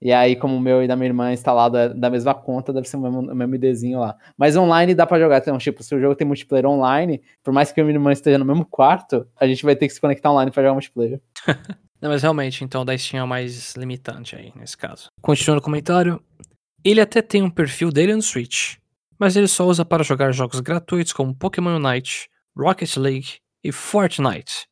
E 0.04 0.12
aí, 0.12 0.34
como 0.34 0.56
o 0.56 0.60
meu 0.60 0.82
e 0.82 0.88
da 0.88 0.96
minha 0.96 1.10
irmã 1.10 1.30
é 1.30 1.32
instalado 1.32 1.76
é 1.78 1.88
da 1.88 2.10
mesma 2.10 2.34
conta, 2.34 2.72
deve 2.72 2.88
ser 2.88 2.96
o 2.96 3.00
mesmo, 3.00 3.20
o 3.20 3.34
mesmo 3.36 3.54
IDzinho 3.54 4.00
lá. 4.00 4.16
Mas 4.36 4.56
online 4.56 4.96
dá 4.96 5.06
pra 5.06 5.16
jogar. 5.16 5.38
Então, 5.38 5.56
tipo, 5.58 5.80
se 5.80 5.94
o 5.94 6.00
jogo 6.00 6.16
tem 6.16 6.26
multiplayer 6.26 6.66
online, 6.66 7.22
por 7.40 7.54
mais 7.54 7.70
que 7.70 7.80
e 7.80 7.84
minha 7.84 7.94
irmã 7.94 8.10
esteja 8.10 8.36
no 8.36 8.44
mesmo 8.44 8.64
quarto, 8.64 9.24
a 9.38 9.46
gente 9.46 9.64
vai 9.64 9.76
ter 9.76 9.86
que 9.86 9.94
se 9.94 10.00
conectar 10.00 10.32
online 10.32 10.50
pra 10.50 10.60
jogar 10.60 10.72
multiplayer. 10.72 11.20
Não, 12.02 12.10
mas 12.10 12.20
realmente, 12.20 12.64
então, 12.64 12.84
da 12.84 12.98
Steam 12.98 13.20
é 13.20 13.24
o 13.24 13.28
mais 13.28 13.76
limitante 13.76 14.34
aí, 14.34 14.52
nesse 14.56 14.76
caso. 14.76 15.06
Continuando 15.20 15.60
o 15.60 15.64
comentário. 15.64 16.20
Ele 16.84 17.00
até 17.00 17.22
tem 17.22 17.40
um 17.40 17.50
perfil 17.50 17.92
dele 17.92 18.12
no 18.12 18.22
Switch, 18.22 18.78
mas 19.16 19.36
ele 19.36 19.46
só 19.46 19.64
usa 19.64 19.84
para 19.84 20.02
jogar 20.02 20.32
jogos 20.32 20.58
gratuitos 20.58 21.12
como 21.12 21.32
Pokémon 21.32 21.76
Unite, 21.76 22.28
Rocket 22.58 22.96
League 22.96 23.36
e 23.62 23.70
Fortnite. 23.70 24.66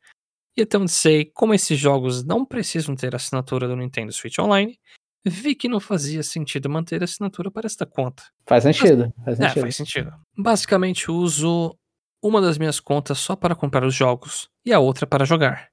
E 0.56 0.62
até 0.62 0.76
onde 0.76 0.90
sei, 0.90 1.24
como 1.24 1.54
esses 1.54 1.78
jogos 1.78 2.24
não 2.24 2.44
precisam 2.44 2.96
ter 2.96 3.14
assinatura 3.14 3.68
do 3.68 3.76
Nintendo 3.76 4.12
Switch 4.12 4.40
Online, 4.40 4.76
vi 5.24 5.54
que 5.54 5.68
não 5.68 5.80
fazia 5.80 6.22
sentido 6.22 6.68
manter 6.70 7.00
a 7.02 7.04
assinatura 7.04 7.50
para 7.50 7.66
esta 7.66 7.84
conta. 7.86 8.22
Faz 8.46 8.62
sentido, 8.64 9.12
faz 9.24 9.38
É, 9.40 9.48
sentido. 9.48 9.62
faz 9.62 9.76
sentido. 9.76 10.12
Basicamente, 10.36 11.10
uso 11.10 11.76
uma 12.22 12.40
das 12.40 12.58
minhas 12.58 12.80
contas 12.80 13.18
só 13.18 13.34
para 13.36 13.54
comprar 13.54 13.84
os 13.84 13.94
jogos 13.94 14.48
e 14.64 14.72
a 14.72 14.78
outra 14.78 15.06
para 15.06 15.24
jogar. 15.24 15.68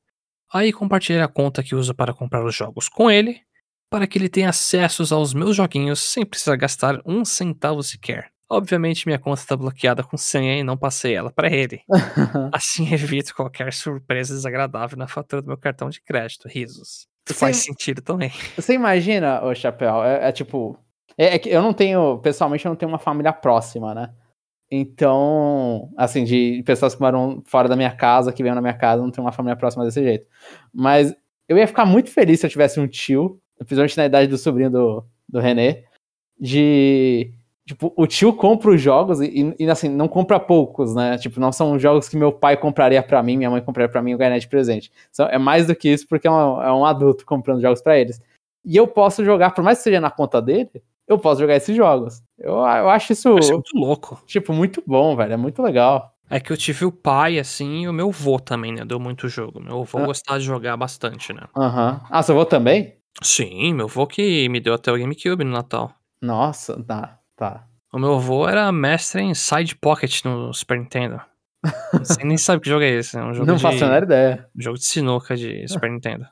Aí 0.53 0.71
compartilhei 0.71 1.21
a 1.21 1.27
conta 1.27 1.61
que 1.63 1.75
uso 1.75 1.93
para 1.93 2.13
comprar 2.13 2.45
os 2.45 2.55
jogos 2.55 2.87
com 2.87 3.11
ele, 3.11 3.41
para 3.89 4.07
que 4.07 4.17
ele 4.17 4.29
tenha 4.29 4.49
acessos 4.49 5.11
aos 5.11 5.33
meus 5.33 5.55
joguinhos 5.55 5.99
sem 5.99 6.25
precisar 6.25 6.55
gastar 6.55 7.01
um 7.05 7.23
centavo 7.25 7.83
sequer. 7.83 8.29
Obviamente, 8.49 9.05
minha 9.05 9.19
conta 9.19 9.41
está 9.41 9.57
bloqueada 9.57 10.03
com 10.03 10.15
senha 10.15 10.57
e 10.57 10.63
não 10.63 10.77
passei 10.77 11.13
ela 11.13 11.29
para 11.29 11.49
ele. 11.51 11.81
Assim 12.53 12.93
evito 12.93 13.35
qualquer 13.35 13.73
surpresa 13.73 14.33
desagradável 14.33 14.97
na 14.97 15.07
fatura 15.07 15.41
do 15.41 15.47
meu 15.49 15.57
cartão 15.57 15.89
de 15.89 16.01
crédito. 16.01 16.47
Risos. 16.47 17.07
Faz 17.33 17.57
sentido 17.57 18.01
também. 18.01 18.31
Você 18.55 18.73
imagina, 18.73 19.43
ô 19.43 19.53
Chapéu, 19.53 20.03
é, 20.03 20.29
é 20.29 20.31
tipo. 20.31 20.77
É, 21.17 21.35
é 21.35 21.39
que 21.39 21.49
eu 21.49 21.61
não 21.61 21.73
tenho, 21.73 22.19
pessoalmente, 22.19 22.65
eu 22.65 22.69
não 22.69 22.75
tenho 22.75 22.91
uma 22.91 22.99
família 22.99 23.33
próxima, 23.33 23.93
né? 23.93 24.11
Então, 24.69 25.89
assim, 25.97 26.23
de 26.23 26.61
pessoas 26.65 26.93
que 26.93 27.01
moram 27.01 27.41
fora 27.45 27.69
da 27.69 27.75
minha 27.75 27.95
casa, 27.95 28.33
que 28.33 28.43
vêm 28.43 28.53
na 28.53 28.61
minha 28.61 28.73
casa, 28.73 29.01
não 29.01 29.11
tenho 29.11 29.25
uma 29.25 29.31
família 29.31 29.55
próxima 29.55 29.85
desse 29.85 30.03
jeito. 30.03 30.27
Mas 30.73 31.15
eu 31.47 31.57
ia 31.57 31.67
ficar 31.67 31.85
muito 31.85 32.11
feliz 32.11 32.39
se 32.39 32.45
eu 32.45 32.49
tivesse 32.49 32.79
um 32.79 32.87
tio, 32.87 33.39
principalmente 33.57 33.97
na 33.97 34.05
idade 34.05 34.27
do 34.27 34.37
sobrinho 34.37 34.69
do, 34.69 35.05
do 35.27 35.39
René, 35.39 35.85
de. 36.39 37.31
Tipo, 37.67 37.91
o 37.97 38.07
tio 38.07 38.31
compra 38.31 38.71
os 38.71 38.81
jogos 38.81 39.19
e, 39.19 39.53
e, 39.59 39.69
assim, 39.69 39.89
não 39.89 40.07
compra 40.07 40.39
poucos, 40.39 40.95
né? 40.95 41.17
Tipo, 41.17 41.37
não 41.37 41.51
são 41.51 41.77
jogos 41.77 42.07
que 42.07 42.15
meu 42.15 42.31
pai 42.31 42.55
compraria 42.55 43.03
pra 43.03 43.21
mim, 43.21 43.35
minha 43.35 43.49
mãe 43.51 43.61
compraria 43.61 43.91
pra 43.91 44.01
mim 44.01 44.11
e 44.11 44.13
eu 44.13 44.17
ganharia 44.17 44.39
de 44.39 44.47
presente. 44.47 44.89
Então, 45.11 45.27
é 45.27 45.37
mais 45.37 45.67
do 45.67 45.75
que 45.75 45.89
isso, 45.89 46.07
porque 46.07 46.27
é 46.27 46.31
um, 46.31 46.61
é 46.63 46.71
um 46.71 46.85
adulto 46.85 47.25
comprando 47.25 47.59
jogos 47.61 47.81
pra 47.81 47.99
eles. 47.99 48.21
E 48.63 48.75
eu 48.77 48.87
posso 48.87 49.23
jogar, 49.25 49.51
por 49.51 49.63
mais 49.65 49.79
que 49.79 49.83
seja 49.83 49.99
na 49.99 50.09
conta 50.09 50.41
dele, 50.41 50.69
eu 51.05 51.19
posso 51.19 51.41
jogar 51.41 51.57
esses 51.57 51.75
jogos. 51.75 52.21
Eu, 52.39 52.53
eu 52.53 52.89
acho 52.89 53.11
isso, 53.11 53.37
Isso 53.37 53.51
é 53.51 53.53
muito 53.55 53.75
louco. 53.77 54.21
tipo, 54.25 54.53
muito 54.53 54.81
bom, 54.87 55.13
velho. 55.17 55.33
É 55.33 55.37
muito 55.37 55.61
legal. 55.61 56.13
É 56.29 56.39
que 56.39 56.51
eu 56.53 56.57
tive 56.57 56.85
o 56.85 56.91
pai, 56.91 57.37
assim, 57.37 57.83
e 57.83 57.87
o 57.89 57.93
meu 57.93 58.11
vô 58.11 58.39
também, 58.39 58.71
né? 58.73 58.85
Deu 58.85 58.99
muito 58.99 59.27
jogo. 59.27 59.59
Meu 59.61 59.83
vô 59.83 59.99
Ah. 59.99 60.05
gostava 60.05 60.39
de 60.39 60.45
jogar 60.45 60.77
bastante, 60.77 61.33
né? 61.33 61.41
Aham. 61.55 61.99
Ah, 62.09 62.23
seu 62.23 62.33
avô 62.35 62.45
também? 62.45 62.95
Sim, 63.21 63.73
meu 63.73 63.87
vô 63.89 64.07
que 64.07 64.47
me 64.47 64.59
deu 64.61 64.73
até 64.73 64.89
o 64.91 64.97
GameCube 64.97 65.43
no 65.43 65.51
Natal. 65.51 65.91
Nossa, 66.21 66.81
tá, 66.83 67.19
tá. 67.37 67.63
O 67.93 67.97
meu 67.99 68.19
vô 68.19 68.47
era 68.47 68.69
mestre 68.71 69.21
em 69.21 69.33
Side 69.33 69.75
Pocket 69.77 70.23
no 70.25 70.53
Super 70.53 70.77
Nintendo. 70.77 71.21
Você 71.93 72.23
nem 72.23 72.37
sabe 72.37 72.61
que 72.61 72.69
jogo 72.69 72.83
é 72.83 72.89
esse, 72.89 73.17
é 73.17 73.23
um 73.23 73.31
jogo 73.33 73.47
não 73.47 73.55
de, 73.55 73.61
faço 73.61 73.83
a 73.83 73.87
menor 73.87 74.03
ideia. 74.03 74.45
jogo 74.57 74.77
de 74.77 74.85
sinuca 74.85 75.35
de 75.35 75.65
Super 75.69 75.89
Nintendo. 75.89 76.25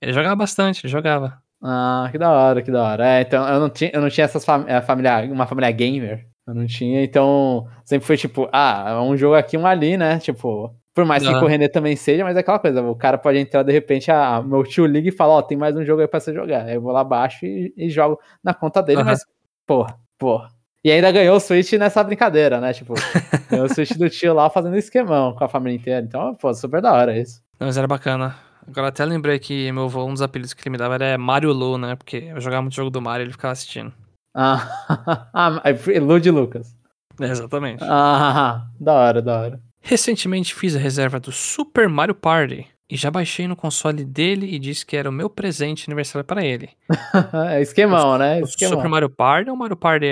Ele 0.00 0.12
jogava 0.12 0.36
bastante, 0.36 0.84
ele 0.84 0.92
jogava. 0.92 1.38
Ah, 1.62 2.08
que 2.10 2.18
da 2.18 2.30
hora, 2.30 2.62
que 2.62 2.70
da 2.70 2.82
hora. 2.82 3.06
É, 3.06 3.20
então 3.22 3.46
eu 3.48 3.60
não 3.60 3.68
tinha, 3.70 3.90
eu 3.92 4.00
não 4.00 4.08
tinha 4.08 4.24
essas 4.24 4.44
fam 4.44 4.64
é, 4.66 4.80
família, 4.80 5.28
uma 5.30 5.46
família 5.46 5.70
gamer. 5.70 6.26
Eu 6.46 6.54
não 6.54 6.66
tinha, 6.66 7.02
então 7.02 7.66
sempre 7.84 8.06
foi 8.06 8.16
tipo, 8.16 8.48
ah, 8.52 9.00
um 9.02 9.16
jogo 9.16 9.34
aqui, 9.36 9.56
um 9.56 9.66
ali, 9.66 9.96
né? 9.96 10.18
Tipo, 10.18 10.74
por 10.94 11.04
mais 11.04 11.22
que 11.22 11.28
o 11.32 11.46
René 11.46 11.68
também 11.68 11.94
seja, 11.96 12.24
mas 12.24 12.36
é 12.36 12.40
aquela 12.40 12.58
coisa, 12.58 12.82
o 12.82 12.96
cara 12.96 13.16
pode 13.18 13.38
entrar 13.38 13.62
de 13.62 13.72
repente, 13.72 14.10
ah, 14.10 14.42
meu 14.42 14.64
tio 14.64 14.84
liga 14.86 15.08
e 15.08 15.12
fala, 15.12 15.34
ó, 15.34 15.42
tem 15.42 15.56
mais 15.56 15.76
um 15.76 15.84
jogo 15.84 16.00
aí 16.02 16.08
pra 16.08 16.18
você 16.18 16.32
jogar. 16.34 16.64
Aí 16.64 16.74
eu 16.74 16.80
vou 16.80 16.92
lá 16.92 17.00
abaixo 17.02 17.44
e, 17.44 17.72
e 17.76 17.88
jogo 17.90 18.18
na 18.42 18.52
conta 18.54 18.82
dele, 18.82 19.00
Aham. 19.02 19.10
mas, 19.10 19.24
porra, 19.70 19.96
porra. 20.18 20.48
E 20.84 20.90
ainda 20.90 21.12
ganhou 21.12 21.36
o 21.36 21.40
Switch 21.40 21.74
nessa 21.74 22.02
brincadeira, 22.02 22.60
né? 22.60 22.72
Tipo, 22.72 22.94
ganhou 23.48 23.66
o 23.66 23.72
Switch 23.72 23.92
do 23.92 24.10
tio 24.10 24.34
lá 24.34 24.50
fazendo 24.50 24.76
esquemão 24.76 25.32
com 25.32 25.44
a 25.44 25.48
família 25.48 25.76
inteira. 25.76 26.04
Então, 26.04 26.34
pô, 26.34 26.52
super 26.52 26.82
da 26.82 26.92
hora 26.92 27.16
isso. 27.16 27.40
Não, 27.60 27.68
Mas 27.68 27.76
era 27.76 27.86
bacana. 27.86 28.34
Agora 28.66 28.88
até 28.88 29.04
lembrei 29.04 29.38
que 29.38 29.70
meu 29.70 29.84
avô, 29.84 30.04
um 30.04 30.12
dos 30.12 30.22
apelidos 30.22 30.54
que 30.54 30.62
ele 30.62 30.70
me 30.70 30.78
dava 30.78 30.94
era 30.94 31.16
Mario 31.16 31.52
Lu, 31.52 31.78
né? 31.78 31.94
Porque 31.94 32.16
eu 32.16 32.40
jogava 32.40 32.62
muito 32.62 32.74
jogo 32.74 32.90
do 32.90 33.00
Mario 33.00 33.22
e 33.22 33.26
ele 33.26 33.32
ficava 33.32 33.52
assistindo. 33.52 33.92
Ah, 34.34 35.30
ah 35.32 35.62
Lud 36.02 36.28
Lucas. 36.30 36.76
É, 37.20 37.26
exatamente. 37.26 37.84
Ah, 37.84 38.66
da 38.80 38.92
hora, 38.92 39.22
da 39.22 39.40
hora. 39.40 39.60
Recentemente 39.80 40.52
fiz 40.52 40.74
a 40.74 40.80
reserva 40.80 41.20
do 41.20 41.30
Super 41.30 41.88
Mario 41.88 42.14
Party 42.14 42.66
e 42.90 42.96
já 42.96 43.10
baixei 43.10 43.46
no 43.46 43.54
console 43.56 44.04
dele 44.04 44.46
e 44.52 44.58
disse 44.58 44.84
que 44.84 44.96
era 44.96 45.08
o 45.08 45.12
meu 45.12 45.30
presente 45.30 45.84
aniversário 45.88 46.24
para 46.26 46.44
ele. 46.44 46.70
É 47.50 47.60
esquemão, 47.60 48.18
né? 48.18 48.40
O 48.40 48.44
Esquemão. 48.44 48.76
Super 48.78 48.88
Mario 48.88 49.10
Party 49.10 49.50
ou 49.50 49.56
Mario 49.56 49.76
Party 49.76 50.06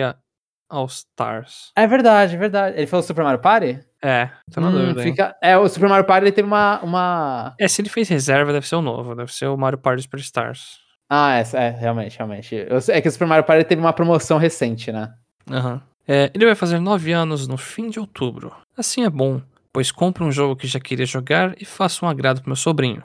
All 0.70 0.86
Stars? 0.86 1.72
É 1.74 1.86
verdade, 1.86 2.34
é 2.34 2.38
verdade. 2.38 2.76
Ele 2.76 2.86
falou 2.86 3.02
Super 3.02 3.24
Mario 3.24 3.40
Party? 3.40 3.80
É, 4.02 4.30
tô 4.52 4.60
na 4.60 4.68
Hum, 4.68 4.72
dúvida. 4.72 5.02
fica... 5.02 5.36
É, 5.42 5.56
o 5.56 5.68
Super 5.68 5.88
Mario 5.88 6.04
Party 6.04 6.24
ele 6.26 6.32
teve 6.32 6.46
uma, 6.46 6.80
uma. 6.82 7.54
É, 7.58 7.66
se 7.66 7.80
ele 7.82 7.88
fez 7.88 8.08
reserva, 8.08 8.52
deve 8.52 8.68
ser 8.68 8.76
o 8.76 8.82
novo. 8.82 9.14
Deve 9.14 9.32
ser 9.32 9.46
o 9.46 9.56
Mario 9.56 9.78
Party 9.78 10.02
Superstars. 10.02 10.78
Ah, 11.10 11.38
é, 11.38 11.44
é 11.54 11.70
realmente, 11.70 12.16
realmente. 12.18 12.54
É 12.90 13.00
que 13.00 13.08
o 13.08 13.10
Super 13.12 13.26
Mario 13.26 13.44
Party 13.44 13.64
teve 13.64 13.80
uma 13.80 13.92
promoção 13.92 14.38
recente, 14.38 14.92
né? 14.92 15.12
Aham. 15.50 15.80
É, 16.06 16.30
ele 16.34 16.46
vai 16.46 16.54
fazer 16.54 16.78
9 16.78 17.12
anos 17.12 17.48
no 17.48 17.56
fim 17.56 17.90
de 17.90 17.98
outubro. 17.98 18.54
Assim 18.76 19.04
é 19.04 19.10
bom, 19.10 19.40
pois 19.72 19.90
compro 19.90 20.24
um 20.24 20.33
jogo 20.33 20.57
que 20.57 20.66
já 20.66 20.78
queria 20.81 21.07
jogar 21.07 21.54
e 21.61 21.64
faço 21.64 22.04
um 22.04 22.09
agrado 22.09 22.40
pro 22.40 22.48
meu 22.50 22.57
sobrinho. 22.57 23.02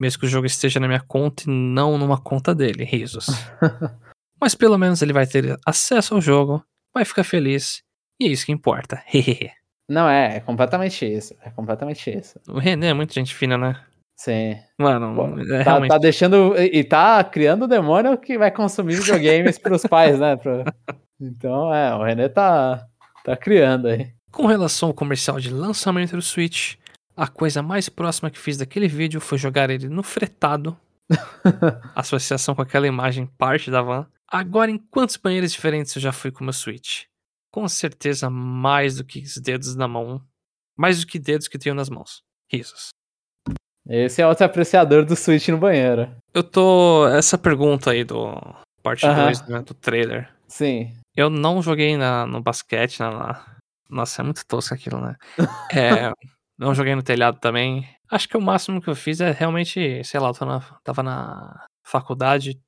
Mesmo 0.00 0.20
que 0.20 0.26
o 0.26 0.28
jogo 0.28 0.46
esteja 0.46 0.80
na 0.80 0.88
minha 0.88 1.00
conta 1.00 1.44
e 1.46 1.50
não 1.50 1.96
numa 1.96 2.20
conta 2.20 2.54
dele, 2.54 2.84
risos. 2.84 3.26
Mas 4.40 4.54
pelo 4.54 4.76
menos 4.76 5.00
ele 5.02 5.12
vai 5.12 5.26
ter 5.26 5.56
acesso 5.64 6.14
ao 6.14 6.20
jogo, 6.20 6.62
vai 6.92 7.04
ficar 7.04 7.24
feliz, 7.24 7.82
e 8.20 8.26
é 8.26 8.28
isso 8.28 8.44
que 8.46 8.52
importa. 8.52 9.02
Não, 9.88 10.08
é, 10.08 10.36
é 10.36 10.40
completamente 10.40 11.04
isso. 11.04 11.34
É 11.42 11.50
completamente 11.50 12.10
isso. 12.10 12.40
o 12.48 12.58
René 12.58 12.88
é 12.88 12.94
muito 12.94 13.12
gente 13.12 13.34
fina, 13.34 13.58
né? 13.58 13.78
Sim. 14.16 14.56
Mano, 14.78 15.14
Pô, 15.14 15.38
é 15.40 15.58
Tá, 15.58 15.62
realmente. 15.70 15.90
tá 15.90 15.98
deixando. 15.98 16.56
E 16.56 16.78
e 16.78 16.84
tá 16.84 17.22
criando 17.22 17.64
o 17.64 17.68
demônio 17.68 18.16
que 18.16 18.38
vai 18.38 18.50
consumir 18.50 18.94
videogames 19.00 19.58
pros 19.58 19.82
pais, 19.82 20.18
né? 20.18 20.36
Pro- 20.36 20.64
Então, 21.20 21.72
é, 21.74 21.94
o 21.94 22.02
René 22.02 22.28
tá, 22.30 22.86
tá 23.24 23.36
criando 23.36 23.88
aí. 23.88 24.10
Com 24.34 24.46
relação 24.46 24.88
ao 24.88 24.94
comercial 24.94 25.38
de 25.38 25.48
lançamento 25.48 26.16
do 26.16 26.22
Switch, 26.22 26.74
a 27.16 27.28
coisa 27.28 27.62
mais 27.62 27.88
próxima 27.88 28.30
que 28.30 28.38
fiz 28.38 28.56
daquele 28.56 28.88
vídeo 28.88 29.20
foi 29.20 29.38
jogar 29.38 29.70
ele 29.70 29.88
no 29.88 30.02
fretado. 30.02 30.76
associação 31.94 32.54
com 32.54 32.62
aquela 32.62 32.86
imagem 32.86 33.26
parte 33.38 33.70
da 33.70 33.80
van. 33.80 34.06
Agora, 34.28 34.70
em 34.70 34.78
quantos 34.78 35.16
banheiros 35.16 35.52
diferentes 35.52 35.94
eu 35.94 36.02
já 36.02 36.10
fui 36.10 36.32
com 36.32 36.40
o 36.40 36.44
meu 36.44 36.52
Switch? 36.52 37.04
Com 37.52 37.68
certeza 37.68 38.28
mais 38.28 38.96
do 38.96 39.04
que 39.04 39.20
os 39.20 39.36
dedos 39.36 39.76
na 39.76 39.86
mão. 39.86 40.20
Mais 40.76 41.00
do 41.00 41.06
que 41.06 41.20
dedos 41.20 41.46
que 41.46 41.58
tenho 41.58 41.74
nas 41.74 41.88
mãos. 41.88 42.22
Risos. 42.50 42.88
Esse 43.88 44.20
é 44.22 44.26
outro 44.26 44.44
apreciador 44.44 45.04
do 45.04 45.14
Switch 45.14 45.46
no 45.48 45.58
banheiro. 45.58 46.10
Eu 46.32 46.42
tô. 46.42 47.06
Essa 47.06 47.38
pergunta 47.38 47.92
aí 47.92 48.02
do 48.02 48.34
parte 48.82 49.06
Aham. 49.06 49.26
2 49.26 49.46
né, 49.46 49.62
do 49.62 49.74
trailer. 49.74 50.34
Sim. 50.48 50.92
Eu 51.14 51.30
não 51.30 51.62
joguei 51.62 51.96
na, 51.96 52.26
no 52.26 52.40
basquete, 52.42 52.98
na, 52.98 53.10
na- 53.10 53.53
Nossa, 53.94 54.22
é 54.22 54.24
muito 54.24 54.44
tosco 54.46 54.74
aquilo, 54.74 55.00
né? 55.00 55.16
É, 55.72 56.12
não 56.58 56.74
joguei 56.74 56.94
no 56.94 57.02
telhado 57.02 57.38
também. 57.38 57.88
Acho 58.10 58.28
que 58.28 58.36
o 58.36 58.40
máximo 58.42 58.80
que 58.80 58.88
eu 58.90 58.94
fiz 58.94 59.20
é 59.20 59.30
realmente, 59.30 60.02
sei 60.04 60.20
lá, 60.20 60.28
eu 60.28 60.34
tô 60.34 60.44
na- 60.44 60.60
tava 60.84 61.02
na 61.02 61.66
faculdade, 61.84 62.60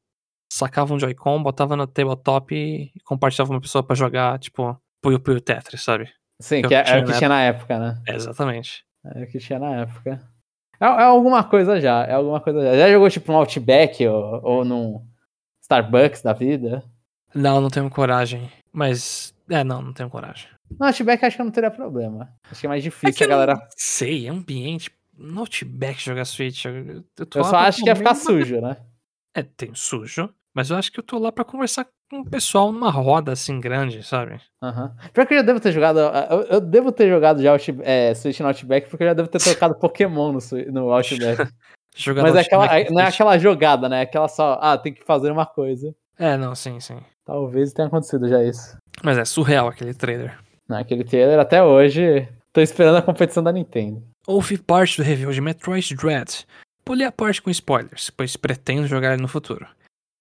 sacava 0.53 0.95
um 0.95 0.99
Joy-Con, 0.99 1.43
botava 1.43 1.77
no 1.77 1.87
tabletop 1.87 2.55
e 2.55 2.93
compartilhava 3.05 3.49
com 3.49 3.55
uma 3.55 3.61
pessoa 3.61 3.83
pra 3.83 3.95
jogar, 3.97 4.39
tipo, 4.39 4.77
Puyo 5.03 5.21
Puyo 5.21 5.41
Tetris, 5.41 5.83
sabe? 5.83 6.11
Sim, 6.41 6.61
Eu 6.63 6.69
que 6.69 6.75
é, 6.75 6.79
é 6.81 6.85
tinha 6.85 7.03
o 7.03 7.05
que 7.07 7.13
tinha 7.13 7.29
na 7.29 7.43
época, 7.43 7.79
né? 7.79 8.03
É, 8.09 8.15
exatamente. 8.15 8.85
É 9.05 9.23
o 9.23 9.27
que 9.29 9.39
tinha 9.39 9.59
na 9.59 9.83
época. 9.83 10.21
É, 10.81 10.85
é 10.85 11.03
alguma 11.05 11.43
coisa 11.45 11.81
já, 11.81 12.05
é 12.05 12.13
alguma 12.13 12.41
coisa 12.41 12.61
já. 12.63 12.77
Já 12.77 12.93
jogou 12.93 13.09
tipo 13.11 13.33
um 13.33 13.37
Outback 13.37 14.07
ou, 14.07 14.41
ou 14.45 14.65
num 14.65 15.07
Starbucks 15.63 16.23
da 16.23 16.33
vida? 16.33 16.83
Não, 17.35 17.61
não 17.61 17.69
tenho 17.71 17.89
coragem. 17.91 18.51
Mas. 18.73 19.33
É, 19.49 19.63
não, 19.63 19.81
não 19.81 19.93
tenho 19.93 20.11
coragem. 20.11 20.49
No 20.79 20.87
Outback 20.87 21.25
acho 21.25 21.37
que 21.37 21.43
eu 21.43 21.47
não 21.47 21.53
teria 21.53 21.71
problema. 21.71 22.29
Acho 22.51 22.61
que 22.61 22.67
é 22.67 22.69
mais 22.69 22.83
É 22.83 22.85
difícil 22.85 23.15
que 23.17 23.25
a 23.25 23.27
galera. 23.27 23.59
sei, 23.77 24.29
ambiente. 24.29 24.91
Notebook 25.17 26.03
jogar 26.03 26.25
Switch. 26.25 26.65
Eu, 26.65 27.05
eu 27.35 27.45
só 27.45 27.57
acho 27.57 27.83
que 27.83 27.89
ia 27.89 27.97
ficar 27.97 28.11
uma 28.11 28.15
sujo, 28.17 28.61
né? 28.61 28.77
É, 29.35 29.43
tem 29.43 29.75
sujo, 29.75 30.31
mas 30.55 30.71
eu 30.71 30.77
acho 30.77 30.93
que 30.93 30.99
eu 30.99 31.05
tô 31.05 31.19
lá 31.19 31.31
pra 31.33 31.45
conversar 31.45 31.87
com 32.11 32.21
o 32.21 32.25
pessoal 32.25 32.71
numa 32.73 32.91
roda 32.91 33.33
assim 33.33 33.61
grande, 33.61 34.03
sabe? 34.03 34.41
Aham. 34.63 34.95
Pior 35.13 35.27
que 35.27 35.35
eu 35.35 35.39
já 35.39 35.43
devo 35.45 35.61
ter 35.61 35.73
jogado. 35.73 35.99
Eu, 35.99 36.43
eu 36.43 36.61
devo 36.61 36.93
ter 36.93 37.09
jogado 37.09 37.43
já 37.43 37.55
é, 37.83 38.15
Switch 38.15 38.41
no 38.41 38.49
Outback, 38.49 38.89
porque 38.89 39.05
eu 39.05 39.09
já 39.09 39.15
devo 39.15 39.29
ter 39.29 39.39
trocado 39.43 39.75
Pokémon 39.81 40.33
no, 40.33 40.39
no 40.73 40.93
Outback. 40.93 41.51
Mas 42.23 42.35
é 42.35 42.41
aquela, 42.41 42.65
Outback 42.65 42.93
não 42.93 43.01
é 43.01 43.09
aquela 43.09 43.39
jogada, 43.39 43.89
né? 43.89 44.01
É 44.01 44.03
aquela 44.03 44.29
só, 44.29 44.59
ah, 44.61 44.77
tem 44.77 44.93
que 44.93 45.03
fazer 45.05 45.31
uma 45.31 45.47
coisa. 45.47 45.95
É, 46.19 46.37
não, 46.37 46.55
sim, 46.55 46.79
sim. 46.79 46.99
Talvez 47.25 47.73
tenha 47.73 47.89
acontecido 47.89 48.29
já 48.29 48.43
isso. 48.43 48.77
Mas 49.03 49.19
é 49.19 49.25
surreal 49.25 49.69
aquele 49.69 49.95
trailer. 49.95 50.39
Naquele 50.69 51.05
trailer 51.05 51.39
até 51.39 51.63
hoje. 51.63 52.29
Tô 52.53 52.61
esperando 52.61 52.97
a 52.97 53.03
competição 53.03 53.43
da 53.43 53.53
Nintendo. 53.53 54.03
Ouvi 54.27 54.59
parte 54.59 54.97
do 54.97 55.05
review 55.05 55.31
de 55.31 55.41
Metroid 55.41 55.95
Dread. 55.95 56.47
Pulei 56.85 57.07
a 57.07 57.13
parte 57.13 57.43
com 57.43 57.51
spoilers, 57.51 58.11
pois 58.11 58.37
pretendo 58.37 58.87
jogar 58.87 59.13
ele 59.13 59.23
no 59.23 59.29
futuro. 59.29 59.67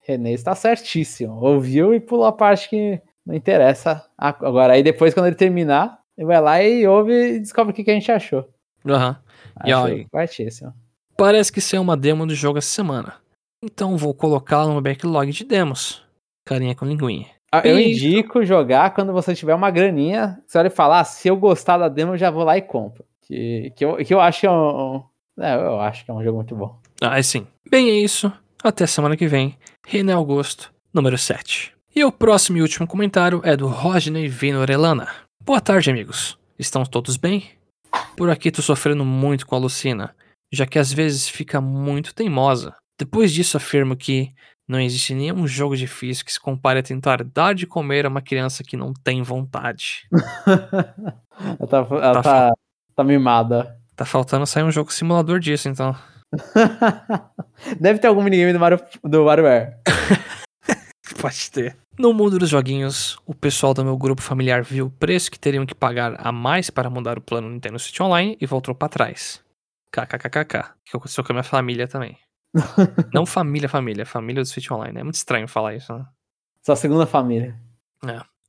René 0.02 0.34
está 0.34 0.54
certíssimo. 0.54 1.34
Ouviu 1.44 1.94
e 1.94 2.00
pulou 2.00 2.26
a 2.26 2.32
parte 2.32 2.70
que 2.70 3.02
não 3.26 3.34
interessa. 3.34 4.06
Agora, 4.18 4.74
aí 4.74 4.84
depois, 4.84 5.14
quando 5.14 5.28
ele 5.28 5.36
terminar, 5.36 6.00
ele 6.18 6.28
vai 6.28 6.40
lá 6.42 6.62
e 6.62 6.88
ouve 6.88 7.14
e 7.14 7.40
descobre 7.40 7.72
o 7.72 7.76
que, 7.76 7.84
que 7.84 7.92
a 7.92 7.94
gente 7.94 8.12
achou. 8.12 8.48
Aham. 8.86 9.20
E 9.66 9.72
Acho 9.72 9.86
aí? 9.86 10.08
certíssimo. 10.12 10.74
Parece 11.18 11.52
que 11.52 11.62
saiu 11.62 11.82
uma 11.82 11.98
demo 11.98 12.28
do 12.28 12.36
jogo 12.36 12.58
essa 12.58 12.68
semana. 12.70 13.16
Então 13.64 13.98
vou 13.98 14.14
colocá-la 14.14 14.74
no 14.74 14.82
backlog 14.82 15.32
de 15.32 15.44
demos. 15.44 16.06
Carinha 16.46 16.76
com 16.76 16.86
linguinha. 16.86 17.28
Ah, 17.64 17.68
Eu 17.68 17.80
indico 17.80 18.44
jogar 18.46 18.94
quando 18.94 19.12
você 19.14 19.34
tiver 19.36 19.54
uma 19.56 19.70
graninha. 19.72 20.40
Você 20.46 20.58
olha 20.58 20.68
e 20.68 20.72
fala, 20.72 21.00
ah, 21.00 21.04
se 21.04 21.28
eu 21.28 21.36
gostar 21.38 21.78
da 21.78 21.88
demo, 21.90 22.14
eu 22.14 22.18
já 22.18 22.30
vou 22.32 22.44
lá 22.44 22.58
e 22.58 22.62
compro. 22.62 23.04
Que, 23.22 23.72
que, 23.76 23.84
eu, 23.86 23.96
que 23.98 24.14
eu 24.14 24.20
acho 24.22 24.42
que 24.42 24.48
é 24.48 24.52
um. 24.52 24.96
um- 24.96 25.04
É, 25.40 25.56
eu 25.56 25.80
acho 25.82 26.06
que 26.06 26.12
é 26.12 26.14
um 26.14 26.24
jogo 26.24 26.38
muito 26.38 26.56
bom. 26.56 26.78
Ah, 27.02 27.22
sim. 27.22 27.46
Bem, 27.70 27.90
é 27.90 27.94
isso. 27.94 28.32
Até 28.64 28.86
semana 28.88 29.18
que 29.18 29.28
vem. 29.28 29.58
René 29.86 30.14
Augusto, 30.14 30.72
número 30.94 31.18
7. 31.18 31.74
E 31.96 32.04
o 32.04 32.12
próximo 32.12 32.58
e 32.58 32.62
último 32.62 32.88
comentário 32.88 33.42
é 33.44 33.56
do 33.58 33.68
Rodney 33.68 34.28
Vinorelana. 34.28 35.08
Boa 35.44 35.62
tarde, 35.62 35.90
amigos. 35.90 36.38
Estão 36.58 36.84
todos 36.84 37.18
bem? 37.18 37.44
Por 38.18 38.30
aqui 38.30 38.52
tô 38.52 38.62
sofrendo 38.62 39.06
muito 39.06 39.46
com 39.46 39.56
a 39.56 39.60
Lucina, 39.60 40.16
já 40.52 40.66
que 40.66 40.80
às 40.80 40.92
vezes 40.92 41.28
fica 41.30 41.60
muito 41.62 42.14
teimosa. 42.16 42.76
Depois 43.00 43.32
disso 43.34 43.58
afirmo 43.58 43.96
que 43.96 44.30
não 44.68 44.80
existe 44.80 45.14
nenhum 45.14 45.46
jogo 45.48 45.76
difícil 45.78 46.26
que 46.26 46.34
se 46.34 46.40
compare 46.40 46.80
a 46.80 46.84
tentar 46.84 47.24
dar 47.24 47.54
de 47.54 47.68
comer 47.68 48.06
a 48.06 48.10
uma 48.10 48.22
criança 48.22 48.64
que 48.64 48.76
não 48.76 48.94
tem 48.94 49.22
vontade. 49.22 50.08
ela 51.60 51.68
tá, 51.68 51.78
ela 51.78 52.14
Tá 52.14 52.24
tá, 52.24 52.52
tá 52.96 53.04
mimada. 53.04 53.78
Tá 53.96 54.06
faltando 54.06 54.46
sair 54.46 54.64
um 54.64 54.72
jogo 54.72 54.92
simulador 54.92 55.40
disso, 55.40 55.70
então. 55.70 55.96
Deve 57.80 58.00
ter 58.00 58.08
algum 58.08 58.24
minigame 58.24 58.54
do 58.54 58.60
Mario, 58.60 58.80
do 59.04 59.24
WarioWare. 59.24 59.76
Pode 61.22 61.52
ter. 61.52 61.78
No 61.98 62.14
mundo 62.14 62.38
dos 62.40 62.50
joguinhos, 62.50 63.18
o 63.26 63.34
pessoal 63.34 63.74
do 63.74 63.86
meu 63.86 63.96
grupo 63.98 64.22
familiar 64.22 64.64
viu 64.64 64.88
o 64.88 64.92
preço 64.92 65.32
que 65.32 65.40
teriam 65.40 65.66
que 65.66 65.76
pagar 65.76 66.16
a 66.18 66.32
mais 66.32 66.70
para 66.70 66.90
mudar 66.90 67.18
o 67.18 67.22
plano 67.22 67.50
Nintendo 67.50 67.80
Switch 67.80 68.02
Online 68.02 68.36
e 68.42 68.46
voltou 68.46 68.76
para 68.76 68.90
trás. 68.90 69.42
KKKKK. 69.92 70.74
Que 70.84 70.98
aconteceu 70.98 71.24
com 71.24 71.32
a 71.32 71.36
minha 71.36 71.44
família 71.44 71.88
também. 71.88 72.18
Não 73.14 73.26
família, 73.26 73.68
família. 73.70 74.06
Família 74.06 74.42
do 74.42 74.48
Switch 74.48 74.70
Online. 74.72 75.00
É 75.00 75.04
muito 75.04 75.16
estranho 75.16 75.48
falar 75.48 75.76
isso, 75.76 75.94
né? 75.94 76.06
Sua 76.64 76.76
segunda 76.76 77.06
família. 77.06 77.56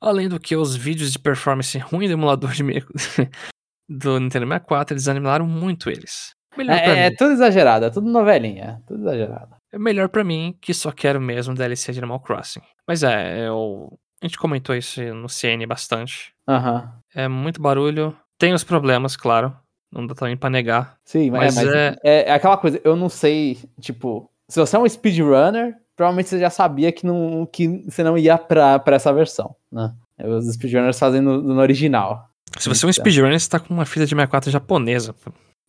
Além 0.00 0.28
do 0.28 0.38
que 0.38 0.54
os 0.56 0.76
vídeos 0.76 1.12
de 1.12 1.18
performance 1.18 1.76
ruim 1.78 2.06
do 2.06 2.12
emulador 2.12 2.52
de 2.52 2.62
me- 2.62 2.84
do 3.88 4.18
Nintendo 4.20 4.46
64 4.46 4.94
desanimaram 4.94 5.46
muito 5.46 5.90
eles. 5.90 6.34
Melhor 6.56 6.76
É, 6.76 7.06
é 7.06 7.10
mim. 7.10 7.16
tudo 7.16 7.32
exagerado, 7.32 7.84
é 7.86 7.90
tudo 7.90 8.08
novelinha. 8.10 8.82
Tudo 8.86 9.00
exagerado. 9.02 9.56
É 9.72 9.78
melhor 9.78 10.08
pra 10.08 10.24
mim 10.24 10.56
que 10.60 10.72
só 10.72 10.90
quero 10.92 11.20
mesmo 11.20 11.54
DLC 11.54 11.92
de 11.92 11.98
Animal 11.98 12.20
Crossing. 12.20 12.62
Mas 12.86 13.02
é, 13.02 13.46
eu... 13.46 13.98
a 14.22 14.26
gente 14.26 14.38
comentou 14.38 14.74
isso 14.74 15.02
no 15.14 15.28
CN 15.28 15.66
bastante. 15.66 16.32
Aham. 16.48 16.92
É 17.14 17.28
muito 17.28 17.60
barulho. 17.60 18.16
Tem 18.38 18.52
os 18.54 18.64
problemas, 18.64 19.16
claro. 19.16 19.54
Não 19.96 20.06
dá 20.06 20.14
também 20.14 20.36
pra 20.36 20.50
negar. 20.50 20.96
Sim, 21.04 21.30
mas, 21.30 21.54
Mas 21.54 21.64
mas 21.66 21.74
é- 21.74 21.96
é... 22.04 22.28
é 22.28 22.32
aquela 22.32 22.56
coisa, 22.56 22.80
eu 22.84 22.94
não 22.96 23.08
sei, 23.08 23.58
tipo, 23.80 24.28
se 24.48 24.60
você 24.60 24.76
é 24.76 24.78
um 24.78 24.88
speedrunner, 24.88 25.74
provavelmente 25.96 26.28
você 26.28 26.38
já 26.38 26.50
sabia 26.50 26.92
que, 26.92 27.06
não, 27.06 27.46
que 27.50 27.82
você 27.88 28.02
não 28.02 28.18
ia 28.18 28.36
pra, 28.36 28.78
pra 28.78 28.96
essa 28.96 29.12
versão, 29.12 29.56
né? 29.72 29.92
Os 30.22 30.46
speedrunners 30.52 30.98
fazem 30.98 31.20
no, 31.20 31.40
no 31.42 31.60
original. 31.60 32.28
Se 32.58 32.68
você 32.68 32.84
é 32.84 32.88
um 32.88 32.90
Então. 32.90 33.02
speedrunner, 33.04 33.38
você 33.40 33.48
tá 33.48 33.58
com 33.60 33.72
uma 33.74 33.84
fita 33.84 34.04
de 34.06 34.10
64 34.10 34.50
japonesa. 34.50 35.14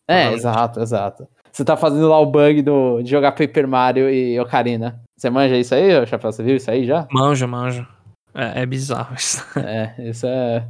É, 0.08 0.22
Provavelmente. 0.30 0.38
exato, 0.40 0.80
exato. 0.80 1.28
Você 1.52 1.64
tá 1.64 1.76
fazendo 1.76 2.08
lá 2.08 2.18
o 2.18 2.26
bug 2.26 2.62
do, 2.62 3.02
de 3.02 3.10
jogar 3.10 3.32
Paper 3.32 3.66
Mario 3.68 4.08
e 4.08 4.38
Ocarina. 4.40 5.00
Você 5.18 5.28
manja 5.28 5.56
isso 5.56 5.74
aí, 5.74 6.06
Chapéu? 6.06 6.30
Você 6.32 6.42
viu 6.42 6.56
isso 6.56 6.70
aí 6.70 6.84
já? 6.86 7.06
Manjo, 7.10 7.46
manjo. 7.48 7.86
É, 8.34 8.62
é 8.62 8.66
bizarro 8.66 9.14
isso. 9.14 9.42
É, 9.58 9.94
isso 9.98 10.26
é. 10.26 10.66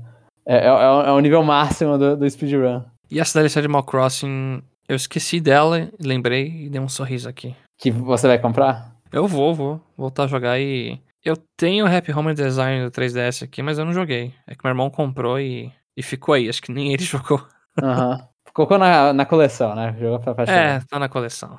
É, 0.46 0.56
é, 0.56 0.66
é 0.66 0.72
o- 0.72 1.02
é 1.02 1.12
o 1.12 1.20
nível 1.20 1.42
máximo 1.44 1.98
do, 1.98 2.16
do 2.16 2.28
speedrun. 2.30 2.82
E 3.10 3.18
essa 3.20 3.38
DLC 3.38 3.60
de 3.60 3.66
Animal 3.66 3.82
Crossing, 3.84 4.62
eu 4.88 4.96
esqueci 4.96 5.40
dela, 5.40 5.88
lembrei 6.00 6.64
e 6.66 6.68
dei 6.68 6.80
um 6.80 6.88
sorriso 6.88 7.28
aqui. 7.28 7.54
Que 7.78 7.90
você 7.90 8.26
vai 8.26 8.38
comprar? 8.38 8.94
Eu 9.12 9.26
vou, 9.26 9.54
vou 9.54 9.80
voltar 9.96 10.24
a 10.24 10.26
jogar 10.26 10.58
e. 10.60 11.00
Eu 11.24 11.36
tenho 11.56 11.84
o 11.84 11.88
Happy 11.88 12.12
Home 12.12 12.32
Design 12.34 12.84
do 12.84 12.90
3DS 12.90 13.42
aqui, 13.44 13.62
mas 13.62 13.78
eu 13.78 13.84
não 13.84 13.92
joguei. 13.92 14.32
É 14.46 14.54
que 14.54 14.60
meu 14.64 14.70
irmão 14.70 14.90
comprou 14.90 15.38
e, 15.40 15.72
e 15.96 16.02
ficou 16.02 16.34
aí. 16.34 16.48
Acho 16.48 16.62
que 16.62 16.72
nem 16.72 16.92
ele 16.92 17.02
jogou. 17.04 17.44
Aham. 17.82 18.26
Colocou 18.52 18.78
na, 18.78 19.12
na 19.12 19.24
coleção, 19.26 19.74
né? 19.74 19.94
Jogou 19.98 20.18
pra 20.20 20.34
paixão. 20.34 20.54
É, 20.54 20.80
tá 20.88 20.98
na 20.98 21.08
coleção. 21.08 21.58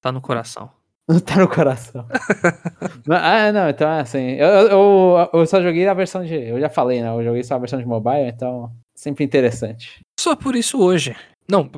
Tá 0.00 0.10
no 0.12 0.20
coração. 0.20 0.70
tá 1.24 1.36
no 1.36 1.48
coração. 1.48 2.06
Ah, 3.10 3.50
não, 3.52 3.68
então 3.70 3.88
é 3.90 4.00
assim. 4.00 4.32
Eu, 4.32 4.46
eu- 4.68 5.30
eu 5.32 5.46
só 5.46 5.62
joguei 5.62 5.86
a 5.88 5.94
versão 5.94 6.24
de. 6.24 6.34
Eu 6.34 6.60
já 6.60 6.68
falei, 6.68 7.00
né? 7.00 7.08
Eu 7.08 7.24
joguei 7.24 7.42
só 7.42 7.54
a 7.54 7.58
versão 7.58 7.78
de 7.78 7.86
mobile, 7.86 8.28
então. 8.28 8.70
Sempre 9.08 9.24
interessante. 9.24 10.00
Só 10.20 10.36
por 10.36 10.54
isso 10.54 10.78
hoje. 10.82 11.16
Não, 11.50 11.70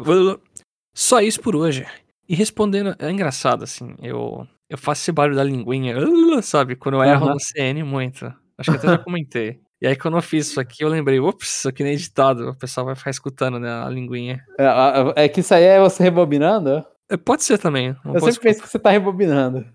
só 0.93 1.21
isso 1.21 1.41
por 1.41 1.55
hoje. 1.55 1.87
E 2.29 2.35
respondendo, 2.35 2.97
é 2.99 3.09
engraçado, 3.09 3.63
assim, 3.63 3.95
eu, 4.03 4.45
eu 4.69 4.77
faço 4.77 5.03
esse 5.03 5.13
barulho 5.13 5.37
da 5.37 5.45
linguinha, 5.45 5.95
sabe? 6.43 6.75
Quando 6.75 6.97
eu 6.97 7.05
erro 7.05 7.27
Aham. 7.27 7.35
no 7.35 7.41
CN 7.41 7.85
muito. 7.85 8.27
Acho 8.59 8.73
que 8.73 8.77
até 8.79 8.89
já 8.89 8.99
comentei. 8.99 9.61
E 9.81 9.87
aí, 9.87 9.95
quando 9.95 10.17
eu 10.17 10.23
fiz 10.23 10.49
isso 10.49 10.61
aqui, 10.61 10.83
eu 10.83 10.89
lembrei, 10.89 11.21
ops, 11.21 11.59
isso 11.59 11.69
aqui 11.69 11.85
nem 11.85 11.93
editado. 11.93 12.51
O 12.51 12.57
pessoal 12.57 12.85
vai 12.85 12.97
ficar 12.97 13.11
escutando, 13.11 13.61
né, 13.61 13.71
a 13.71 13.89
linguinha. 13.89 14.45
É, 14.59 15.25
é 15.25 15.29
que 15.29 15.39
isso 15.39 15.55
aí 15.55 15.63
é 15.63 15.79
você 15.81 16.03
rebobinando? 16.03 16.85
É, 17.09 17.17
Pode 17.17 17.45
ser 17.45 17.59
também. 17.59 17.97
Eu 18.05 18.21
sempre 18.21 18.41
penso 18.41 18.61
que 18.61 18.69
você 18.69 18.79
tá 18.79 18.91
rebobinando. 18.91 19.61
desculpa. 19.61 19.75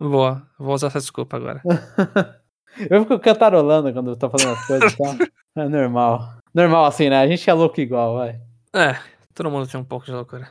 Vou, 0.00 0.42
vou 0.58 0.74
usar 0.74 0.88
essa 0.88 0.98
desculpa 0.98 1.36
agora. 1.36 1.62
Eu 2.90 3.00
fico 3.02 3.18
cantarolando 3.18 3.90
quando 3.92 4.10
eu 4.10 4.16
tô 4.16 4.28
fazendo 4.28 4.52
as 4.52 4.66
coisas, 4.66 4.92
então. 4.92 5.16
É 5.58 5.66
normal. 5.66 6.36
Normal 6.56 6.86
assim, 6.86 7.10
né? 7.10 7.18
A 7.20 7.26
gente 7.26 7.48
é 7.48 7.52
louco 7.52 7.78
igual, 7.80 8.14
vai. 8.14 8.40
É, 8.74 8.98
todo 9.34 9.50
mundo 9.50 9.66
tem 9.68 9.78
um 9.78 9.84
pouco 9.84 10.06
de 10.06 10.12
loucura. 10.12 10.48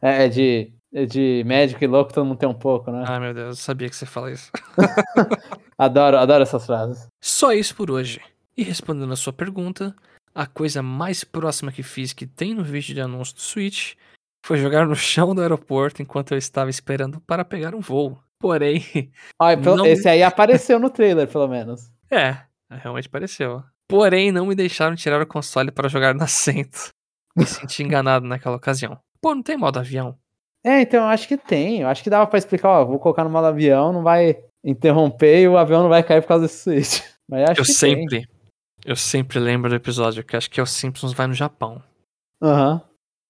É, 0.00 0.26
é 0.26 0.28
de, 0.28 0.72
é 0.94 1.04
de 1.04 1.42
médico 1.44 1.82
e 1.82 1.86
louco, 1.88 2.12
todo 2.12 2.24
mundo 2.24 2.38
tem 2.38 2.48
um 2.48 2.54
pouco, 2.54 2.92
né? 2.92 3.04
Ai, 3.08 3.18
meu 3.18 3.34
Deus, 3.34 3.48
eu 3.48 3.54
sabia 3.56 3.88
que 3.88 3.96
você 3.96 4.06
fala 4.06 4.30
isso. 4.30 4.52
Adoro, 5.76 6.16
adoro 6.18 6.42
essas 6.44 6.64
frases. 6.64 7.08
Só 7.20 7.52
isso 7.52 7.74
por 7.74 7.90
hoje. 7.90 8.20
E 8.56 8.62
respondendo 8.62 9.12
a 9.12 9.16
sua 9.16 9.32
pergunta, 9.32 9.94
a 10.34 10.46
coisa 10.46 10.80
mais 10.80 11.24
próxima 11.24 11.72
que 11.72 11.82
fiz 11.82 12.12
que 12.12 12.24
tem 12.26 12.54
no 12.54 12.62
vídeo 12.64 12.94
de 12.94 13.00
anúncio 13.00 13.34
do 13.34 13.40
Switch 13.40 13.94
foi 14.46 14.58
jogar 14.58 14.86
no 14.86 14.94
chão 14.94 15.34
do 15.34 15.40
aeroporto 15.42 16.00
enquanto 16.02 16.32
eu 16.32 16.38
estava 16.38 16.70
esperando 16.70 17.20
para 17.20 17.44
pegar 17.44 17.74
um 17.74 17.80
voo. 17.80 18.16
Porém, 18.40 18.84
pelo- 19.56 19.76
Não- 19.78 19.86
Esse 19.86 20.08
aí 20.08 20.22
apareceu 20.22 20.78
no 20.78 20.88
trailer, 20.90 21.26
pelo 21.28 21.48
menos. 21.48 21.90
é, 22.10 22.36
realmente 22.70 23.08
pareceu. 23.08 23.62
Porém, 23.88 24.30
não 24.30 24.46
me 24.46 24.54
deixaram 24.54 24.94
tirar 24.94 25.20
o 25.20 25.26
console 25.26 25.70
para 25.70 25.88
jogar 25.88 26.14
no 26.14 26.22
assento. 26.22 26.90
Me 27.36 27.46
senti 27.46 27.82
enganado 27.82 28.26
naquela 28.26 28.56
ocasião. 28.56 28.98
Pô, 29.20 29.34
não 29.34 29.42
tem 29.42 29.56
modo 29.56 29.78
avião? 29.78 30.18
É, 30.64 30.82
então 30.82 31.04
eu 31.04 31.08
acho 31.08 31.26
que 31.26 31.36
tem. 31.36 31.80
Eu 31.80 31.88
acho 31.88 32.02
que 32.02 32.10
dava 32.10 32.26
pra 32.26 32.38
explicar, 32.38 32.68
ó, 32.68 32.84
vou 32.84 32.98
colocar 32.98 33.24
no 33.24 33.30
modo 33.30 33.46
avião, 33.46 33.92
não 33.92 34.02
vai 34.02 34.42
interromper 34.64 35.42
e 35.42 35.48
o 35.48 35.56
avião 35.56 35.82
não 35.82 35.88
vai 35.88 36.02
cair 36.02 36.20
por 36.20 36.28
causa 36.28 36.46
desse 36.46 36.62
switch. 36.62 37.02
Mas 37.30 37.50
acho 37.50 37.60
eu 37.60 37.64
que 37.64 37.72
sempre, 37.72 38.28
eu 38.84 38.96
sempre 38.96 39.38
lembro 39.38 39.70
do 39.70 39.76
episódio 39.76 40.24
que 40.24 40.36
acho 40.36 40.50
que 40.50 40.60
é 40.60 40.62
o 40.62 40.66
Simpsons 40.66 41.12
vai 41.12 41.26
no 41.26 41.34
Japão. 41.34 41.82
tem. 42.40 42.50
Aham. 42.50 42.82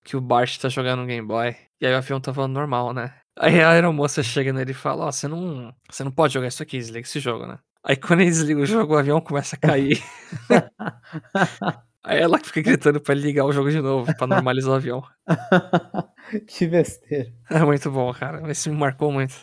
que 0.05 0.17
o 0.17 0.21
Bart 0.21 0.59
tá 0.59 0.69
jogando 0.69 1.03
um 1.03 1.07
Game 1.07 1.27
Boy. 1.27 1.57
E 1.81 1.87
aí 1.87 1.93
o 1.93 1.97
avião 1.97 2.21
tá 2.21 2.33
voando 2.33 2.55
normal, 2.55 2.93
né? 2.93 3.15
Aí 3.39 3.61
a 3.61 3.71
aeromoça 3.71 4.23
chega 4.23 4.53
nele 4.53 4.73
e 4.73 4.75
fala, 4.75 5.07
ó, 5.07 5.13
você 5.13 5.29
não. 5.29 5.73
Você 5.89 6.03
não 6.03 6.11
pode 6.11 6.35
jogar 6.35 6.49
isso 6.49 6.63
aqui, 6.63 6.79
desliga 6.79 7.07
esse 7.07 7.21
jogo, 7.21 7.47
né? 7.47 7.59
Aí 7.85 7.97
quando 7.97 8.21
ele 8.21 8.31
desliga 8.31 8.61
o 8.61 8.67
jogo, 8.67 8.95
o 8.95 8.99
avião 8.99 9.21
começa 9.21 9.57
a 9.57 9.59
cair. 9.59 10.03
aí 12.05 12.19
ela 12.21 12.39
fica 12.39 12.61
gritando 12.61 13.01
pra 13.01 13.15
ele 13.15 13.23
ligar 13.23 13.45
o 13.45 13.53
jogo 13.53 13.71
de 13.71 13.81
novo, 13.81 14.15
pra 14.17 14.27
normalizar 14.27 14.73
o 14.73 14.77
avião. 14.77 15.03
que 16.47 16.67
besteira. 16.67 17.33
É 17.51 17.61
muito 17.61 17.91
bom, 17.91 18.13
cara. 18.13 18.51
Esse 18.51 18.69
me 18.69 18.77
marcou 18.77 19.13
muito. 19.13 19.35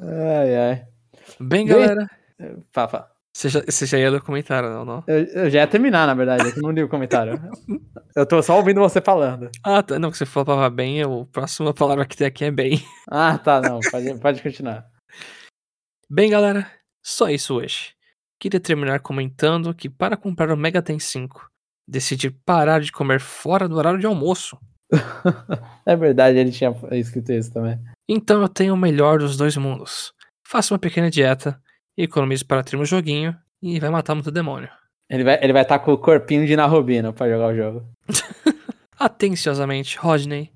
Ai, 0.00 0.56
ai. 0.56 0.86
Bem, 1.40 1.66
galera. 1.66 2.06
Fala, 2.72 2.88
fala. 2.88 3.12
Você 3.34 3.48
já, 3.48 3.62
você 3.62 3.86
já 3.86 3.98
ia 3.98 4.10
ler 4.10 4.18
o 4.18 4.24
comentário, 4.24 4.68
não, 4.68 4.84
não? 4.84 5.04
Eu, 5.06 5.24
eu 5.24 5.50
já 5.50 5.60
ia 5.60 5.66
terminar, 5.66 6.06
na 6.06 6.12
verdade, 6.12 6.50
eu 6.54 6.62
não 6.62 6.70
li 6.70 6.82
o 6.82 6.88
comentário. 6.88 7.40
eu 8.14 8.26
tô 8.26 8.42
só 8.42 8.56
ouvindo 8.56 8.78
você 8.80 9.00
falando. 9.00 9.50
Ah, 9.64 9.82
tá. 9.82 9.98
Não, 9.98 10.10
que 10.10 10.18
você 10.18 10.26
falava 10.26 10.68
bem, 10.68 10.98
eu- 10.98 11.22
a 11.22 11.26
próxima 11.32 11.72
palavra 11.72 12.04
que 12.04 12.16
tem 12.16 12.26
aqui 12.26 12.44
é 12.44 12.50
bem. 12.50 12.84
Ah, 13.10 13.38
tá, 13.38 13.60
não. 13.60 13.80
Pode, 13.90 14.20
pode 14.20 14.42
continuar. 14.42 14.86
Bem, 16.10 16.28
galera, 16.28 16.70
só 17.02 17.28
isso 17.28 17.54
hoje. 17.54 17.94
Queria 18.38 18.60
terminar 18.60 19.00
comentando 19.00 19.74
que 19.74 19.88
para 19.88 20.16
comprar 20.16 20.50
o 20.50 20.56
Mega 20.56 20.82
Ten 20.82 20.98
5, 20.98 21.48
decidi 21.88 22.30
parar 22.30 22.80
de 22.80 22.92
comer 22.92 23.20
fora 23.20 23.68
do 23.68 23.76
horário 23.76 23.98
de 23.98 24.06
almoço. 24.06 24.58
É 25.84 25.96
verdade, 25.96 26.38
ele 26.38 26.52
tinha 26.52 26.72
escrito 26.92 27.32
isso 27.32 27.52
também. 27.52 27.76
Então 28.08 28.40
eu 28.40 28.48
tenho 28.48 28.74
o 28.74 28.76
melhor 28.76 29.18
dos 29.18 29.36
dois 29.36 29.56
mundos. 29.56 30.12
Faço 30.46 30.72
uma 30.74 30.78
pequena 30.78 31.10
dieta, 31.10 31.60
economizo 31.96 32.46
para 32.46 32.62
ter 32.62 32.76
um 32.76 32.84
joguinho 32.84 33.36
e 33.60 33.80
vai 33.80 33.90
matar 33.90 34.14
muito 34.14 34.30
demônio. 34.30 34.68
Ele 35.10 35.24
vai 35.24 35.34
estar 35.34 35.44
ele 35.44 35.52
vai 35.52 35.64
tá 35.64 35.78
com 35.80 35.92
o 35.92 35.98
corpinho 35.98 36.46
de 36.46 36.54
Narubino 36.54 37.12
pra 37.12 37.28
jogar 37.28 37.48
o 37.48 37.56
jogo. 37.56 37.84
Atenciosamente, 38.96 39.98
Rodney, 39.98 40.52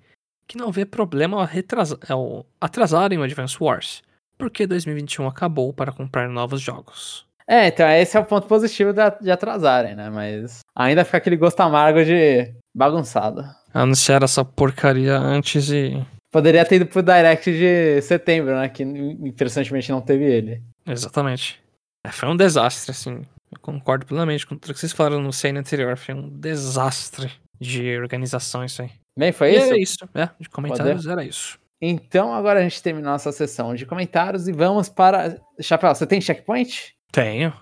que 0.47 0.57
não 0.57 0.71
vê 0.71 0.85
problema 0.85 1.39
ao, 1.39 1.45
retrasa- 1.45 1.99
ao 2.09 2.47
atrasarem 2.61 3.19
o 3.19 3.23
Advance 3.23 3.57
Wars, 3.61 4.03
porque 4.39 4.67
2021 4.67 5.27
acabou 5.27 5.73
para 5.73 5.93
comprar 5.93 6.29
novos 6.29 6.61
jogos. 6.61 7.27
É, 7.49 7.69
então 7.69 7.89
esse 7.89 8.17
é 8.17 8.21
o 8.21 8.25
ponto 8.25 8.47
positivo 8.47 8.93
de 8.93 9.31
atrasarem, 9.31 9.95
né? 9.95 10.11
Mas 10.11 10.61
ainda 10.75 11.05
fica 11.05 11.19
aquele 11.19 11.37
gosto 11.37 11.61
amargo 11.61 12.05
de 12.05 12.53
bagunçado. 12.75 13.45
Anunciaram 13.73 14.25
essa 14.25 14.45
porcaria 14.45 15.17
antes 15.17 15.71
e. 15.71 16.05
Poderia 16.33 16.65
ter 16.65 16.77
ido 16.77 16.87
pro 16.87 17.03
Direct 17.03 17.51
de 17.51 18.03
setembro, 18.03 18.57
né? 18.57 18.69
Que 18.69 18.83
interessantemente 18.83 19.93
não 19.93 20.01
teve 20.01 20.25
ele. 20.25 20.63
Exatamente. 20.87 21.61
É, 22.05 22.11
foi 22.11 22.29
um 22.29 22.37
desastre, 22.37 22.91
assim. 22.91 23.23
Eu 23.53 23.61
concordo 23.61 24.05
plenamente 24.05 24.47
com 24.47 24.57
tudo 24.57 24.75
que 24.75 24.81
vocês 24.81 24.93
falaram 24.93 25.23
no 25.23 25.33
CN 25.33 25.61
anterior. 25.61 25.97
Foi 25.97 26.15
um 26.15 26.29
desastre 26.29 27.31
de 27.61 27.97
organização 27.97 28.65
isso 28.65 28.83
aí. 28.83 28.91
Bem, 29.19 29.33
foi 29.33 29.53
E 29.53 29.57
isso? 29.57 29.67
era 29.67 29.79
isso. 29.79 30.09
É, 30.15 30.29
de 30.39 30.49
comentários 30.49 31.07
era 31.07 31.25
isso. 31.25 31.59
Então 31.81 32.35
agora 32.35 32.61
a 32.61 32.63
gente 32.63 32.83
terminou 32.83 33.11
nossa 33.13 33.31
sessão 33.33 33.75
de 33.75 33.85
comentários 33.87 34.49
e 34.49 34.53
vamos 34.53 34.89
para. 34.89 35.39
Chapéu, 35.61 35.95
você 35.95 36.07
tem 36.07 36.21
checkpoint? 36.21 36.95
Tenho. 37.13 37.53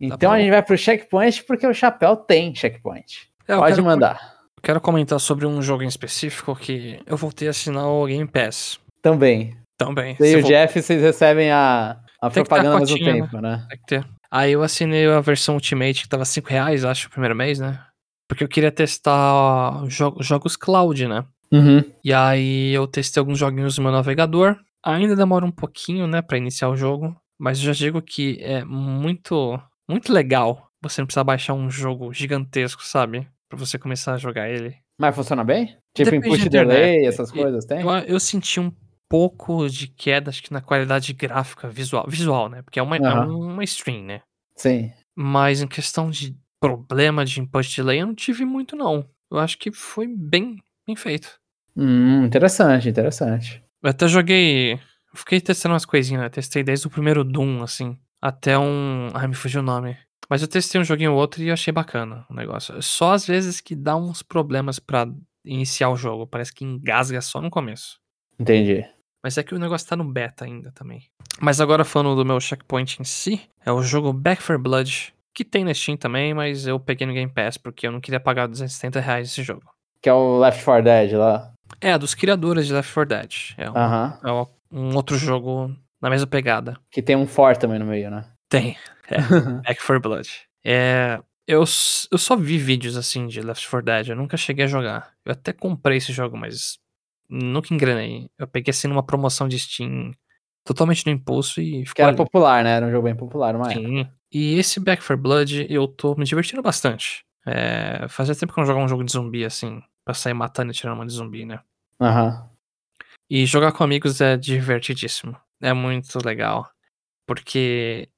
Então 0.00 0.30
bom. 0.30 0.36
a 0.36 0.38
gente 0.40 0.50
vai 0.50 0.62
pro 0.62 0.76
checkpoint 0.76 1.44
porque 1.44 1.66
o 1.66 1.72
Chapéu 1.74 2.16
tem 2.16 2.54
checkpoint. 2.54 3.28
É, 3.48 3.56
Pode 3.56 3.74
quero, 3.76 3.84
mandar. 3.86 4.34
quero 4.62 4.80
comentar 4.80 5.18
sobre 5.20 5.46
um 5.46 5.62
jogo 5.62 5.82
em 5.82 5.88
específico 5.88 6.54
que 6.56 7.00
eu 7.06 7.16
voltei 7.16 7.48
a 7.48 7.52
assinar 7.52 7.86
o 7.86 8.06
Game 8.06 8.26
Pass. 8.26 8.78
Também. 9.00 9.56
Também. 9.78 10.16
E 10.20 10.36
o 10.36 10.42
Jeff, 10.42 10.80
vocês 10.80 11.00
recebem 11.02 11.50
a, 11.50 11.98
a 12.20 12.30
Tem 12.30 12.42
propaganda 12.44 12.74
ao 12.74 12.80
mesmo 12.80 12.98
né? 12.98 13.12
tempo, 13.12 13.40
né? 13.40 13.66
Tem 13.68 13.78
que 13.78 13.86
ter. 13.86 14.06
Aí 14.30 14.52
eu 14.52 14.62
assinei 14.62 15.06
a 15.06 15.20
versão 15.20 15.54
Ultimate 15.54 16.02
que 16.02 16.08
tava 16.08 16.24
5 16.24 16.48
reais, 16.48 16.84
acho, 16.84 17.06
o 17.08 17.10
primeiro 17.10 17.34
mês, 17.36 17.58
né? 17.60 17.80
Porque 18.28 18.42
eu 18.42 18.48
queria 18.48 18.72
testar 18.72 19.84
jo- 19.86 20.16
jogos 20.20 20.56
cloud, 20.56 21.06
né? 21.06 21.24
Uhum. 21.54 21.84
E 22.02 22.12
aí 22.12 22.72
eu 22.72 22.86
testei 22.86 23.20
alguns 23.20 23.38
joguinhos 23.38 23.78
no 23.78 23.84
meu 23.84 23.92
navegador. 23.92 24.56
Ainda 24.84 25.14
demora 25.14 25.46
um 25.46 25.52
pouquinho, 25.52 26.06
né, 26.06 26.20
pra 26.20 26.36
iniciar 26.36 26.68
o 26.68 26.76
jogo. 26.76 27.16
Mas 27.38 27.58
eu 27.58 27.66
já 27.66 27.72
digo 27.72 28.02
que 28.02 28.38
é 28.40 28.64
muito, 28.64 29.60
muito 29.88 30.12
legal 30.12 30.68
você 30.82 31.00
não 31.00 31.06
precisar 31.06 31.24
baixar 31.24 31.54
um 31.54 31.70
jogo 31.70 32.12
gigantesco, 32.12 32.84
sabe? 32.84 33.26
Pra 33.48 33.58
você 33.58 33.78
começar 33.78 34.14
a 34.14 34.18
jogar 34.18 34.50
ele. 34.50 34.76
Mas 34.98 35.14
funciona 35.14 35.42
bem? 35.42 35.76
Tipo 35.94 36.10
Depende 36.10 36.26
input 36.26 36.44
da 36.44 36.50
delay, 36.50 36.90
internet. 36.96 37.06
essas 37.06 37.30
coisas, 37.30 37.64
tem? 37.64 37.80
Eu, 37.80 37.90
eu 37.90 38.20
senti 38.20 38.60
um 38.60 38.72
pouco 39.08 39.68
de 39.68 39.88
queda, 39.88 40.30
acho 40.30 40.42
que 40.42 40.52
na 40.52 40.60
qualidade 40.60 41.12
gráfica 41.12 41.68
visual. 41.68 42.06
Visual, 42.08 42.48
né? 42.48 42.62
Porque 42.62 42.78
é 42.78 42.82
uma, 42.82 42.96
é 42.96 43.00
Aham. 43.00 43.28
uma 43.28 43.64
stream, 43.64 44.04
né? 44.04 44.22
Sim. 44.56 44.92
Mas 45.16 45.62
em 45.62 45.68
questão 45.68 46.10
de 46.10 46.36
problema 46.60 47.24
de 47.24 47.40
input 47.40 47.76
delay, 47.76 48.00
eu 48.00 48.06
não 48.06 48.14
tive 48.14 48.44
muito, 48.44 48.76
não. 48.76 49.08
Eu 49.30 49.38
acho 49.38 49.58
que 49.58 49.72
foi 49.72 50.06
bem, 50.06 50.56
bem 50.86 50.96
feito. 50.96 51.38
Hum, 51.76 52.24
interessante, 52.24 52.88
interessante. 52.88 53.62
Eu 53.82 53.90
até 53.90 54.08
joguei. 54.08 54.78
Fiquei 55.14 55.40
testando 55.40 55.74
umas 55.74 55.84
coisinhas, 55.84 56.22
né? 56.22 56.28
Testei 56.28 56.62
desde 56.62 56.86
o 56.86 56.90
primeiro 56.90 57.24
Doom, 57.24 57.62
assim. 57.62 57.96
Até 58.20 58.58
um. 58.58 59.08
Ai, 59.14 59.26
me 59.28 59.34
fugiu 59.34 59.60
o 59.60 59.64
nome. 59.64 59.96
Mas 60.28 60.40
eu 60.40 60.48
testei 60.48 60.80
um 60.80 60.84
joguinho 60.84 61.12
ou 61.12 61.18
outro 61.18 61.42
e 61.42 61.50
achei 61.50 61.72
bacana 61.72 62.24
o 62.30 62.34
negócio. 62.34 62.80
Só 62.82 63.12
às 63.12 63.26
vezes 63.26 63.60
que 63.60 63.74
dá 63.74 63.94
uns 63.94 64.22
problemas 64.22 64.78
pra 64.78 65.06
iniciar 65.44 65.90
o 65.90 65.96
jogo. 65.96 66.26
Parece 66.26 66.52
que 66.52 66.64
engasga 66.64 67.20
só 67.20 67.40
no 67.40 67.50
começo. 67.50 67.98
Entendi. 68.38 68.84
Mas 69.22 69.38
é 69.38 69.42
que 69.42 69.54
o 69.54 69.58
negócio 69.58 69.88
tá 69.88 69.96
no 69.96 70.04
beta 70.04 70.44
ainda 70.44 70.72
também. 70.72 71.02
Mas 71.40 71.60
agora 71.60 71.84
falando 71.84 72.16
do 72.16 72.24
meu 72.24 72.40
checkpoint 72.40 73.00
em 73.00 73.04
si, 73.04 73.40
é 73.64 73.72
o 73.72 73.82
jogo 73.82 74.12
Back 74.12 74.42
4 74.42 74.58
Blood. 74.58 75.14
que 75.34 75.44
tem 75.44 75.64
na 75.64 75.74
Steam 75.74 75.96
também, 75.96 76.32
mas 76.32 76.66
eu 76.66 76.78
peguei 76.78 77.06
no 77.06 77.12
Game 77.12 77.32
Pass 77.32 77.56
porque 77.56 77.86
eu 77.86 77.92
não 77.92 78.00
queria 78.00 78.20
pagar 78.20 78.46
270 78.46 79.00
reais 79.00 79.28
esse 79.28 79.42
jogo. 79.42 79.64
Que 80.00 80.08
é 80.08 80.12
o 80.12 80.38
Left 80.38 80.62
4 80.64 80.84
Dead 80.84 81.12
lá. 81.12 81.53
É, 81.80 81.96
dos 81.98 82.14
criadores 82.14 82.66
de 82.66 82.72
Left 82.72 82.92
4 82.92 83.08
Dead. 83.08 83.32
É 83.56 83.70
um, 83.70 83.76
Aham. 83.76 84.18
é 84.24 84.76
um 84.76 84.94
outro 84.96 85.16
jogo 85.16 85.74
na 86.00 86.10
mesma 86.10 86.26
pegada. 86.26 86.78
Que 86.90 87.02
tem 87.02 87.16
um 87.16 87.26
for 87.26 87.56
também 87.56 87.78
no 87.78 87.86
meio, 87.86 88.10
né? 88.10 88.24
Tem. 88.48 88.76
É, 89.10 89.16
Back 89.66 89.80
4 89.84 90.00
Blood. 90.00 90.28
É, 90.64 91.18
eu, 91.46 91.60
eu 91.60 92.18
só 92.18 92.36
vi 92.36 92.58
vídeos 92.58 92.96
assim 92.96 93.26
de 93.26 93.40
Left 93.40 93.68
4 93.68 93.84
Dead, 93.84 94.08
eu 94.08 94.16
nunca 94.16 94.36
cheguei 94.36 94.64
a 94.64 94.68
jogar. 94.68 95.12
Eu 95.24 95.32
até 95.32 95.52
comprei 95.52 95.98
esse 95.98 96.12
jogo, 96.12 96.36
mas 96.36 96.78
nunca 97.28 97.72
engrenei. 97.74 98.28
Eu 98.38 98.46
peguei 98.46 98.70
assim 98.70 98.88
numa 98.88 99.02
promoção 99.02 99.48
de 99.48 99.58
Steam 99.58 100.12
totalmente 100.64 101.04
no 101.06 101.12
impulso 101.12 101.60
e 101.60 101.82
Que 101.82 101.88
ficou 101.88 102.02
era 102.02 102.10
ali. 102.10 102.16
popular, 102.16 102.64
né? 102.64 102.76
Era 102.76 102.86
um 102.86 102.90
jogo 102.90 103.04
bem 103.04 103.14
popular, 103.16 103.54
época. 103.54 103.74
Sim. 103.74 104.08
E 104.32 104.58
esse 104.58 104.80
Back 104.80 105.02
4 105.02 105.16
Blood 105.16 105.66
eu 105.68 105.86
tô 105.86 106.14
me 106.16 106.24
divertindo 106.24 106.62
bastante. 106.62 107.24
É, 107.46 108.06
fazia 108.08 108.34
tempo 108.34 108.52
que 108.54 108.58
eu 108.58 108.62
não 108.62 108.66
jogava 108.66 108.84
um 108.84 108.88
jogo 108.88 109.04
de 109.04 109.12
zumbi 109.12 109.44
assim, 109.44 109.82
pra 110.04 110.14
sair 110.14 110.34
matando 110.34 110.70
e 110.70 110.74
tirando 110.74 110.96
uma 110.96 111.06
de 111.06 111.12
zumbi, 111.12 111.44
né? 111.44 111.60
Aham. 112.00 112.48
E 113.30 113.46
jogar 113.46 113.72
com 113.72 113.82
amigos 113.82 114.20
é 114.20 114.36
divertidíssimo. 114.36 115.36
É 115.60 115.72
muito 115.72 116.18
legal. 116.24 116.68
Porque 117.26 118.08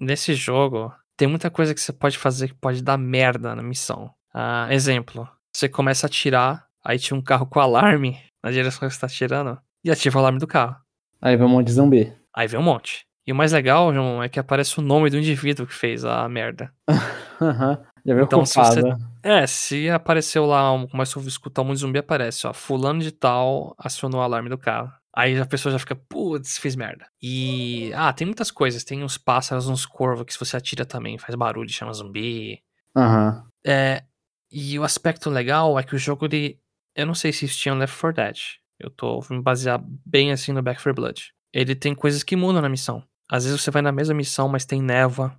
nesse 0.00 0.34
jogo 0.34 0.92
tem 1.16 1.26
muita 1.28 1.50
coisa 1.50 1.74
que 1.74 1.80
você 1.80 1.92
pode 1.92 2.16
fazer 2.18 2.48
que 2.48 2.54
pode 2.54 2.82
dar 2.82 2.96
merda 2.96 3.54
na 3.54 3.62
missão. 3.62 4.12
Ah, 4.32 4.68
exemplo, 4.70 5.28
você 5.54 5.68
começa 5.68 6.06
a 6.06 6.08
atirar, 6.08 6.66
aí 6.84 6.98
tinha 6.98 7.16
um 7.18 7.22
carro 7.22 7.46
com 7.46 7.60
alarme 7.60 8.18
na 8.42 8.50
direção 8.50 8.88
que 8.88 8.94
você 8.94 9.00
tá 9.00 9.06
atirando, 9.06 9.58
e 9.84 9.90
ativa 9.90 10.16
o 10.18 10.20
alarme 10.20 10.38
do 10.38 10.46
carro. 10.46 10.76
Aí 11.20 11.36
vem 11.36 11.46
um 11.46 11.50
monte 11.50 11.66
de 11.66 11.72
zumbi. 11.74 12.12
Aí 12.34 12.48
vem 12.48 12.58
um 12.58 12.62
monte. 12.62 13.04
E 13.26 13.32
o 13.32 13.36
mais 13.36 13.52
legal, 13.52 13.92
João, 13.94 14.22
é 14.22 14.28
que 14.28 14.40
aparece 14.40 14.78
o 14.78 14.82
nome 14.82 15.10
do 15.10 15.18
indivíduo 15.18 15.66
que 15.66 15.74
fez 15.74 16.04
a 16.04 16.28
merda. 16.28 16.72
Aham. 17.40 17.78
Já 18.04 18.14
viu 18.14 18.24
Então, 18.24 18.44
se 18.44 18.54
culpado. 18.54 18.80
você- 18.80 19.11
É, 19.22 19.46
se 19.46 19.88
apareceu 19.88 20.44
lá, 20.46 20.72
um- 20.72 20.86
começa 20.86 21.18
a 21.18 21.22
escutar 21.22 21.62
um 21.62 21.66
monte 21.66 21.76
de 21.76 21.80
zumbi, 21.82 21.98
aparece, 21.98 22.46
ó, 22.46 22.52
fulano 22.52 23.00
de 23.00 23.12
tal 23.12 23.74
acionou 23.78 24.20
o 24.20 24.22
alarme 24.22 24.48
do 24.48 24.58
carro. 24.58 24.92
Aí 25.14 25.38
a 25.38 25.46
pessoa 25.46 25.70
já 25.72 25.78
fica, 25.78 25.94
putz, 25.94 26.58
fiz 26.58 26.74
merda. 26.74 27.06
E, 27.22 27.92
ah, 27.94 28.12
tem 28.12 28.26
muitas 28.26 28.50
coisas, 28.50 28.82
tem 28.82 29.02
uns 29.04 29.18
pássaros, 29.18 29.68
uns 29.68 29.84
corvos 29.86 30.24
que 30.24 30.32
se 30.32 30.38
você 30.38 30.56
atira 30.56 30.84
também 30.86 31.18
faz 31.18 31.34
barulho, 31.34 31.68
chama 31.68 31.92
zumbi. 31.92 32.62
Aham. 32.96 33.46
É, 33.64 34.02
e 34.50 34.78
o 34.78 34.82
aspecto 34.84 35.28
legal 35.30 35.78
é 35.78 35.82
que 35.84 35.94
o 35.94 35.98
jogo, 35.98 36.24
ele, 36.26 36.58
eu 36.96 37.06
não 37.06 37.14
sei 37.14 37.32
se 37.32 37.44
isso 37.44 37.58
tinha 37.58 37.74
no 37.74 37.80
Left 37.80 37.96
4 38.00 38.24
Dead. 38.24 38.36
Eu 38.80 38.90
tô 38.90 39.20
vou 39.20 39.36
me 39.36 39.42
basear 39.42 39.80
bem 40.04 40.32
assim 40.32 40.52
no 40.52 40.62
Back 40.62 40.82
4 40.82 40.94
Blood. 40.94 41.32
Ele 41.52 41.74
tem 41.76 41.94
coisas 41.94 42.22
que 42.22 42.34
mudam 42.34 42.60
na 42.62 42.68
missão. 42.68 43.04
Às 43.30 43.44
vezes 43.44 43.60
você 43.60 43.70
vai 43.70 43.82
na 43.82 43.92
mesma 43.92 44.14
missão, 44.14 44.48
mas 44.48 44.64
tem 44.64 44.82
névoa, 44.82 45.38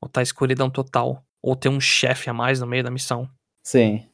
ou 0.00 0.08
tá 0.08 0.20
escuridão 0.20 0.68
total, 0.68 1.24
ou 1.42 1.56
tem 1.56 1.70
um 1.70 1.80
chefe 1.80 2.30
a 2.30 2.32
mais 2.32 2.60
no 2.60 2.66
meio 2.66 2.84
da 2.84 2.90
missão. 2.90 3.28
Sim. 3.66 4.06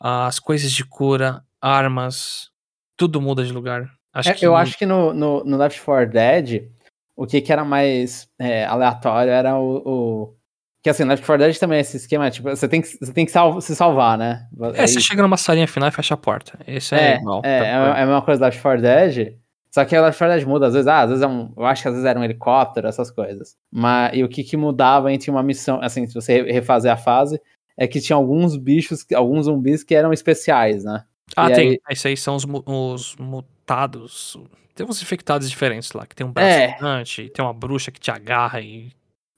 As 0.00 0.38
coisas 0.38 0.70
de 0.70 0.84
cura, 0.84 1.42
armas, 1.62 2.50
tudo 2.98 3.20
muda 3.20 3.44
de 3.44 3.52
lugar. 3.52 3.90
Acho 4.14 4.30
É, 4.30 4.34
que 4.34 4.46
Eu 4.46 4.54
acho 4.56 4.76
que 4.78 4.86
no, 4.86 5.12
no, 5.12 5.44
no 5.44 5.56
Left 5.56 5.80
4 5.82 6.10
Dead, 6.12 6.68
o 7.16 7.26
que, 7.26 7.40
que 7.40 7.52
era 7.52 7.64
mais 7.64 8.28
é, 8.38 8.64
aleatório 8.64 9.30
era 9.32 9.56
o, 9.58 9.76
o- 9.84 10.36
Que 10.82 10.90
assim, 10.90 11.04
Left 11.04 11.24
4 11.24 11.44
Dead 11.46 11.58
também 11.58 11.78
é 11.78 11.80
esse 11.80 11.96
esquema, 11.96 12.30
tipo, 12.30 12.48
você 12.48 12.68
tem 12.68 12.80
que, 12.82 12.88
você 12.88 13.12
tem 13.12 13.24
que 13.26 13.32
se 13.60 13.74
salvar, 13.74 14.16
né? 14.18 14.46
É, 14.74 14.86
você 14.86 14.98
isso. 14.98 15.08
chega 15.08 15.22
numa 15.22 15.36
salinha 15.36 15.66
final 15.66 15.88
e 15.88 15.92
fecha 15.92 16.14
a 16.14 16.16
porta. 16.18 16.58
Esse 16.66 16.94
é, 16.94 17.12
É, 17.12 17.16
igual. 17.16 17.40
é, 17.44 17.58
tá? 17.58 17.66
é, 17.66 17.70
é 17.70 18.02
a 18.02 18.06
mesma 18.06 18.22
coisa 18.22 18.38
do 18.38 18.44
Left 18.44 18.60
4 18.62 18.82
Dead. 18.82 19.36
Só 19.76 19.84
que 19.84 19.94
4 19.94 20.26
Dead 20.28 20.44
muda, 20.46 20.68
às 20.68 20.72
vezes, 20.72 20.86
ah, 20.88 21.02
às 21.02 21.10
vezes 21.10 21.22
é 21.22 21.26
um. 21.26 21.52
Eu 21.54 21.66
acho 21.66 21.82
que 21.82 21.88
às 21.88 21.92
vezes 21.94 22.08
era 22.08 22.18
um 22.18 22.24
helicóptero, 22.24 22.88
essas 22.88 23.10
coisas. 23.10 23.56
Mas 23.70 24.16
e 24.16 24.24
o 24.24 24.28
que, 24.28 24.42
que 24.42 24.56
mudava 24.56 25.12
entre 25.12 25.30
uma 25.30 25.42
missão, 25.42 25.78
assim, 25.82 26.06
se 26.06 26.14
você 26.14 26.40
re- 26.42 26.50
refazer 26.52 26.90
a 26.90 26.96
fase, 26.96 27.38
é 27.76 27.86
que 27.86 28.00
tinha 28.00 28.16
alguns 28.16 28.56
bichos, 28.56 29.04
alguns 29.14 29.44
zumbis 29.44 29.84
que 29.84 29.94
eram 29.94 30.14
especiais, 30.14 30.82
né? 30.82 31.04
Ah, 31.36 31.50
E 31.50 31.54
tem. 31.54 31.68
aí- 31.72 31.80
Esses 31.90 32.06
aí 32.06 32.16
são 32.16 32.36
os, 32.36 32.46
os 32.64 33.16
mutados. 33.16 34.38
Tem 34.74 34.86
uns 34.86 35.02
infectados 35.02 35.48
diferentes 35.50 35.92
lá, 35.92 36.06
que 36.06 36.16
tem 36.16 36.26
um 36.26 36.32
braço 36.32 36.48
É. 36.48 36.68
gigante, 36.72 37.28
tem 37.28 37.44
uma 37.44 37.52
bruxa 37.52 37.90
que 37.90 38.00
te 38.00 38.10
agarra 38.10 38.60
e. 38.62 38.90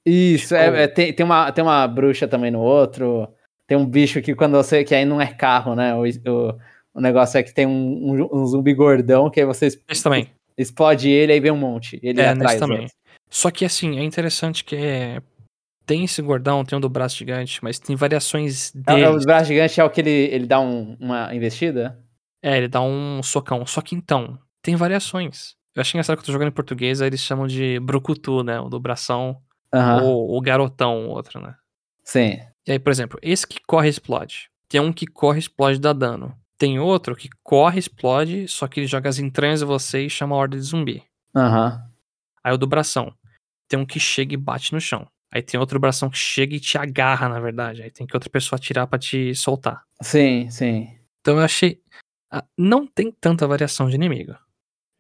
Isso, 0.07 0.55
Tipo- 0.55 0.61
é, 0.77 0.83
é, 0.85 0.87
tem, 0.89 1.13
tem, 1.13 1.27
uma, 1.27 1.51
tem 1.53 1.63
uma 1.65 1.87
bruxa 1.89 2.27
também 2.29 2.51
no 2.51 2.61
outro. 2.61 3.29
Tem 3.67 3.77
um 3.77 3.85
bicho 3.85 4.23
que 4.23 4.35
quando 4.35 4.57
você. 4.57 4.85
que 4.85 4.95
aí 4.95 5.05
não 5.05 5.21
é 5.21 5.27
carro, 5.27 5.75
né? 5.75 5.95
O, 5.95 6.03
o, 6.03 6.59
o 6.99 7.01
negócio 7.01 7.39
é 7.39 7.43
que 7.43 7.55
tem 7.55 7.67
um, 7.67 8.13
um, 8.13 8.29
um 8.43 8.47
zumbi 8.47 8.75
gordão 8.75 9.31
que 9.31 9.41
aí 9.41 9.47
você 9.47 9.67
es- 9.69 9.81
Esse 9.89 10.03
também. 10.03 10.29
explode 10.57 11.09
ele 11.09 11.33
aí 11.33 11.41
vem 11.41 11.51
um 11.53 11.57
monte. 11.57 11.99
Ele 12.03 12.21
É, 12.21 12.29
atrás 12.29 12.53
nesse 12.55 12.59
também. 12.59 12.79
outros. 12.83 12.97
Só 13.31 13.51
que 13.51 13.65
assim, 13.65 13.99
é 13.99 14.03
interessante 14.03 14.65
que 14.65 14.77
é. 14.77 15.23
Tem 15.87 16.05
esse 16.05 16.21
gordão, 16.21 16.65
tem 16.65 16.77
o 16.77 16.81
do 16.81 16.89
braço 16.89 17.17
gigante, 17.17 17.65
mas 17.65 17.79
tem 17.79 17.97
variações 17.97 18.75
É, 18.75 18.79
é, 18.79 18.83
dele. 18.97 19.07
o 19.07 19.19
braço 19.21 19.47
gigante 19.47 19.81
é 19.81 19.85
o 19.85 19.89
que 19.89 20.01
ele, 20.03 20.11
ele 20.11 20.47
dá 20.47 20.61
um- 20.61 20.97
uma 21.01 21.35
investida? 21.35 21.99
É, 22.43 22.59
ele 22.59 22.69
dá 22.69 22.83
um 22.83 23.23
socão. 23.23 23.65
Só 23.65 23.81
que 23.81 23.95
então, 23.95 24.39
tem 24.63 24.77
variações. 24.77 25.55
Eu 25.75 25.81
achei 25.81 25.97
engraçado 25.97 26.17
que 26.17 26.23
eu 26.23 26.27
tô 26.27 26.33
jogando 26.33 26.49
em 26.49 26.53
português, 26.55 27.01
aí 27.01 27.09
eles 27.09 27.21
chamam 27.21 27.47
de 27.47 27.79
brucutu, 27.81 28.43
né? 28.43 28.61
O 28.61 28.69
do 28.69 28.79
bração. 28.79 29.41
Aham. 29.73 30.03
Ou 30.03 30.37
o 30.37 30.41
garotão, 30.41 31.07
o 31.07 31.11
outro, 31.11 31.41
né? 31.41 31.55
Sim. 32.05 32.39
E 32.67 32.73
aí, 32.73 32.79
por 32.79 32.91
exemplo, 32.91 33.19
esse 33.23 33.47
que 33.47 33.59
corre 33.67 33.89
explode. 33.89 34.49
Tem 34.69 34.81
um 34.81 34.93
que 34.93 35.07
corre 35.07 35.39
explode 35.39 35.79
dá 35.81 35.93
dano. 35.95 36.35
Tem 36.59 36.79
outro 36.81 37.15
que 37.15 37.29
corre 37.43 37.79
explode, 37.79 38.49
só 38.49 38.67
que 38.67 38.81
ele 38.81 38.87
joga 38.87 39.09
as 39.09 39.19
entranhas 39.19 39.63
em 39.63 39.65
você 39.65 40.07
e 40.07 40.11
chama 40.11 40.35
a 40.35 40.39
ordem 40.39 40.59
de 40.59 40.67
zumbi. 40.67 41.05
Aham. 41.35 41.81
Aí 42.43 42.53
o 42.53 42.59
do 42.59 42.67
bração. 42.67 43.15
Tem 43.69 43.79
um 43.79 43.87
que 43.87 44.01
chega 44.01 44.35
e 44.35 44.37
bate 44.37 44.73
no 44.73 44.81
chão. 44.81 45.07
Aí 45.31 45.43
tem 45.43 45.61
outro 45.61 45.79
bração 45.79 46.09
que 46.09 46.17
chega 46.17 46.57
e 46.57 46.61
te 46.61 46.77
agarra, 46.79 47.29
na 47.29 47.39
verdade. 47.39 47.83
Aí 47.83 47.91
tem 47.91 48.07
que 48.07 48.17
outra 48.17 48.31
pessoa 48.31 48.57
atirar 48.57 48.87
pra 48.87 48.99
te 48.99 49.35
soltar. 49.35 49.83
Sim, 50.03 50.49
sim. 50.51 50.89
Então 51.21 51.37
eu 51.37 51.45
achei. 51.45 51.81
ah, 52.33 52.45
Não 52.57 52.87
tem 52.87 53.13
tanta 53.13 53.47
variação 53.47 53.89
de 53.89 53.95
inimigo. 53.95 54.35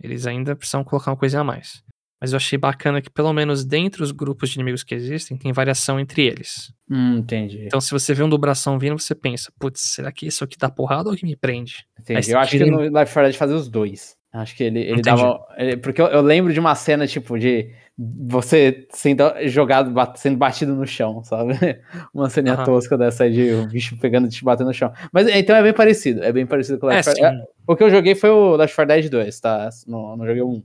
Eles 0.00 0.26
ainda 0.26 0.54
precisam 0.54 0.84
colocar 0.84 1.10
uma 1.10 1.16
coisinha 1.16 1.40
a 1.40 1.44
mais. 1.44 1.82
Mas 2.20 2.32
eu 2.32 2.36
achei 2.36 2.58
bacana 2.58 3.00
que, 3.00 3.08
pelo 3.10 3.32
menos 3.32 3.64
dentre 3.64 4.02
os 4.02 4.10
grupos 4.10 4.50
de 4.50 4.56
inimigos 4.56 4.82
que 4.82 4.94
existem, 4.94 5.36
tem 5.36 5.52
variação 5.52 6.00
entre 6.00 6.26
eles. 6.26 6.72
Hum, 6.90 7.18
entendi. 7.18 7.64
Então, 7.66 7.80
se 7.80 7.92
você 7.92 8.12
vê 8.12 8.22
um 8.24 8.28
do 8.28 8.36
bração 8.38 8.78
vindo, 8.78 8.98
você 8.98 9.14
pensa, 9.14 9.52
putz, 9.58 9.80
será 9.82 10.10
que 10.10 10.26
isso 10.26 10.42
aqui 10.42 10.56
dá 10.58 10.68
porrada 10.68 11.08
ou 11.10 11.14
que 11.16 11.24
me 11.24 11.36
prende? 11.36 11.86
Entendi. 12.00 12.30
Eu 12.32 12.38
acho 12.40 12.50
que 12.50 12.56
ele- 12.56 12.70
no 12.70 12.80
Life 12.82 13.12
4 13.12 13.22
Dead 13.22 13.34
fazia 13.34 13.54
os 13.56 13.68
dois. 13.68 14.16
Acho 14.32 14.54
que 14.56 14.62
ele, 14.64 14.80
ele 14.80 14.90
Entendi. 15.00 15.02
dava. 15.04 15.38
ele- 15.56 15.76
porque 15.78 16.02
eu, 16.02 16.06
eu 16.06 16.20
lembro 16.20 16.52
de 16.52 16.60
uma 16.60 16.74
cena, 16.74 17.06
tipo, 17.06 17.38
de 17.38 17.70
você 17.96 18.86
sendo 18.90 19.22
jogado, 19.46 19.90
bat- 19.90 20.16
sendo 20.18 20.36
batido 20.36 20.74
no 20.74 20.86
chão, 20.86 21.22
sabe? 21.24 21.52
Uma 22.14 22.28
ceninha 22.30 22.54
Aham. 22.54 22.64
tosca 22.64 22.96
dessa 22.98 23.28
de 23.30 23.50
o 23.52 23.66
bicho 23.68 23.96
pegando 23.98 24.26
e 24.26 24.30
te 24.30 24.44
batendo 24.44 24.66
no 24.68 24.74
chão. 24.74 24.92
Mas 25.12 25.26
então 25.28 25.56
é 25.56 25.62
bem 25.62 25.72
parecido. 25.72 26.22
É 26.22 26.30
bem 26.32 26.46
parecido 26.46 26.78
com 26.78 26.86
o 26.86 26.90
É, 26.90 26.96
Life 26.98 27.10
4 27.10 27.24
sim, 27.24 27.30
Dead. 27.36 27.46
O 27.66 27.74
que 27.76 27.82
eu 27.82 27.90
joguei 27.90 28.14
foi 28.14 28.30
o 28.30 28.56
Life 28.56 28.74
4 28.74 28.86
Dead 28.94 29.08
2, 29.10 29.40
tá? 29.40 29.68
Não, 29.86 30.16
não 30.16 30.26
joguei 30.26 30.42
o 30.42 30.48
1. 30.50 30.62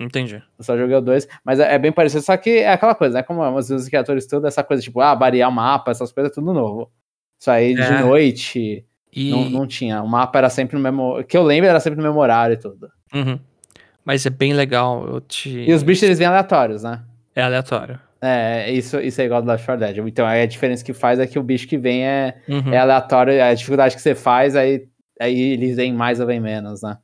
Entendi. 0.00 0.42
Eu 0.58 0.64
só 0.64 0.76
joguei 0.76 0.96
o 0.96 1.00
2, 1.00 1.28
mas 1.44 1.60
é, 1.60 1.74
é 1.74 1.78
bem 1.78 1.92
parecido, 1.92 2.22
só 2.22 2.36
que 2.36 2.50
é 2.50 2.72
aquela 2.72 2.94
coisa, 2.94 3.18
né? 3.18 3.22
Como 3.22 3.42
os 3.56 3.70
os 3.70 3.88
criadores 3.88 4.26
tudo, 4.26 4.46
essa 4.46 4.64
coisa, 4.64 4.82
tipo, 4.82 5.00
ah, 5.00 5.14
variar 5.14 5.48
o 5.48 5.52
mapa, 5.52 5.90
essas 5.90 6.10
coisas, 6.12 6.32
é 6.32 6.34
tudo 6.34 6.52
novo. 6.52 6.90
Isso 7.40 7.50
aí 7.50 7.74
de 7.74 7.80
É. 7.80 8.00
noite 8.02 8.84
E, 9.12 9.30
não, 9.30 9.50
não 9.50 9.66
tinha. 9.66 10.02
O 10.02 10.08
mapa 10.08 10.38
era 10.38 10.48
sempre 10.50 10.76
no 10.76 10.82
mesmo. 10.82 11.22
que 11.24 11.36
eu 11.36 11.42
lembro 11.42 11.68
era 11.68 11.80
sempre 11.80 11.96
no 11.98 12.02
mesmo 12.04 12.20
horário 12.20 12.54
e 12.54 12.56
tudo. 12.56 12.88
Uhum. 13.14 13.38
Mas 14.04 14.24
é 14.24 14.30
bem 14.30 14.52
legal, 14.52 15.06
eu 15.06 15.20
te... 15.20 15.50
E 15.68 15.72
os 15.74 15.82
bichos 15.82 16.02
eles 16.04 16.18
vêm 16.18 16.26
aleatórios, 16.26 16.82
né? 16.82 17.02
É 17.34 17.42
aleatório. 17.42 17.98
É, 18.22 18.70
isso, 18.70 19.00
isso 19.00 19.20
é 19.20 19.24
igual 19.24 19.40
do 19.42 19.48
Left 19.48 19.64
4 19.66 19.80
Dead. 19.86 20.06
Então 20.06 20.26
a 20.26 20.44
diferença 20.46 20.84
que 20.84 20.92
faz 20.92 21.18
é 21.18 21.26
que 21.26 21.38
o 21.38 21.42
bicho 21.42 21.66
que 21.66 21.76
vem 21.78 22.06
é, 22.06 22.36
Uhum. 22.48 22.72
é 22.72 22.78
aleatório, 22.78 23.42
a 23.42 23.52
dificuldade 23.54 23.94
que 23.96 24.00
você 24.02 24.14
faz, 24.14 24.54
aí, 24.56 24.86
aí 25.20 25.38
eles 25.54 25.76
vêm 25.76 25.92
mais 25.92 26.20
ou 26.20 26.26
vêm 26.26 26.38
menos, 26.40 26.82
né? 26.82 26.96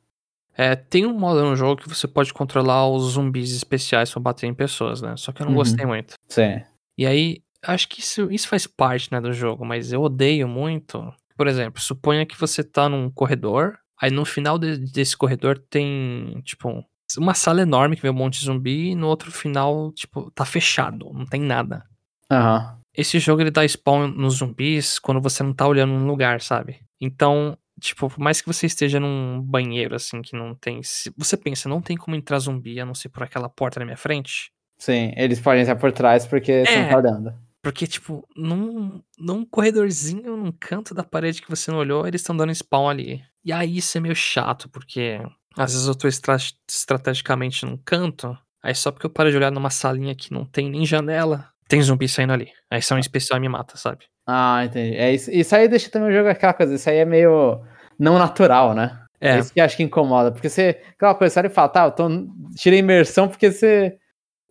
É, 0.57 0.75
tem 0.75 1.05
um 1.05 1.13
modo 1.17 1.43
no 1.43 1.55
jogo 1.55 1.81
que 1.81 1.87
você 1.89 2.07
pode 2.07 2.33
controlar 2.33 2.89
os 2.89 3.11
zumbis 3.11 3.51
especiais 3.55 4.09
pra 4.11 4.19
bater 4.19 4.47
em 4.47 4.53
pessoas, 4.53 5.01
né? 5.01 5.15
Só 5.15 5.31
que 5.31 5.41
eu 5.41 5.45
não 5.45 5.51
Uhum. 5.53 5.59
gostei 5.59 5.85
muito. 5.85 6.15
Sim. 6.27 6.61
E 6.97 7.05
aí, 7.05 7.41
acho 7.63 7.87
que 7.87 7.99
isso, 7.99 8.31
isso 8.31 8.47
faz 8.47 8.65
parte, 8.65 9.11
né, 9.11 9.21
do 9.21 9.31
jogo, 9.31 9.63
mas 9.63 9.93
eu 9.93 10.01
odeio 10.01 10.47
muito. 10.47 11.13
Por 11.37 11.45
exemplo, 11.47 11.79
suponha 11.79 12.25
que 12.25 12.39
você 12.39 12.63
tá 12.63 12.89
num 12.89 13.11
corredor, 13.11 13.77
aí 14.01 14.09
no 14.09 14.25
final 14.25 14.57
de- 14.57 14.77
desse 14.91 15.15
corredor 15.15 15.59
tem, 15.69 16.41
tipo, 16.43 16.83
uma 17.19 17.35
sala 17.35 17.61
enorme 17.61 17.95
que 17.95 18.01
vê 18.01 18.09
um 18.09 18.13
monte 18.13 18.39
de 18.39 18.45
zumbi, 18.45 18.89
e 18.89 18.95
no 18.95 19.07
outro 19.07 19.31
final, 19.31 19.91
tipo, 19.91 20.31
tá 20.31 20.43
fechado, 20.43 21.11
não 21.13 21.25
tem 21.25 21.39
nada. 21.41 21.83
Aham. 22.31 22.79
Esse 22.95 23.19
jogo 23.19 23.41
ele 23.43 23.51
dá 23.51 23.63
spawn 23.67 24.07
nos 24.07 24.37
zumbis 24.37 24.97
quando 24.97 25.21
você 25.21 25.43
não 25.43 25.53
tá 25.53 25.67
olhando 25.67 25.93
no 25.93 26.07
lugar, 26.07 26.41
sabe? 26.41 26.79
Então, 26.99 27.55
tipo, 27.79 28.09
por 28.09 28.19
mais 28.19 28.41
que 28.41 28.47
você 28.47 28.65
esteja 28.65 28.99
num 28.99 29.41
banheiro 29.41 29.95
assim 29.95 30.21
que 30.21 30.35
não 30.35 30.53
tem, 30.55 30.81
se 30.83 31.11
você 31.17 31.35
pensa, 31.37 31.67
não 31.69 31.81
tem 31.81 31.95
como 31.97 32.15
entrar 32.15 32.39
zumbi 32.39 32.79
a 32.79 32.85
não 32.85 32.93
ser 32.95 33.09
por 33.09 33.23
aquela 33.23 33.49
porta 33.49 33.79
na 33.79 33.85
minha 33.85 33.97
frente, 33.97 34.51
Sim, 34.79 35.11
eles 35.17 35.39
podem 35.39 35.61
estar 35.61 35.75
por 35.75 35.91
trás 35.91 36.27
porque 36.27 36.51
É. 36.51 36.85
tá 36.89 36.97
olhando. 36.97 37.33
porque 37.63 37.87
tipo, 37.87 38.27
num, 38.35 39.01
num 39.17 39.43
corredorzinho, 39.45 40.37
num 40.37 40.51
canto 40.51 40.93
da 40.93 41.03
parede 41.03 41.41
que 41.41 41.49
você 41.49 41.71
não 41.71 41.79
olhou, 41.79 42.07
eles 42.07 42.21
estão 42.21 42.37
dando 42.37 42.53
spawn 42.53 42.87
ali. 42.87 43.23
E 43.43 43.51
aí 43.51 43.77
isso 43.77 43.97
é 43.97 44.01
meio 44.01 44.15
chato, 44.15 44.69
porque 44.69 45.19
às 45.57 45.73
vezes 45.73 45.87
eu 45.87 45.95
tô 45.95 46.07
estra- 46.07 46.37
estrategicamente 46.69 47.65
num 47.65 47.75
canto, 47.77 48.37
aí 48.63 48.73
só 48.75 48.91
porque 48.91 49.05
eu 49.05 49.09
paro 49.09 49.31
de 49.31 49.37
olhar 49.37 49.51
numa 49.51 49.69
salinha 49.69 50.15
que 50.15 50.31
não 50.31 50.45
tem 50.45 50.69
nem 50.69 50.85
janela, 50.85 51.49
Tem 51.67 51.81
zumbi 51.81 52.07
saindo 52.07 52.31
ali. 52.31 52.49
Aí 52.71 52.81
são 52.81 52.95
um 52.95 52.99
especial 52.99 53.37
e 53.37 53.41
me 53.41 53.49
mata, 53.49 53.75
sabe? 53.75 54.05
Ah, 54.27 54.65
entendi. 54.65 54.97
É 54.97 55.13
isso, 55.13 55.31
isso 55.31 55.55
aí 55.55 55.67
deixa 55.67 55.89
também 55.89 56.09
o 56.09 56.13
jogo 56.13 56.29
aquela 56.29 56.53
coisa, 56.53 56.75
isso 56.75 56.89
aí 56.89 56.97
é 56.97 57.05
meio 57.05 57.61
não 57.97 58.19
natural, 58.19 58.73
né? 58.73 58.99
É. 59.19 59.31
é 59.31 59.39
isso 59.39 59.53
que 59.53 59.61
acho 59.61 59.77
que 59.77 59.83
incomoda, 59.83 60.31
porque 60.31 60.49
você, 60.49 60.79
aquela 60.95 61.15
coisa, 61.15 61.33
você 61.33 61.39
olha 61.39 61.47
e 61.47 61.51
fala, 61.51 61.69
tá, 61.69 61.85
eu 61.85 61.91
tô, 61.91 62.07
tirei 62.55 62.79
imersão 62.79 63.27
porque 63.27 63.49
você, 63.51 63.97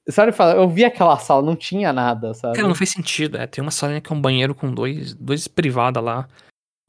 você 0.08 0.20
olha 0.20 0.30
e 0.30 0.32
fala, 0.32 0.54
eu 0.54 0.68
vi 0.68 0.84
aquela 0.84 1.18
sala, 1.18 1.42
não 1.42 1.54
tinha 1.54 1.92
nada, 1.92 2.34
sabe? 2.34 2.56
Cara, 2.56 2.66
não 2.66 2.74
faz 2.74 2.90
sentido, 2.90 3.36
é, 3.36 3.46
tem 3.46 3.62
uma 3.62 3.70
salinha 3.70 4.00
que 4.00 4.12
é 4.12 4.16
um 4.16 4.20
banheiro 4.20 4.54
com 4.54 4.72
dois, 4.72 5.14
dois 5.14 5.46
privadas 5.46 6.02
lá, 6.02 6.26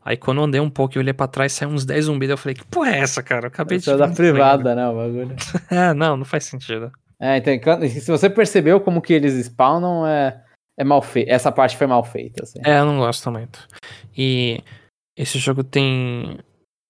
Aí 0.08 0.16
quando 0.16 0.38
eu 0.38 0.46
andei 0.46 0.62
um 0.62 0.70
pouco 0.70 0.98
e 0.98 1.00
olhei 1.00 1.12
pra 1.12 1.28
trás, 1.28 1.52
saiu 1.52 1.68
uns 1.68 1.84
10 1.84 2.06
zumbis. 2.06 2.30
Eu 2.30 2.38
falei, 2.38 2.56
que 2.56 2.64
porra 2.64 2.92
é 2.92 3.00
essa, 3.00 3.22
cara? 3.22 3.44
Eu 3.44 3.48
acabei 3.50 3.78
essa 3.78 3.94
de. 3.94 4.02
É 4.02 4.08
da 4.08 4.14
privada, 4.14 4.74
né, 4.74 4.88
o 4.88 4.96
bagulho. 4.96 5.36
é, 5.70 5.94
não, 5.94 6.16
não 6.16 6.24
faz 6.24 6.46
sentido. 6.46 6.90
É, 7.20 7.36
então, 7.36 7.82
se 7.90 8.10
você 8.10 8.30
percebeu 8.30 8.80
como 8.80 9.02
que 9.02 9.12
eles 9.12 9.34
spawnam, 9.34 10.08
é, 10.08 10.42
é 10.78 10.84
mal 10.84 11.02
feito. 11.02 11.30
Essa 11.30 11.52
parte 11.52 11.76
foi 11.76 11.88
mal 11.88 12.04
feita, 12.04 12.44
assim. 12.44 12.60
É, 12.64 12.80
eu 12.80 12.86
não 12.86 12.98
gosto 12.98 13.32
muito. 13.32 13.68
E 14.16 14.64
esse 15.18 15.40
jogo 15.40 15.64
tem. 15.64 16.40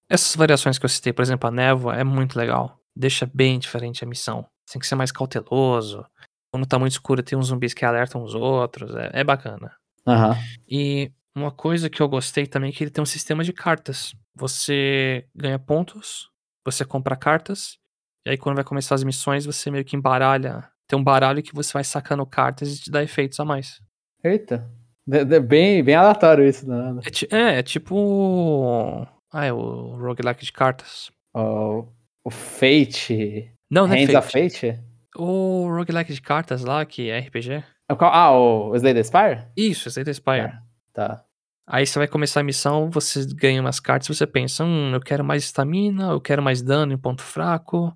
Essas 0.10 0.36
variações 0.36 0.78
que 0.78 0.86
eu 0.86 0.90
citei, 0.90 1.14
por 1.14 1.22
exemplo, 1.22 1.48
a 1.48 1.52
névoa 1.52 1.96
é 1.96 2.04
muito 2.04 2.38
legal. 2.38 2.78
Deixa 2.96 3.30
bem 3.32 3.58
diferente 3.60 4.04
a 4.04 4.08
missão. 4.08 4.46
Tem 4.72 4.80
que 4.80 4.88
ser 4.88 4.96
mais 4.96 5.12
cauteloso. 5.12 6.06
Quando 6.52 6.66
tá 6.66 6.78
muito 6.78 6.94
escuro, 6.94 7.24
tem 7.24 7.38
uns 7.38 7.48
zumbis 7.48 7.74
que 7.74 7.86
alertam 7.86 8.24
os 8.24 8.34
outros. 8.34 8.94
É, 8.96 9.22
é 9.22 9.24
bacana. 9.24 9.76
Uhum. 10.06 10.34
E 10.68 11.12
uma 11.36 11.52
coisa 11.52 11.90
que 11.90 12.02
eu 12.02 12.10
gostei 12.10 12.48
também 12.48 12.70
é 12.70 12.74
que 12.74 12.84
ele 12.84 12.92
tem 12.92 13.02
um 13.02 13.06
sistema 13.06 13.44
de 13.44 13.54
cartas. 13.54 14.16
Você 14.36 15.26
ganha 15.36 15.60
pontos, 15.60 16.30
você 16.66 16.84
compra 16.84 17.16
cartas, 17.16 17.78
e 18.26 18.32
aí 18.32 18.38
quando 18.38 18.56
vai 18.56 18.64
começar 18.64 18.96
as 18.96 19.04
missões, 19.04 19.46
você 19.46 19.70
meio 19.70 19.86
que 19.86 19.96
embaralha. 19.96 20.70
Tem 20.88 20.98
um 20.98 21.04
baralho 21.04 21.44
que 21.44 21.54
você 21.54 21.74
vai 21.74 21.84
sacando 21.84 22.26
cartas 22.26 22.74
e 22.74 22.82
te 22.82 22.92
dá 22.92 23.04
efeitos 23.04 23.40
a 23.40 23.46
mais. 23.46 23.82
Eita. 24.24 24.70
bem, 25.46 25.84
bem 25.84 25.96
aleatório 25.96 26.48
isso, 26.48 26.68
não 26.68 27.00
é, 27.00 27.36
é, 27.36 27.60
é 27.60 27.64
tipo. 27.64 29.06
Ah, 29.32 29.46
é 29.46 29.54
o 29.54 29.98
roguelike 29.98 30.46
de 30.46 30.54
cartas. 30.54 31.12
Oh, 31.34 31.86
o 32.24 32.30
Fate. 32.30 33.52
Não, 33.70 33.88
não 33.88 33.96
é 33.96 34.08
Fate. 34.08 34.32
Fate? 34.32 34.80
O 35.16 35.68
roguelike 35.68 36.14
de 36.14 36.22
cartas 36.22 36.64
lá, 36.64 36.86
que 36.86 37.10
é 37.10 37.20
RPG. 37.20 37.64
É 37.90 37.96
ah, 38.00 38.32
o 38.32 38.76
Slay 38.76 39.04
Spire? 39.04 39.48
Isso, 39.56 39.90
Slay 39.90 40.14
Spire. 40.14 40.40
É, 40.40 40.60
tá. 40.94 41.24
Aí 41.66 41.86
você 41.86 42.00
vai 42.00 42.08
começar 42.08 42.40
a 42.40 42.44
missão, 42.44 42.90
você 42.90 43.26
ganha 43.34 43.60
umas 43.60 43.80
cartas, 43.80 44.08
você 44.08 44.26
pensa, 44.26 44.64
hum, 44.64 44.94
eu 44.94 45.02
quero 45.02 45.24
mais 45.24 45.44
estamina, 45.44 46.12
eu 46.12 46.22
quero 46.22 46.42
mais 46.42 46.62
dano 46.62 46.94
em 46.94 46.98
ponto 46.98 47.22
fraco, 47.22 47.94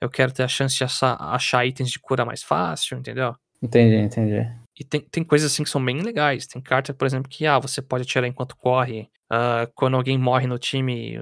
eu 0.00 0.08
quero 0.08 0.32
ter 0.32 0.42
a 0.42 0.48
chance 0.48 0.76
de 0.76 0.84
achar, 0.84 1.16
achar 1.20 1.66
itens 1.66 1.90
de 1.90 1.98
cura 1.98 2.24
mais 2.24 2.42
fácil, 2.42 2.98
entendeu? 2.98 3.34
Entendi, 3.62 3.96
entendi. 3.96 4.48
E 4.78 4.84
tem, 4.84 5.00
tem 5.00 5.22
coisas 5.22 5.52
assim 5.52 5.62
que 5.62 5.68
são 5.68 5.84
bem 5.84 6.00
legais. 6.00 6.46
Tem 6.46 6.62
carta, 6.62 6.94
por 6.94 7.04
exemplo, 7.04 7.28
que 7.28 7.46
ah, 7.46 7.58
você 7.58 7.82
pode 7.82 8.04
atirar 8.04 8.26
enquanto 8.26 8.56
corre. 8.56 9.10
Uh, 9.30 9.70
quando 9.74 9.96
alguém 9.96 10.16
morre 10.16 10.46
no 10.46 10.58
time, 10.58 11.18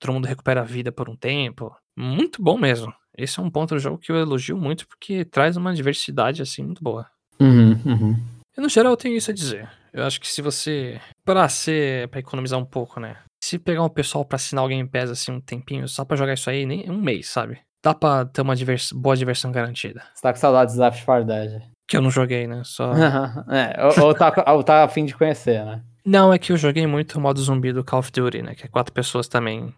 todo 0.00 0.14
mundo 0.14 0.26
recupera 0.26 0.62
a 0.62 0.64
vida 0.64 0.90
por 0.90 1.10
um 1.10 1.16
tempo. 1.16 1.74
Muito 1.96 2.42
bom 2.42 2.56
mesmo. 2.56 2.92
Esse 3.16 3.38
é 3.38 3.42
um 3.42 3.50
ponto 3.50 3.74
do 3.74 3.80
jogo 3.80 3.98
que 3.98 4.10
eu 4.10 4.16
elogio 4.16 4.56
muito, 4.56 4.88
porque 4.88 5.24
traz 5.24 5.56
uma 5.56 5.74
diversidade 5.74 6.40
assim 6.40 6.62
muito 6.62 6.82
boa. 6.82 7.06
Uhum, 7.38 7.72
uhum. 7.84 8.16
E 8.56 8.60
no 8.60 8.68
geral 8.68 8.92
eu 8.92 8.96
tenho 8.96 9.16
isso 9.16 9.30
a 9.30 9.34
dizer. 9.34 9.70
Eu 9.92 10.04
acho 10.04 10.18
que 10.18 10.28
se 10.28 10.40
você. 10.40 10.98
Pra 11.24 11.48
ser. 11.48 12.08
pra 12.08 12.20
economizar 12.20 12.58
um 12.58 12.64
pouco, 12.64 12.98
né? 12.98 13.18
Se 13.44 13.58
pegar 13.58 13.82
um 13.82 13.90
pessoal 13.90 14.24
pra 14.24 14.36
assinar 14.36 14.64
o 14.64 14.68
Game 14.68 14.88
Pass 14.88 15.10
assim 15.10 15.32
um 15.32 15.40
tempinho, 15.40 15.86
só 15.86 16.04
pra 16.04 16.16
jogar 16.16 16.34
isso 16.34 16.48
aí, 16.48 16.64
nem 16.64 16.90
um 16.90 17.00
mês, 17.00 17.28
sabe? 17.28 17.60
Dá 17.82 17.94
pra 17.94 18.24
ter 18.24 18.42
uma 18.42 18.54
divers... 18.54 18.92
boa 18.92 19.16
diversão 19.16 19.50
garantida. 19.50 20.02
Você 20.14 20.22
tá 20.22 20.32
com 20.32 20.38
saudades 20.38 20.76
da 20.76 20.90
4 20.90 21.24
Dead? 21.26 21.62
Que 21.88 21.96
eu 21.96 22.02
não 22.02 22.10
joguei, 22.10 22.46
né? 22.46 22.62
Só. 22.64 22.92
é, 23.50 23.84
ou, 23.84 24.06
ou, 24.06 24.14
tá, 24.14 24.32
ou 24.48 24.62
tá 24.62 24.84
afim 24.84 25.04
de 25.04 25.14
conhecer, 25.14 25.64
né? 25.64 25.82
Não, 26.04 26.32
é 26.32 26.38
que 26.38 26.52
eu 26.52 26.56
joguei 26.56 26.86
muito 26.86 27.18
o 27.18 27.20
modo 27.20 27.40
zumbi 27.40 27.72
do 27.72 27.84
Call 27.84 28.00
of 28.00 28.10
Duty, 28.10 28.42
né? 28.42 28.54
Que 28.54 28.66
é 28.66 28.68
quatro 28.68 28.92
pessoas 28.92 29.28
também. 29.28 29.74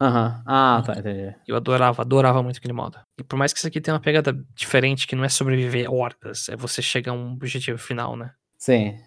Aham. 0.00 0.36
Uhum. 0.36 0.42
Ah, 0.46 0.82
tá, 0.84 0.98
entendi. 0.98 1.34
Eu 1.46 1.56
adorava, 1.56 2.02
adorava 2.02 2.42
muito 2.42 2.56
aquele 2.56 2.72
modo. 2.72 2.98
E 3.18 3.22
por 3.22 3.36
mais 3.36 3.52
que 3.52 3.58
isso 3.58 3.68
aqui 3.68 3.80
tenha 3.80 3.94
uma 3.94 4.00
pegada 4.00 4.32
diferente, 4.54 5.06
que 5.06 5.14
não 5.14 5.24
é 5.24 5.28
sobreviver 5.28 5.92
hordas, 5.92 6.48
é 6.48 6.56
você 6.56 6.80
chegar 6.80 7.12
a 7.12 7.14
um 7.14 7.32
objetivo 7.32 7.78
final, 7.78 8.16
né? 8.16 8.32
Sim. 8.56 8.98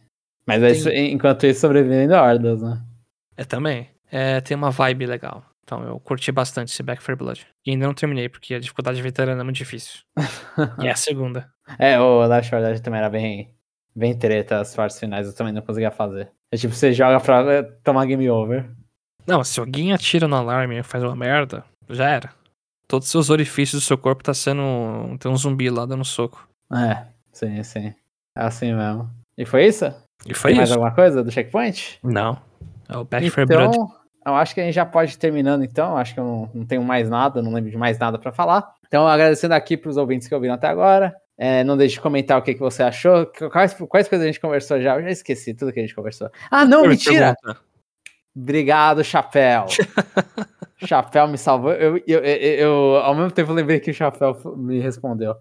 Mas 0.45 0.83
tem... 0.83 1.13
enquanto 1.13 1.45
isso, 1.45 1.61
sobrevivendo 1.61 2.13
hordas, 2.13 2.61
né? 2.61 2.81
É 3.35 3.43
também. 3.43 3.89
É, 4.11 4.39
tem 4.41 4.55
uma 4.55 4.69
vibe 4.69 5.05
legal. 5.07 5.43
Então 5.73 5.87
eu 5.87 5.99
curti 5.99 6.31
bastante 6.31 6.71
esse 6.71 6.83
Back 6.83 7.01
for 7.01 7.15
Blood. 7.15 7.47
E 7.65 7.71
ainda 7.71 7.87
não 7.87 7.93
terminei, 7.93 8.29
porque 8.29 8.53
a 8.53 8.59
dificuldade 8.59 9.01
veterana 9.01 9.41
é 9.41 9.43
muito 9.43 9.55
difícil. 9.55 10.01
e 10.81 10.87
é 10.87 10.91
a 10.91 10.95
segunda. 10.95 11.49
É, 11.79 11.99
o 11.99 12.25
Last 12.27 12.49
for 12.49 12.61
Dead 12.61 12.79
também 12.79 12.99
era 12.99 13.09
bem, 13.09 13.53
bem 13.95 14.15
treta 14.17 14.59
as 14.59 14.75
partes 14.75 14.99
finais, 14.99 15.27
eu 15.27 15.33
também 15.33 15.53
não 15.53 15.61
conseguia 15.61 15.89
fazer. 15.89 16.31
É 16.51 16.57
tipo, 16.57 16.73
você 16.73 16.93
joga 16.93 17.19
pra 17.19 17.41
eh, 17.51 17.63
tomar 17.83 18.05
game 18.05 18.29
over. 18.29 18.69
Não, 19.25 19.43
se 19.43 19.59
alguém 19.59 19.93
atira 19.93 20.27
no 20.27 20.35
alarme 20.35 20.77
e 20.77 20.83
faz 20.83 21.03
uma 21.03 21.15
merda, 21.15 21.63
já 21.89 22.07
era. 22.09 22.29
Todos 22.87 23.07
os 23.07 23.11
seus 23.11 23.29
orifícios 23.31 23.81
do 23.81 23.85
seu 23.85 23.97
corpo 23.97 24.23
tá 24.23 24.33
sendo. 24.33 25.17
Tem 25.19 25.31
um 25.31 25.37
zumbi 25.37 25.69
lá 25.69 25.85
dando 25.85 26.05
soco. 26.05 26.47
É, 26.71 27.07
sim, 27.31 27.63
sim. 27.63 27.95
É 28.37 28.43
assim 28.43 28.73
mesmo. 28.73 29.09
E 29.35 29.45
foi 29.45 29.65
isso? 29.65 29.85
E 30.27 30.33
foi 30.35 30.51
Tem 30.51 30.61
isso. 30.61 30.69
mais 30.69 30.71
alguma 30.71 30.91
coisa 30.91 31.23
do 31.23 31.31
checkpoint? 31.31 31.97
Não. 32.03 32.39
É 32.87 32.97
o 32.97 33.05
Back 33.05 33.25
então, 33.25 33.33
for 33.33 33.47
Blood. 33.47 34.02
Eu 34.25 34.35
acho 34.35 34.53
que 34.53 34.61
a 34.61 34.63
gente 34.63 34.73
já 34.73 34.85
pode 34.85 35.13
ir 35.13 35.17
terminando 35.17 35.63
então. 35.63 35.97
Acho 35.97 36.13
que 36.13 36.19
eu 36.19 36.23
não, 36.23 36.49
não 36.53 36.65
tenho 36.65 36.83
mais 36.83 37.09
nada, 37.09 37.41
não 37.41 37.51
lembro 37.51 37.69
de 37.69 37.77
mais 37.77 37.97
nada 37.97 38.17
para 38.17 38.31
falar. 38.31 38.73
Então, 38.87 39.07
agradecendo 39.07 39.53
aqui 39.53 39.75
para 39.75 39.89
os 39.89 39.97
ouvintes 39.97 40.27
que 40.27 40.35
ouviram 40.35 40.53
até 40.53 40.67
agora. 40.67 41.15
É, 41.37 41.63
não 41.63 41.75
deixe 41.75 41.95
de 41.95 42.01
comentar 42.01 42.37
o 42.37 42.41
que, 42.41 42.53
que 42.53 42.59
você 42.59 42.83
achou. 42.83 43.25
Quais, 43.51 43.73
quais 43.73 44.07
coisas 44.07 44.23
a 44.23 44.27
gente 44.27 44.39
conversou 44.39 44.79
já? 44.79 44.95
Eu 44.95 45.03
já 45.03 45.09
esqueci 45.09 45.53
tudo 45.53 45.73
que 45.73 45.79
a 45.79 45.81
gente 45.81 45.95
conversou. 45.95 46.29
Ah, 46.49 46.63
não, 46.63 46.87
mentira! 46.87 47.35
Pergunta. 47.41 47.61
Obrigado, 48.35 49.03
Chapéu. 49.03 49.65
Chapéu 50.85 51.27
me 51.27 51.37
salvou. 51.37 51.71
Eu, 51.71 51.97
eu, 52.07 52.19
eu, 52.19 52.23
eu, 52.23 52.95
ao 52.97 53.15
mesmo 53.15 53.31
tempo, 53.31 53.53
lembrei 53.53 53.79
que 53.79 53.91
o 53.91 53.93
Chapéu 53.93 54.39
me 54.55 54.79
respondeu. 54.79 55.35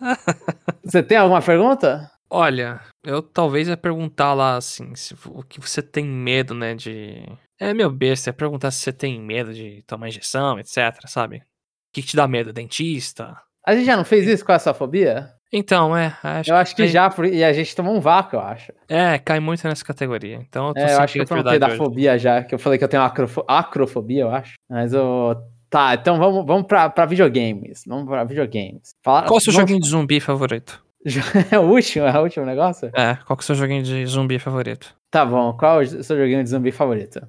Você 0.84 1.02
tem 1.02 1.18
alguma 1.18 1.42
pergunta? 1.42 2.10
Olha, 2.28 2.80
eu 3.04 3.22
talvez 3.22 3.68
ia 3.68 3.76
perguntar 3.76 4.34
lá 4.34 4.56
assim, 4.56 4.94
se, 4.96 5.14
o 5.26 5.44
que 5.44 5.60
você 5.60 5.80
tem 5.80 6.04
medo, 6.04 6.54
né, 6.54 6.74
de... 6.74 7.22
É 7.58 7.72
meu 7.72 7.90
besta, 7.90 8.30
é 8.30 8.32
perguntar 8.32 8.70
se 8.70 8.80
você 8.80 8.92
tem 8.92 9.20
medo 9.20 9.52
de 9.54 9.82
tomar 9.86 10.08
injeção, 10.08 10.58
etc, 10.58 11.06
sabe? 11.06 11.38
O 11.38 11.42
que, 11.92 12.02
que 12.02 12.08
te 12.08 12.16
dá 12.16 12.28
medo? 12.28 12.52
Dentista? 12.52 13.36
A 13.66 13.74
gente 13.74 13.86
já 13.86 13.96
não 13.96 14.04
fez 14.04 14.26
isso 14.26 14.44
com 14.44 14.52
essa 14.52 14.74
fobia? 14.74 15.34
Então, 15.52 15.96
é. 15.96 16.16
Acho 16.22 16.50
eu 16.50 16.56
acho 16.56 16.76
que, 16.76 16.82
que 16.82 16.88
já, 16.88 17.12
e 17.32 17.42
a 17.42 17.52
gente 17.52 17.74
tomou 17.74 17.96
um 17.96 18.00
vácuo, 18.00 18.36
eu 18.36 18.40
acho. 18.40 18.72
É, 18.88 19.18
cai 19.18 19.40
muito 19.40 19.66
nessa 19.66 19.84
categoria. 19.84 20.36
Então, 20.36 20.68
eu 20.68 20.74
tô 20.74 20.80
é, 20.80 20.94
eu 20.94 21.00
acho 21.00 21.12
que 21.14 21.20
eu 21.20 21.26
perguntei 21.26 21.58
da 21.58 21.70
fobia 21.70 22.18
já, 22.18 22.42
que 22.42 22.54
eu 22.54 22.58
falei 22.58 22.78
que 22.78 22.84
eu 22.84 22.88
tenho 22.88 23.02
acrofo 23.02 23.44
acrofobia, 23.48 24.22
eu 24.22 24.30
acho. 24.30 24.54
Mas 24.68 24.92
eu. 24.92 25.36
Tá, 25.70 25.94
então 25.94 26.18
vamos, 26.18 26.46
vamos 26.46 26.66
pra, 26.66 26.88
pra 26.90 27.06
videogames. 27.06 27.82
Vamos 27.86 28.06
pra 28.06 28.24
videogames. 28.24 28.90
Fala, 29.02 29.26
Qual 29.26 29.38
o 29.38 29.40
seu 29.40 29.52
vamos... 29.52 29.68
joguinho 29.68 29.80
de 29.80 29.88
zumbi 29.88 30.20
favorito? 30.20 30.84
É 31.52 31.58
o 31.58 31.62
último? 31.62 32.06
É 32.06 32.18
o 32.18 32.22
último 32.22 32.44
negócio? 32.44 32.90
É, 32.94 33.16
qual 33.26 33.36
que 33.36 33.42
é 33.42 33.44
o 33.44 33.46
seu 33.46 33.54
joguinho 33.54 33.82
de 33.82 34.06
zumbi 34.06 34.38
favorito? 34.38 34.94
Tá 35.10 35.24
bom, 35.24 35.52
qual 35.52 35.80
é 35.80 35.84
o 35.84 36.02
seu 36.02 36.16
joguinho 36.16 36.42
de 36.42 36.50
zumbi 36.50 36.72
favorito? 36.72 37.20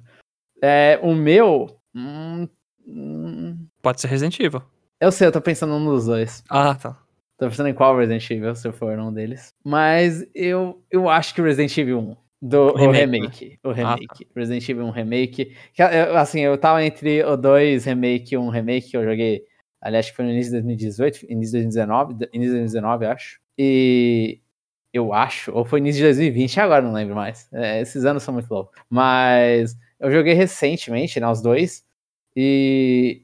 É, 0.62 0.98
o 1.02 1.14
meu. 1.14 1.68
Hum, 1.94 2.48
hum... 2.86 3.66
Pode 3.82 4.00
ser 4.00 4.08
Resident 4.08 4.38
Evil. 4.40 4.62
Eu 5.00 5.12
sei, 5.12 5.28
eu 5.28 5.32
tô 5.32 5.40
pensando 5.40 5.78
num 5.78 5.84
dos 5.84 6.06
dois. 6.06 6.42
Ah, 6.48 6.74
tá. 6.74 6.98
Tô 7.38 7.48
pensando 7.48 7.68
em 7.68 7.74
qual 7.74 7.96
Resident 7.96 8.28
Evil, 8.30 8.54
se 8.54 8.70
for 8.72 8.98
um 8.98 9.12
deles. 9.12 9.54
Mas 9.64 10.26
eu, 10.34 10.82
eu 10.90 11.08
acho 11.08 11.34
que 11.34 11.40
Resident 11.40 11.76
Evil 11.78 12.00
1. 12.00 12.16
Do, 12.40 12.68
o 12.68 12.76
remake. 12.76 12.90
O 12.92 13.00
remake. 13.00 13.50
Né? 13.50 13.58
O 13.62 13.72
remake. 13.72 14.06
Ah, 14.10 14.14
tá. 14.14 14.30
Resident 14.34 14.68
Evil 14.68 14.84
1 14.86 14.90
remake. 14.90 15.56
Que, 15.72 15.82
assim, 15.82 16.40
eu 16.40 16.58
tava 16.58 16.84
entre 16.84 17.22
o 17.24 17.36
2 17.36 17.84
remake 17.84 18.34
e 18.34 18.38
um 18.38 18.48
remake 18.48 18.90
que 18.90 18.96
eu 18.96 19.04
joguei. 19.04 19.42
Aliás, 19.80 20.06
acho 20.06 20.12
que 20.12 20.16
foi 20.16 20.24
no 20.24 20.32
início 20.32 20.50
de 20.50 20.58
2018, 20.58 21.26
início 21.30 21.58
de 21.58 21.64
2019, 21.64 22.14
início 22.32 22.54
de 22.54 22.60
2019, 22.60 23.06
acho. 23.06 23.38
E 23.56 24.40
eu 24.92 25.12
acho, 25.12 25.52
ou 25.52 25.64
foi 25.64 25.78
início 25.78 26.00
de 26.00 26.06
2020, 26.06 26.60
agora 26.60 26.82
não 26.82 26.92
lembro 26.92 27.14
mais. 27.14 27.48
É, 27.52 27.80
esses 27.80 28.04
anos 28.04 28.22
são 28.24 28.34
muito 28.34 28.50
loucos. 28.52 28.76
Mas 28.90 29.76
eu 30.00 30.10
joguei 30.10 30.34
recentemente, 30.34 31.20
né, 31.20 31.28
os 31.28 31.40
dois. 31.40 31.84
E, 32.36 33.22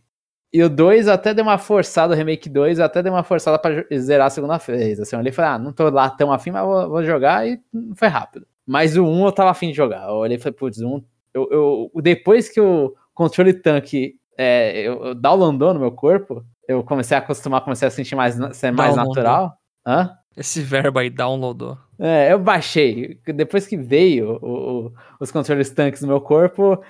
e 0.53 0.63
o 0.63 0.69
2 0.69 1.09
até 1.09 1.35
deu 1.35 1.45
uma 1.45 1.59
forçada, 1.59 2.15
o 2.15 2.17
Remake 2.17 2.49
2 2.49 2.81
até 2.81 3.03
deu 3.03 3.13
uma 3.13 3.23
forçada 3.25 3.59
pra 3.59 3.85
zerar 3.99 4.27
a 4.27 4.31
segunda 4.31 4.59
vez. 4.59 5.01
Assim, 5.01 5.17
eu 5.17 5.21
olhei 5.21 5.31
e 5.31 5.35
falei, 5.35 5.51
ah, 5.53 5.59
não 5.59 5.73
tô 5.73 5.89
lá 5.91 6.11
tão 6.11 6.33
afim, 6.33 6.51
mas 6.51 6.65
vou, 6.65 6.89
vou 6.89 7.05
jogar 7.05 7.47
e 7.47 7.61
foi 7.97 8.09
rápido. 8.09 8.47
Mas 8.67 8.97
o 8.97 9.05
1 9.05 9.27
eu 9.27 9.33
tava 9.33 9.51
afim 9.51 9.71
de 9.71 9.77
jogar. 9.77 10.09
Eu 10.09 10.15
olhei 10.15 10.37
e 10.37 10.41
falei, 10.41 10.57
putz, 10.57 10.81
um, 10.81 11.03
eu, 11.33 11.49
eu, 11.51 12.03
depois 12.03 12.49
que 12.49 12.61
o 12.61 12.95
controle 13.13 13.53
tanque 13.53 14.15
é, 14.39 14.81
eu, 14.81 15.05
eu 15.07 15.15
downloadou 15.15 15.75
no 15.75 15.81
meu 15.81 15.93
corpo, 15.93 16.45
eu 16.67 16.83
comecei 16.83 17.17
a 17.17 17.21
acostumar, 17.21 17.63
comecei 17.63 17.87
a 17.87 17.91
sentir 17.91 18.15
mais, 18.15 18.37
ser 18.57 18.71
mais 18.71 18.97
natural. 18.97 19.57
Hã? 19.87 20.11
Esse 20.37 20.61
verbo 20.61 20.99
aí, 20.99 21.11
downloadou. 21.11 21.79
É, 21.99 22.33
eu 22.33 22.39
baixei. 22.39 23.19
Depois 23.27 23.67
que 23.67 23.77
veio 23.77 24.39
o, 24.43 24.87
o, 24.87 24.93
os 25.21 25.31
controles 25.31 25.71
tanques 25.71 26.03
no 26.03 26.09
meu 26.09 26.21
corpo, 26.21 26.83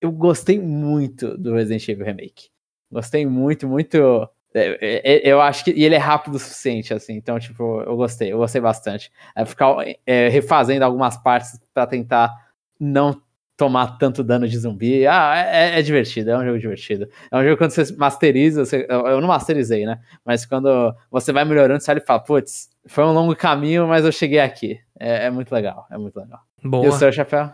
eu 0.00 0.10
gostei 0.10 0.58
muito 0.58 1.36
do 1.36 1.54
Resident 1.54 1.86
Evil 1.88 2.06
Remake. 2.06 2.48
Gostei 2.90 3.26
muito, 3.26 3.68
muito. 3.68 4.28
É, 4.54 4.78
é, 4.80 5.28
eu 5.30 5.40
acho 5.40 5.64
que 5.64 5.72
e 5.72 5.84
ele 5.84 5.94
é 5.94 5.98
rápido 5.98 6.36
o 6.36 6.38
suficiente, 6.38 6.94
assim, 6.94 7.14
então, 7.14 7.38
tipo, 7.38 7.82
eu 7.82 7.94
gostei, 7.96 8.32
eu 8.32 8.38
gostei 8.38 8.60
bastante. 8.60 9.12
É 9.34 9.44
ficar 9.44 9.74
é, 10.06 10.28
refazendo 10.28 10.84
algumas 10.84 11.16
partes 11.18 11.58
para 11.74 11.86
tentar 11.86 12.32
não 12.80 13.20
tomar 13.56 13.98
tanto 13.98 14.22
dano 14.22 14.46
de 14.46 14.58
zumbi. 14.58 15.06
Ah, 15.06 15.34
é, 15.36 15.76
é, 15.76 15.78
é, 15.78 15.82
divertido, 15.82 16.30
é 16.30 16.38
um 16.38 16.44
jogo 16.44 16.58
divertido. 16.58 17.08
É 17.30 17.36
um 17.36 17.42
jogo 17.42 17.56
quando 17.56 17.70
você 17.70 17.96
masteriza, 17.96 18.64
você, 18.64 18.86
eu 18.88 19.20
não 19.20 19.28
masterizei, 19.28 19.86
né? 19.86 20.00
Mas 20.24 20.44
quando 20.44 20.94
você 21.10 21.32
vai 21.32 21.44
melhorando, 21.44 21.80
você 21.80 21.90
olha 21.90 21.98
e 21.98 22.06
fala, 22.06 22.20
putz, 22.20 22.68
foi 22.86 23.04
um 23.04 23.12
longo 23.12 23.34
caminho, 23.34 23.86
mas 23.88 24.04
eu 24.04 24.12
cheguei 24.12 24.40
aqui. 24.40 24.78
É, 24.98 25.26
é 25.26 25.30
muito 25.30 25.52
legal, 25.52 25.86
é 25.90 25.96
muito 25.96 26.18
legal. 26.18 26.40
Boa. 26.62 26.84
E 26.84 26.88
o 26.88 26.92
seu 26.92 27.10
chapéu? 27.10 27.50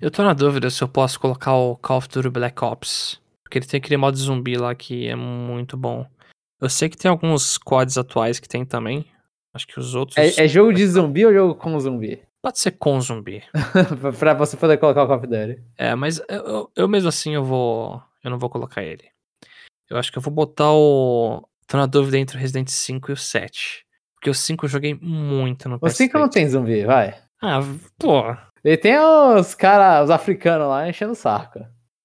Eu 0.00 0.10
tô 0.10 0.22
na 0.22 0.32
dúvida 0.32 0.70
se 0.70 0.82
eu 0.82 0.88
posso 0.88 1.20
colocar 1.20 1.54
o 1.54 1.76
Call 1.76 1.98
of 1.98 2.08
Duty 2.08 2.30
Black 2.30 2.64
Ops. 2.64 3.20
Porque 3.44 3.58
ele 3.58 3.66
tem 3.66 3.78
aquele 3.78 3.96
modo 3.96 4.16
zumbi 4.16 4.56
lá 4.56 4.74
que 4.74 5.08
é 5.08 5.16
muito 5.16 5.76
bom. 5.76 6.06
Eu 6.60 6.68
sei 6.68 6.88
que 6.88 6.96
tem 6.96 7.10
alguns 7.10 7.58
CODs 7.58 7.98
atuais 7.98 8.38
que 8.38 8.48
tem 8.48 8.64
também. 8.64 9.04
Acho 9.52 9.66
que 9.66 9.78
os 9.78 9.94
outros. 9.94 10.16
É, 10.16 10.44
é 10.44 10.48
jogo 10.48 10.72
de 10.72 10.86
zumbi 10.86 11.26
ou 11.26 11.32
jogo 11.32 11.54
com 11.54 11.78
zumbi? 11.80 12.22
Pode 12.42 12.58
ser 12.58 12.72
com 12.72 13.00
zumbi. 13.00 13.42
pra 14.18 14.34
você 14.34 14.56
poder 14.56 14.78
colocar 14.78 15.04
o 15.04 15.14
of 15.14 15.26
Duty. 15.26 15.62
É, 15.76 15.94
mas 15.94 16.22
eu, 16.28 16.70
eu, 16.74 16.88
mesmo 16.88 17.08
assim 17.08 17.34
eu 17.34 17.44
vou. 17.44 18.02
Eu 18.24 18.30
não 18.30 18.38
vou 18.38 18.48
colocar 18.48 18.82
ele. 18.82 19.04
Eu 19.88 19.98
acho 19.98 20.10
que 20.10 20.18
eu 20.18 20.22
vou 20.22 20.32
botar 20.32 20.72
o. 20.72 21.46
Tô 21.66 21.76
na 21.76 21.86
dúvida 21.86 22.18
entre 22.18 22.36
o 22.36 22.40
Resident 22.40 22.68
5 22.68 23.10
e 23.10 23.14
o 23.14 23.16
7. 23.16 23.84
Porque 24.14 24.30
o 24.30 24.34
5 24.34 24.64
eu 24.64 24.68
joguei 24.68 24.98
muito 25.00 25.68
no 25.68 25.78
PS3. 25.78 25.86
O 25.86 25.90
5 25.90 26.18
não 26.18 26.28
tem 26.28 26.48
zumbi, 26.48 26.84
vai. 26.84 27.14
Ah, 27.42 27.60
pô. 27.98 28.36
Ele 28.62 28.76
tem 28.76 28.98
os 28.98 29.54
caras, 29.54 30.04
os 30.04 30.10
africanos 30.10 30.68
lá 30.68 30.88
enchendo 30.88 31.12
o 31.12 31.16
saco. 31.16 31.60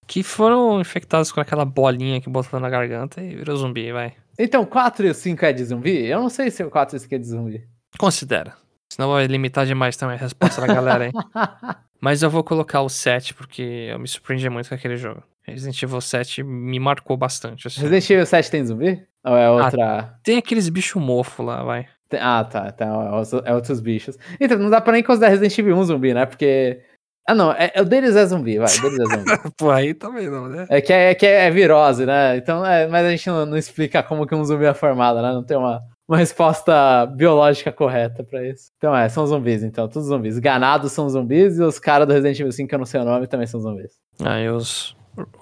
Que 0.08 0.24
foram 0.24 0.80
infectados 0.80 1.32
com 1.32 1.42
aquela 1.42 1.66
bolinha 1.66 2.22
que 2.22 2.30
botou 2.30 2.60
na 2.60 2.70
garganta 2.70 3.22
e 3.22 3.36
virou 3.36 3.58
zumbi, 3.58 3.92
vai. 3.92 4.14
Então, 4.38 4.66
4 4.66 5.08
e 5.08 5.14
5 5.14 5.46
é 5.46 5.54
de 5.54 5.66
zumbi? 5.66 6.06
Eu 6.06 6.22
não 6.22 6.30
sei 6.30 6.52
se 6.52 6.64
o 6.64 6.70
4 6.70 6.96
e 6.96 7.00
5 7.00 7.16
é 7.16 7.18
de 7.18 7.28
zumbi. 7.28 7.68
Considera. 7.98 8.56
Senão 8.96 9.12
vai 9.12 9.28
limitar 9.28 9.66
demais 9.66 9.98
também 9.98 10.16
a 10.16 10.20
resposta 10.20 10.62
da 10.62 10.68
galera, 10.68 11.08
hein? 11.08 11.12
Mas 12.00 12.24
eu 12.24 12.30
vou 12.30 12.46
colocar 12.46 12.82
o 12.82 12.88
7 12.88 13.34
porque 13.34 13.90
eu 13.92 14.00
me 14.00 14.08
surpreendi 14.08 14.50
muito 14.50 14.70
com 14.70 14.76
aquele 14.76 14.96
jogo. 14.96 15.22
Resident 15.44 15.84
Evil 15.84 16.00
7 16.00 16.42
me 16.44 16.80
marcou 16.80 17.18
bastante. 17.18 17.68
Assim. 17.68 17.82
Resident 17.82 18.10
Evil 18.10 18.26
7 18.26 18.52
tem 18.52 18.66
zumbi? 18.66 19.06
Ou 19.26 19.36
é 19.36 19.48
ah, 19.48 19.52
outra? 19.52 20.00
Ah, 20.00 20.14
tem 20.24 20.38
aqueles 20.38 20.70
bichos 20.70 21.02
mofo 21.02 21.44
lá, 21.44 21.62
vai. 21.62 21.90
Ah, 22.14 22.46
tá, 22.46 22.72
tá. 22.72 22.86
É, 22.86 23.50
é 23.50 23.54
outros 23.54 23.82
bichos. 23.82 24.18
Então, 24.40 24.58
não 24.58 24.70
dá 24.70 24.80
pra 24.80 24.94
nem 24.94 25.04
considerar 25.04 25.32
Resident 25.32 25.58
Evil 25.58 25.76
1 25.76 25.84
zumbi, 25.84 26.14
né? 26.14 26.26
Porque. 26.26 26.80
Ah, 27.28 27.36
não. 27.36 27.52
É, 27.52 27.72
é, 27.76 27.82
o 27.82 27.86
deles 27.86 28.16
é 28.16 28.26
zumbi, 28.26 28.60
vai. 28.60 28.74
O 28.78 28.82
deles 28.82 29.00
é 29.00 29.18
zumbi. 29.18 29.52
Pô, 29.60 29.72
aí 29.72 29.94
também 29.94 30.30
não, 30.30 30.48
né? 30.48 30.68
É 30.70 30.80
que 30.80 30.94
é, 30.94 31.12
é, 31.12 31.16
que 31.16 31.26
é 31.26 31.52
virose, 31.52 32.06
né? 32.06 32.38
Então, 32.38 32.66
é, 32.66 32.88
mas 32.88 33.06
a 33.06 33.12
gente 33.12 33.28
não, 33.28 33.46
não, 33.46 33.58
explica 33.58 34.02
como 34.02 34.26
que 34.26 34.34
um 34.34 34.46
zumbi 34.46 34.64
é 34.64 34.74
formado, 34.74 35.22
né? 35.22 35.34
Não 35.34 35.44
tem 35.44 35.58
uma, 35.58 35.84
uma 36.08 36.18
resposta 36.18 37.06
biológica 37.08 37.72
correta 37.72 38.24
pra 38.24 38.46
isso. 38.46 38.72
Então, 38.78 38.96
é, 38.96 39.10
são 39.10 39.26
zumbis, 39.26 39.64
então. 39.64 39.88
Todos 39.88 40.08
zumbis. 40.08 40.38
Ganados 40.40 40.92
são 40.92 41.10
zumbis 41.10 41.58
e 41.58 41.64
os 41.64 41.80
caras 41.80 42.08
do 42.08 42.14
Resident 42.14 42.40
Evil 42.40 42.52
5, 42.52 42.70
que 42.70 42.76
eu 42.76 42.80
não 42.80 42.86
sei 42.86 43.02
o 43.02 43.06
nome, 43.06 43.28
também 43.28 43.48
são 43.48 43.60
zumbis. 43.60 43.94
Ah, 44.24 44.40
e 44.40 44.50
os, 44.50 44.96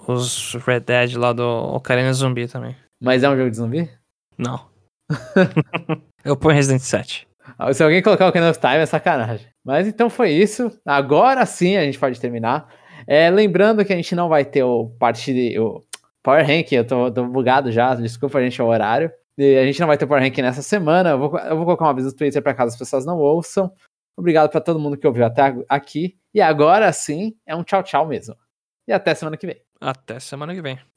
os 0.08 0.54
Red 0.66 0.80
Dead 0.80 1.16
lá 1.16 1.32
do 1.32 1.46
Ocarina 1.46 2.08
é 2.08 2.12
Zumbi 2.12 2.48
também. 2.48 2.74
Mas 3.00 3.22
é 3.22 3.28
um 3.28 3.36
jogo 3.36 3.50
de 3.50 3.56
zumbi? 3.56 3.90
Não. 4.38 4.66
Eu 6.24 6.36
ponho 6.36 6.54
Resident 6.54 6.80
7. 6.80 7.28
Ah, 7.58 7.72
se 7.72 7.82
alguém 7.82 8.02
colocar 8.02 8.24
o 8.24 8.28
Ocarina 8.28 8.50
of 8.50 8.58
Time 8.58 8.76
é 8.76 8.86
sacanagem. 8.86 9.46
Mas 9.62 9.86
então 9.86 10.08
foi 10.08 10.30
isso. 10.30 10.70
Agora 10.86 11.44
sim 11.44 11.76
a 11.76 11.84
gente 11.84 11.98
pode 11.98 12.18
terminar. 12.18 12.66
É, 13.06 13.28
lembrando 13.28 13.84
que 13.84 13.92
a 13.92 13.96
gente 13.96 14.14
não 14.14 14.28
vai 14.28 14.44
ter 14.44 14.62
o 14.62 14.88
parte 14.98 15.32
de, 15.32 15.58
o 15.58 15.82
Power 16.22 16.46
Rank, 16.46 16.72
eu 16.72 16.86
tô, 16.86 17.10
tô 17.10 17.26
bugado 17.26 17.70
já, 17.70 17.94
desculpa 17.94 18.38
a 18.38 18.42
gente 18.42 18.60
o 18.62 18.66
horário. 18.66 19.12
E 19.36 19.58
a 19.58 19.64
gente 19.64 19.80
não 19.80 19.86
vai 19.86 19.98
ter 19.98 20.06
Power 20.06 20.22
Rank 20.22 20.38
nessa 20.38 20.62
semana. 20.62 21.10
Eu 21.10 21.18
vou, 21.18 21.38
eu 21.38 21.56
vou 21.56 21.64
colocar 21.64 21.84
uma 21.84 21.90
aviso 21.90 22.08
no 22.08 22.14
Twitter 22.14 22.42
para 22.42 22.54
caso 22.54 22.72
as 22.72 22.78
pessoas 22.78 23.04
não 23.04 23.18
ouçam. 23.18 23.72
Obrigado 24.16 24.50
para 24.50 24.60
todo 24.60 24.78
mundo 24.78 24.96
que 24.96 25.06
ouviu 25.06 25.24
até 25.24 25.54
aqui. 25.68 26.16
E 26.32 26.40
agora 26.40 26.92
sim 26.92 27.36
é 27.46 27.54
um 27.54 27.64
tchau, 27.64 27.82
tchau 27.82 28.06
mesmo. 28.06 28.36
E 28.86 28.92
até 28.92 29.14
semana 29.14 29.36
que 29.36 29.46
vem. 29.46 29.60
Até 29.80 30.20
semana 30.20 30.54
que 30.54 30.62
vem. 30.62 30.78